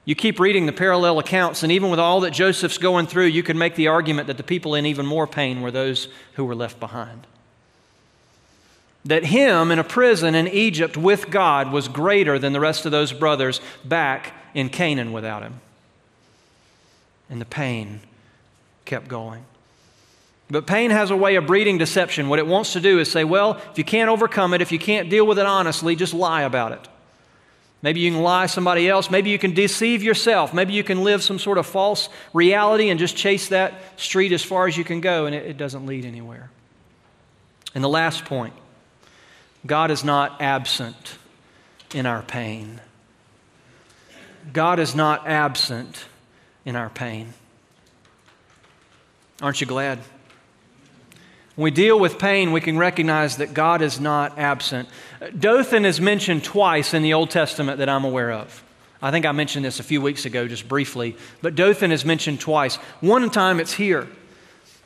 You 0.05 0.13
keep 0.13 0.39
reading 0.39 0.67
the 0.67 0.73
parallel 0.73 1.17
accounts, 1.17 1.63
and 1.63 1.71
even 1.71 1.89
with 1.89 1.99
all 1.99 2.19
that 2.19 2.31
Joseph's 2.31 2.77
going 2.77 3.07
through, 3.07 3.27
you 3.27 3.41
could 3.41 3.55
make 3.55 3.75
the 3.75 3.87
argument 3.87 4.27
that 4.27 4.37
the 4.37 4.43
people 4.43 4.75
in 4.75 4.85
even 4.85 5.07
more 5.07 5.25
pain 5.25 5.61
were 5.61 5.71
those 5.71 6.07
who 6.33 6.45
were 6.45 6.55
left 6.55 6.79
behind 6.79 7.25
that 9.05 9.25
him 9.25 9.71
in 9.71 9.79
a 9.79 9.83
prison 9.83 10.35
in 10.35 10.47
Egypt 10.47 10.95
with 10.95 11.29
God 11.29 11.71
was 11.71 11.87
greater 11.87 12.37
than 12.37 12.53
the 12.53 12.59
rest 12.59 12.85
of 12.85 12.91
those 12.91 13.13
brothers 13.13 13.61
back 13.83 14.33
in 14.53 14.69
Canaan 14.69 15.11
without 15.11 15.41
him. 15.41 15.59
And 17.29 17.41
the 17.41 17.45
pain 17.45 18.01
kept 18.85 19.07
going. 19.07 19.45
But 20.49 20.67
pain 20.67 20.91
has 20.91 21.11
a 21.11 21.15
way 21.15 21.35
of 21.35 21.47
breeding 21.47 21.77
deception. 21.77 22.27
What 22.27 22.37
it 22.37 22.45
wants 22.45 22.73
to 22.73 22.81
do 22.81 22.99
is 22.99 23.09
say, 23.09 23.23
well, 23.23 23.61
if 23.71 23.77
you 23.77 23.85
can't 23.85 24.09
overcome 24.09 24.53
it, 24.53 24.61
if 24.61 24.71
you 24.71 24.79
can't 24.79 25.09
deal 25.09 25.25
with 25.25 25.39
it 25.39 25.45
honestly, 25.45 25.95
just 25.95 26.13
lie 26.13 26.41
about 26.41 26.73
it. 26.73 26.87
Maybe 27.81 28.01
you 28.01 28.11
can 28.11 28.21
lie 28.21 28.45
somebody 28.45 28.87
else. 28.87 29.09
Maybe 29.09 29.31
you 29.31 29.39
can 29.39 29.53
deceive 29.53 30.03
yourself. 30.03 30.53
Maybe 30.53 30.73
you 30.73 30.83
can 30.83 31.03
live 31.03 31.23
some 31.23 31.39
sort 31.39 31.57
of 31.57 31.65
false 31.65 32.09
reality 32.33 32.89
and 32.89 32.99
just 32.99 33.15
chase 33.15 33.47
that 33.47 33.73
street 33.99 34.31
as 34.33 34.43
far 34.43 34.67
as 34.67 34.77
you 34.77 34.83
can 34.83 35.01
go, 35.01 35.25
and 35.25 35.33
it, 35.33 35.45
it 35.45 35.57
doesn't 35.57 35.85
lead 35.85 36.05
anywhere. 36.05 36.51
And 37.73 37.83
the 37.83 37.89
last 37.89 38.25
point 38.25 38.53
God 39.65 39.91
is 39.91 40.03
not 40.03 40.41
absent 40.41 41.17
in 41.93 42.05
our 42.05 42.21
pain. 42.21 42.81
God 44.53 44.79
is 44.79 44.95
not 44.95 45.27
absent 45.27 46.05
in 46.65 46.75
our 46.75 46.89
pain. 46.89 47.33
Aren't 49.41 49.61
you 49.61 49.67
glad? 49.67 49.99
When 51.55 51.65
we 51.65 51.71
deal 51.71 51.99
with 51.99 52.17
pain, 52.17 52.51
we 52.51 52.61
can 52.61 52.77
recognize 52.77 53.37
that 53.37 53.53
God 53.53 53.81
is 53.81 53.99
not 53.99 54.39
absent. 54.39 54.87
Dothan 55.37 55.85
is 55.85 55.99
mentioned 55.99 56.43
twice 56.43 56.93
in 56.93 57.03
the 57.03 57.13
Old 57.13 57.29
Testament 57.29 57.79
that 57.79 57.89
I'm 57.89 58.05
aware 58.05 58.31
of. 58.31 58.63
I 59.01 59.11
think 59.11 59.25
I 59.25 59.31
mentioned 59.31 59.65
this 59.65 59.79
a 59.79 59.83
few 59.83 60.01
weeks 60.01 60.25
ago, 60.25 60.47
just 60.47 60.67
briefly, 60.67 61.17
but 61.41 61.55
Dothan 61.55 61.91
is 61.91 62.05
mentioned 62.05 62.39
twice. 62.39 62.75
One 62.99 63.29
time 63.31 63.59
it's 63.59 63.73
here 63.73 64.07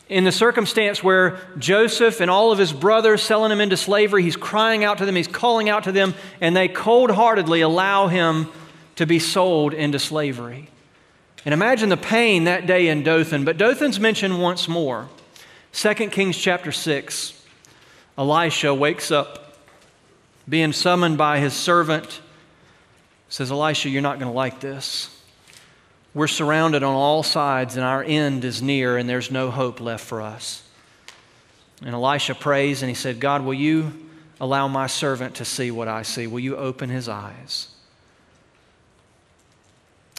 in 0.07 0.23
the 0.23 0.31
circumstance 0.31 1.03
where 1.03 1.39
Joseph 1.57 2.21
and 2.21 2.29
all 2.29 2.51
of 2.51 2.59
his 2.59 2.71
brothers 2.71 3.23
selling 3.23 3.51
him 3.51 3.59
into 3.59 3.77
slavery, 3.77 4.23
he's 4.23 4.37
crying 4.37 4.83
out 4.83 4.99
to 4.99 5.05
them, 5.05 5.15
he's 5.15 5.27
calling 5.27 5.69
out 5.69 5.85
to 5.85 5.91
them, 5.91 6.13
and 6.39 6.55
they 6.55 6.67
cold 6.67 7.09
heartedly 7.09 7.61
allow 7.61 8.07
him 8.07 8.47
to 8.97 9.05
be 9.05 9.19
sold 9.19 9.73
into 9.73 9.97
slavery. 9.97 10.69
And 11.43 11.53
imagine 11.53 11.89
the 11.89 11.97
pain 11.97 12.45
that 12.45 12.65
day 12.65 12.87
in 12.87 13.03
Dothan. 13.03 13.45
But 13.45 13.57
Dothan's 13.57 13.99
mentioned 13.99 14.41
once 14.41 14.67
more. 14.67 15.09
2 15.73 15.93
Kings 16.09 16.37
chapter 16.37 16.71
6. 16.71 17.43
Elisha 18.17 18.73
wakes 18.73 19.11
up, 19.11 19.57
being 20.47 20.71
summoned 20.71 21.17
by 21.17 21.39
his 21.39 21.53
servant, 21.53 22.21
says, 23.27 23.51
Elisha, 23.51 23.89
you're 23.89 24.01
not 24.01 24.19
going 24.19 24.31
to 24.31 24.35
like 24.35 24.59
this. 24.61 25.14
We're 26.15 26.27
surrounded 26.27 26.81
on 26.81 26.95
all 26.95 27.23
sides, 27.23 27.75
and 27.75 27.83
our 27.83 28.01
end 28.01 28.45
is 28.45 28.61
near, 28.61 28.95
and 28.95 29.07
there's 29.07 29.29
no 29.29 29.51
hope 29.51 29.81
left 29.81 30.05
for 30.05 30.21
us. 30.21 30.63
And 31.81 31.93
Elisha 31.93 32.35
prays, 32.35 32.81
and 32.81 32.89
he 32.89 32.95
said, 32.95 33.19
God, 33.19 33.43
will 33.43 33.53
you 33.53 33.91
allow 34.39 34.69
my 34.69 34.87
servant 34.87 35.35
to 35.35 35.45
see 35.45 35.71
what 35.71 35.89
I 35.89 36.03
see? 36.03 36.25
Will 36.25 36.39
you 36.39 36.55
open 36.55 36.89
his 36.89 37.09
eyes? 37.09 37.67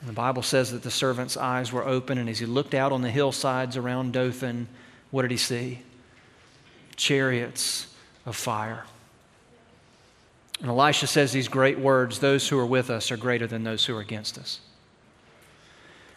And 0.00 0.10
the 0.10 0.12
Bible 0.14 0.42
says 0.42 0.70
that 0.72 0.82
the 0.82 0.90
servant's 0.90 1.38
eyes 1.38 1.72
were 1.72 1.86
open, 1.86 2.18
and 2.18 2.28
as 2.28 2.38
he 2.38 2.46
looked 2.46 2.74
out 2.74 2.92
on 2.92 3.00
the 3.00 3.10
hillsides 3.10 3.78
around 3.78 4.12
Dothan, 4.12 4.68
what 5.10 5.22
did 5.22 5.30
he 5.30 5.38
see? 5.38 5.80
Chariots 6.96 7.86
of 8.26 8.36
fire. 8.36 8.84
And 10.60 10.68
Elisha 10.68 11.06
says 11.06 11.32
these 11.32 11.48
great 11.48 11.78
words 11.78 12.18
Those 12.18 12.46
who 12.46 12.58
are 12.58 12.66
with 12.66 12.90
us 12.90 13.10
are 13.10 13.16
greater 13.16 13.46
than 13.46 13.64
those 13.64 13.86
who 13.86 13.96
are 13.96 14.00
against 14.00 14.36
us 14.36 14.60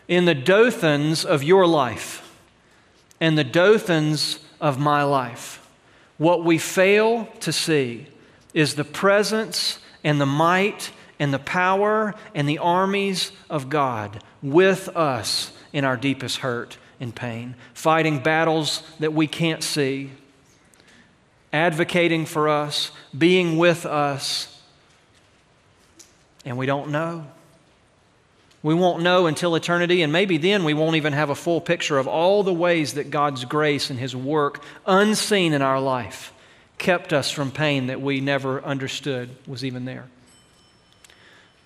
in 0.10 0.26
the 0.26 0.36
Dothans 0.36 1.24
of 1.24 1.44
your 1.44 1.68
life 1.68 2.36
and 3.22 3.38
the 3.38 3.44
Dothans 3.44 4.40
of 4.60 4.80
my 4.80 5.04
life, 5.04 5.66
what 6.18 6.44
we 6.44 6.58
fail 6.58 7.28
to 7.42 7.54
see 7.54 8.08
is 8.54 8.74
the 8.74 8.84
presence 8.84 9.78
and 10.04 10.20
the 10.20 10.26
might 10.26 10.92
and 11.20 11.32
the 11.32 11.40
power 11.40 12.16
and 12.34 12.50
the 12.50 12.58
armies 12.58 13.32
of 13.50 13.70
God 13.70 14.24
with 14.42 14.90
us 14.90 15.52
in 15.72 15.86
our 15.86 15.96
deepest 15.96 16.38
hurt 16.38 16.78
and 17.00 17.16
pain, 17.16 17.56
fighting 17.76 18.20
battles 18.20 18.82
that 19.00 19.14
we 19.14 19.28
can't 19.28 19.64
see, 19.64 20.10
advocating 21.54 22.26
for 22.26 22.50
us, 22.50 22.92
being 23.16 23.60
with 23.60 23.86
us, 23.86 24.60
and 26.44 26.58
we 26.58 26.66
don't 26.66 26.90
know. 26.90 27.28
We 28.62 28.74
won't 28.74 29.02
know 29.02 29.26
until 29.28 29.56
eternity, 29.56 30.02
and 30.02 30.12
maybe 30.12 30.38
then 30.38 30.66
we 30.66 30.74
won't 30.74 30.98
even 30.98 31.14
have 31.14 31.30
a 31.30 31.36
full 31.36 31.62
picture 31.62 31.98
of 31.98 32.08
all 32.08 32.44
the 32.44 32.54
ways 32.54 32.96
that 32.96 33.10
God's 33.10 33.46
grace 33.46 33.90
and 33.90 33.98
His 33.98 34.16
work, 34.16 34.62
unseen 34.86 35.54
in 35.54 35.62
our 35.62 35.80
life, 35.80 36.34
kept 36.78 37.14
us 37.14 37.32
from 37.32 37.52
pain 37.52 37.88
that 37.88 38.02
we 38.02 38.20
never 38.20 38.62
understood 38.64 39.30
was 39.48 39.64
even 39.64 39.86
there. 39.86 40.08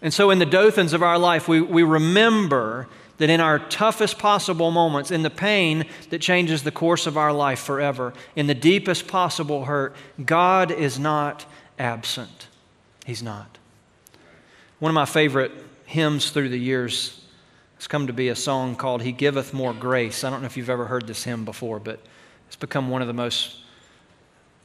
And 0.03 0.13
so, 0.13 0.29
in 0.29 0.37
the 0.37 0.45
Dothans 0.45 0.93
of 0.93 1.01
our 1.01 1.17
life, 1.17 1.47
we, 1.47 1.61
we 1.61 1.81
remember 1.81 2.87
that 3.17 3.29
in 3.29 3.39
our 3.39 3.57
toughest 3.57 4.19
possible 4.19 4.69
moments, 4.69 5.11
in 5.11 5.21
the 5.21 5.29
pain 5.29 5.85
that 6.09 6.19
changes 6.19 6.63
the 6.63 6.71
course 6.71 7.07
of 7.07 7.17
our 7.17 7.31
life 7.31 7.59
forever, 7.59 8.13
in 8.35 8.47
the 8.47 8.53
deepest 8.53 9.07
possible 9.07 9.65
hurt, 9.65 9.95
God 10.23 10.71
is 10.71 10.99
not 10.99 11.45
absent. 11.79 12.47
He's 13.05 13.23
not. 13.23 13.57
One 14.79 14.89
of 14.89 14.95
my 14.95 15.05
favorite 15.05 15.51
hymns 15.93 16.31
through 16.31 16.49
the 16.49 16.57
years 16.57 17.21
has 17.75 17.85
come 17.87 18.07
to 18.07 18.13
be 18.13 18.29
a 18.29 18.35
song 18.35 18.75
called 18.75 19.03
He 19.03 19.11
Giveth 19.11 19.53
More 19.53 19.73
Grace. 19.73 20.23
I 20.23 20.31
don't 20.31 20.41
know 20.41 20.47
if 20.47 20.57
you've 20.57 20.71
ever 20.71 20.85
heard 20.85 21.05
this 21.05 21.23
hymn 21.23 21.45
before, 21.45 21.79
but 21.79 21.99
it's 22.47 22.55
become 22.55 22.89
one 22.89 23.03
of 23.03 23.07
the 23.07 23.13
most 23.13 23.57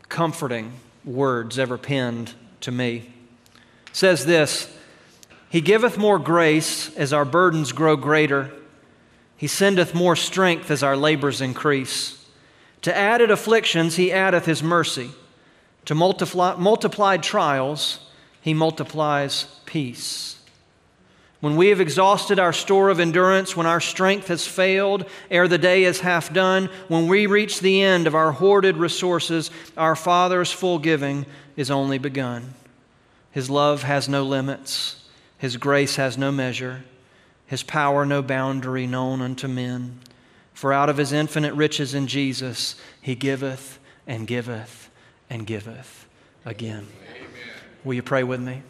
comforting 0.09 0.73
words 1.05 1.59
ever 1.59 1.77
penned 1.77 2.33
to 2.63 2.73
me. 2.73 3.13
It 3.89 3.95
says 3.97 4.25
this 4.25 4.75
He 5.51 5.61
giveth 5.61 5.99
more 5.99 6.19
grace 6.19 6.97
as 6.97 7.13
our 7.13 7.27
burdens 7.27 7.73
grow 7.73 7.95
greater. 7.95 8.51
He 9.37 9.49
sendeth 9.49 9.95
more 9.95 10.17
strength 10.17 10.71
as 10.71 10.83
our 10.83 10.97
labors 10.97 11.43
increase. 11.43 12.27
To 12.83 12.97
added 12.97 13.31
afflictions, 13.31 13.97
He 13.97 14.11
addeth 14.11 14.47
His 14.47 14.63
mercy. 14.63 15.11
To 15.85 15.95
multiply, 15.95 16.57
multiplied 16.57 17.23
trials, 17.23 18.01
He 18.41 18.55
multiplies 18.55 19.45
peace. 19.67 20.38
When 21.41 21.55
we 21.55 21.69
have 21.69 21.81
exhausted 21.81 22.41
our 22.41 22.53
store 22.53 22.89
of 22.89 22.99
endurance, 22.99 23.57
when 23.57 23.67
our 23.67 23.81
strength 23.81 24.27
has 24.27 24.47
failed 24.47 25.05
ere 25.31 25.47
the 25.47 25.59
day 25.59 25.85
is 25.85 26.01
half 26.01 26.33
done, 26.33 26.69
when 26.89 27.07
we 27.07 27.27
reach 27.27 27.61
the 27.61 27.81
end 27.81 28.09
of 28.09 28.15
our 28.15 28.33
hoarded 28.33 28.77
resources, 28.77 29.51
our 29.77 29.95
Father's 29.95 30.51
full 30.51 30.81
giving 30.81 31.27
is 31.57 31.71
only 31.71 31.99
begun. 31.99 32.55
His 33.31 33.49
love 33.49 33.85
has 33.85 34.09
no 34.09 34.25
limits, 34.25 35.05
His 35.39 35.57
grace 35.57 35.95
has 35.97 36.19
no 36.19 36.33
measure. 36.33 36.83
his 37.47 37.63
power 37.63 38.05
no 38.05 38.21
boundary 38.21 38.87
known 38.87 39.23
unto 39.23 39.47
men. 39.49 40.01
For 40.53 40.73
out 40.73 40.89
of 40.91 40.97
his 40.97 41.13
infinite 41.13 41.55
riches 41.55 41.95
in 41.95 42.09
Jesus, 42.09 42.75
he 43.01 43.15
giveth 43.15 43.79
and 44.07 44.27
giveth 44.27 44.91
and 45.31 45.47
giveth 45.47 46.07
again. 46.45 46.89
Amen. 47.11 47.27
Will 47.85 47.95
you 47.95 48.03
pray 48.03 48.25
with 48.25 48.41
me? 48.41 48.63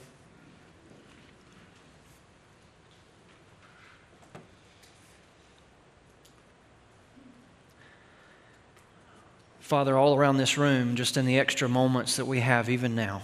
Father, 9.68 9.98
all 9.98 10.16
around 10.16 10.38
this 10.38 10.56
room, 10.56 10.96
just 10.96 11.18
in 11.18 11.26
the 11.26 11.38
extra 11.38 11.68
moments 11.68 12.16
that 12.16 12.24
we 12.24 12.40
have 12.40 12.70
even 12.70 12.94
now. 12.94 13.20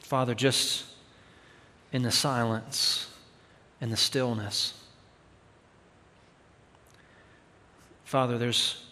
Father, 0.00 0.34
just 0.34 0.86
in 1.92 2.00
the 2.00 2.10
silence 2.10 3.10
and 3.82 3.92
the 3.92 3.98
stillness. 3.98 4.72
Father, 8.06 8.38
there's 8.38 8.82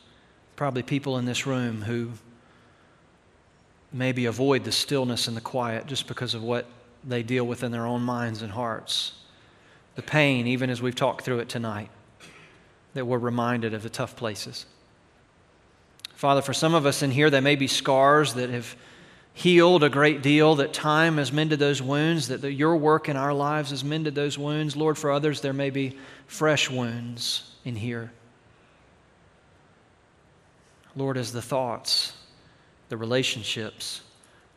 probably 0.55 0.83
people 0.83 1.17
in 1.17 1.25
this 1.25 1.47
room 1.47 1.81
who 1.81 2.11
maybe 3.91 4.27
avoid 4.27 4.65
the 4.65 4.73
stillness 4.73 5.29
and 5.29 5.37
the 5.37 5.41
quiet 5.41 5.87
just 5.87 6.07
because 6.07 6.35
of 6.35 6.43
what 6.43 6.67
they 7.03 7.23
deal 7.23 7.47
with 7.47 7.65
in 7.65 7.73
their 7.73 7.87
own 7.87 8.03
minds 8.03 8.43
and 8.43 8.53
hearts. 8.53 9.13
The 9.95 10.03
pain, 10.03 10.47
even 10.47 10.69
as 10.69 10.83
we've 10.83 10.95
talked 10.95 11.25
through 11.25 11.39
it 11.39 11.49
tonight 11.49 11.89
that 12.95 13.07
we're 13.07 13.19
reminded 13.19 13.75
of 13.75 13.83
the 13.83 13.91
tough 13.91 14.17
places. 14.17 14.67
Father, 16.15 16.43
for 16.43 16.53
some 16.53 16.75
of 16.75 16.87
us 16.87 17.03
in 17.03 17.11
here, 17.11 17.31
there 17.31 17.41
may 17.41 17.57
be 17.57 17.67
scars 17.67 18.35
that 18.35 18.51
have 18.51 18.77
healed 19.33 19.83
a 19.83 19.89
great 19.89 20.23
deal, 20.23 20.57
that 20.57 20.73
time 20.73 21.17
has 21.17 21.33
mended 21.33 21.59
those 21.59 21.81
wounds, 21.81 22.29
that 22.29 22.43
the, 22.43 22.53
your 22.53 22.77
work 22.77 23.09
in 23.09 23.17
our 23.17 23.33
lives 23.33 23.71
has 23.71 23.83
mended 23.83 24.15
those 24.15 24.37
wounds. 24.37 24.77
Lord, 24.77 24.99
for 24.99 25.11
others, 25.11 25.41
there 25.41 25.53
may 25.53 25.71
be 25.71 25.97
fresh 26.27 26.69
wounds 26.69 27.55
in 27.65 27.77
here. 27.77 28.13
Lord, 30.97 31.17
as 31.17 31.33
the 31.33 31.41
thoughts, 31.41 32.13
the 32.89 32.97
relationships, 32.97 34.03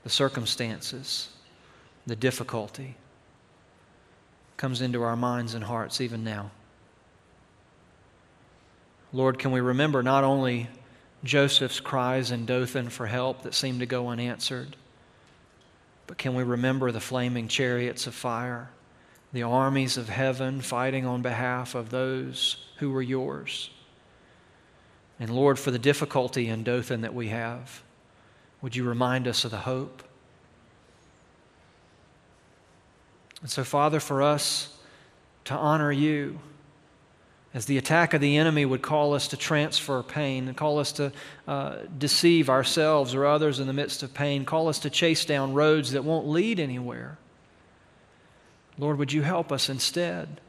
the 0.04 0.10
circumstances, 0.10 1.30
the 2.06 2.16
difficulty 2.16 2.96
comes 4.58 4.82
into 4.82 5.04
our 5.04 5.16
minds 5.16 5.54
and 5.54 5.64
hearts 5.64 6.02
even 6.02 6.24
now. 6.24 6.52
Lord, 9.14 9.38
can 9.38 9.52
we 9.52 9.62
remember 9.62 10.02
not 10.02 10.24
only 10.24 10.68
Joseph's 11.24 11.80
cries 11.80 12.32
in 12.32 12.48
Dothan 12.48 12.90
for 12.90 13.06
help 13.06 13.44
that 13.44 13.54
seemed 13.54 13.80
to 13.80 13.86
go 13.86 14.10
unanswered, 14.10 14.76
but 16.08 16.18
can 16.18 16.34
we 16.34 16.44
remember 16.44 16.92
the 16.92 17.00
flaming 17.00 17.48
chariots 17.48 18.08
of 18.08 18.16
fire, 18.16 18.72
the 19.32 19.44
armies 19.44 19.98
of 19.98 20.10
heaven 20.10 20.62
fighting 20.62 21.06
on 21.06 21.22
behalf 21.22 21.76
of 21.76 21.92
those 21.92 22.66
who 22.78 22.90
were 22.90 23.04
yours? 23.04 23.70
And 25.20 25.30
Lord, 25.30 25.60
for 25.60 25.70
the 25.70 25.80
difficulty 25.80 26.50
in 26.50 26.64
Dothan 26.64 27.02
that 27.02 27.14
we 27.14 27.30
have, 27.30 27.84
would 28.62 28.76
you 28.76 28.84
remind 28.84 29.28
us 29.28 29.46
of 29.46 29.52
the 29.52 29.58
hope? 29.58 30.02
And 33.42 33.50
so, 33.50 33.64
Father, 33.64 34.00
for 34.00 34.24
us 34.24 34.76
to 35.46 35.54
honor 35.54 35.92
you, 35.92 36.40
as 37.54 37.66
the 37.66 37.78
attack 37.78 38.14
of 38.14 38.22
the 38.22 38.38
enemy 38.38 38.66
would 38.66 38.82
call 38.82 39.14
us 39.14 39.28
to 39.28 39.38
transfer 39.38 40.02
pain 40.02 40.48
and 40.48 40.58
call 40.58 40.80
us 40.80 40.92
to 40.94 41.12
uh, 41.48 41.78
deceive 41.98 42.50
ourselves 42.50 43.14
or 43.14 43.26
others 43.26 43.60
in 43.60 43.68
the 43.68 43.74
midst 43.74 44.02
of 44.02 44.14
pain, 44.14 44.44
call 44.44 44.68
us 44.68 44.80
to 44.80 44.90
chase 44.90 45.24
down 45.24 45.54
roads 45.54 45.92
that 45.92 46.04
won't 46.04 46.28
lead 46.28 46.60
anywhere. 46.60 47.18
Lord, 48.80 48.98
would 48.98 49.14
you 49.14 49.22
help 49.22 49.52
us 49.52 49.70
instead 49.70 50.42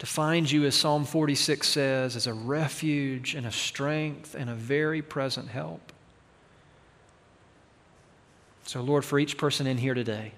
to 0.00 0.06
find 0.06 0.50
you, 0.50 0.64
as 0.64 0.74
Psalm 0.74 1.04
46 1.04 1.68
says, 1.68 2.16
as 2.16 2.26
a 2.26 2.34
refuge 2.34 3.36
and 3.36 3.46
a 3.46 3.52
strength 3.52 4.34
and 4.34 4.50
a 4.50 4.54
very 4.54 5.02
present 5.02 5.48
help? 5.48 5.92
So, 8.64 8.80
Lord, 8.80 9.04
for 9.04 9.20
each 9.20 9.36
person 9.36 9.68
in 9.68 9.78
here 9.78 9.94
today, 9.94 10.32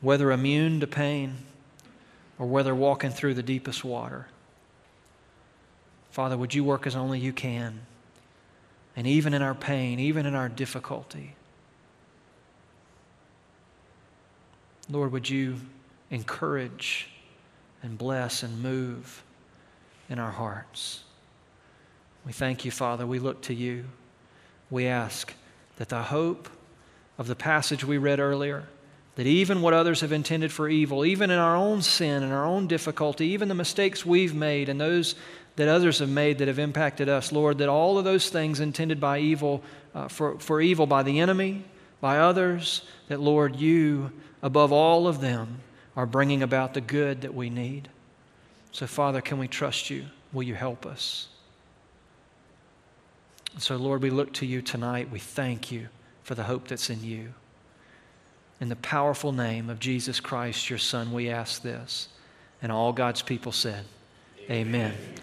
whether 0.00 0.32
immune 0.32 0.80
to 0.80 0.88
pain 0.88 1.36
or 2.40 2.46
whether 2.46 2.74
walking 2.74 3.10
through 3.10 3.34
the 3.34 3.42
deepest 3.42 3.84
water, 3.84 4.26
Father, 6.14 6.38
would 6.38 6.54
you 6.54 6.62
work 6.62 6.86
as 6.86 6.94
only 6.94 7.18
you 7.18 7.32
can? 7.32 7.80
And 8.94 9.04
even 9.04 9.34
in 9.34 9.42
our 9.42 9.52
pain, 9.52 9.98
even 9.98 10.26
in 10.26 10.36
our 10.36 10.48
difficulty, 10.48 11.34
Lord, 14.88 15.10
would 15.10 15.28
you 15.28 15.56
encourage 16.12 17.08
and 17.82 17.98
bless 17.98 18.44
and 18.44 18.62
move 18.62 19.24
in 20.08 20.20
our 20.20 20.30
hearts? 20.30 21.02
We 22.24 22.32
thank 22.32 22.64
you, 22.64 22.70
Father. 22.70 23.04
We 23.04 23.18
look 23.18 23.42
to 23.42 23.52
you. 23.52 23.86
We 24.70 24.86
ask 24.86 25.34
that 25.78 25.88
the 25.88 26.04
hope 26.04 26.48
of 27.18 27.26
the 27.26 27.34
passage 27.34 27.84
we 27.84 27.98
read 27.98 28.20
earlier, 28.20 28.66
that 29.16 29.26
even 29.26 29.62
what 29.62 29.74
others 29.74 30.00
have 30.00 30.12
intended 30.12 30.52
for 30.52 30.68
evil, 30.68 31.04
even 31.04 31.32
in 31.32 31.40
our 31.40 31.56
own 31.56 31.82
sin 31.82 32.22
and 32.22 32.32
our 32.32 32.46
own 32.46 32.68
difficulty, 32.68 33.26
even 33.30 33.48
the 33.48 33.54
mistakes 33.56 34.06
we've 34.06 34.34
made 34.34 34.68
and 34.68 34.80
those 34.80 35.16
that 35.56 35.68
others 35.68 36.00
have 36.00 36.08
made 36.08 36.38
that 36.38 36.48
have 36.48 36.58
impacted 36.58 37.08
us, 37.08 37.30
Lord, 37.30 37.58
that 37.58 37.68
all 37.68 37.98
of 37.98 38.04
those 38.04 38.28
things 38.28 38.60
intended 38.60 39.00
by 39.00 39.20
evil, 39.20 39.62
uh, 39.94 40.08
for, 40.08 40.38
for 40.38 40.60
evil 40.60 40.86
by 40.86 41.02
the 41.02 41.20
enemy, 41.20 41.64
by 42.00 42.18
others, 42.18 42.82
that, 43.08 43.20
Lord, 43.20 43.56
you, 43.56 44.10
above 44.42 44.72
all 44.72 45.06
of 45.06 45.20
them, 45.20 45.60
are 45.96 46.06
bringing 46.06 46.42
about 46.42 46.74
the 46.74 46.80
good 46.80 47.20
that 47.20 47.34
we 47.34 47.50
need. 47.50 47.88
So, 48.72 48.86
Father, 48.86 49.20
can 49.20 49.38
we 49.38 49.46
trust 49.46 49.90
you? 49.90 50.06
Will 50.32 50.42
you 50.42 50.54
help 50.54 50.84
us? 50.84 51.28
So, 53.58 53.76
Lord, 53.76 54.02
we 54.02 54.10
look 54.10 54.32
to 54.34 54.46
you 54.46 54.60
tonight. 54.60 55.12
We 55.12 55.20
thank 55.20 55.70
you 55.70 55.86
for 56.24 56.34
the 56.34 56.42
hope 56.42 56.66
that's 56.66 56.90
in 56.90 57.04
you. 57.04 57.32
In 58.60 58.68
the 58.68 58.76
powerful 58.76 59.30
name 59.30 59.70
of 59.70 59.78
Jesus 59.78 60.18
Christ, 60.18 60.68
your 60.68 60.78
Son, 60.78 61.12
we 61.12 61.30
ask 61.30 61.62
this. 61.62 62.08
And 62.60 62.72
all 62.72 62.92
God's 62.92 63.22
people 63.22 63.52
said, 63.52 63.84
Amen. 64.50 64.92
Amen. 64.92 65.14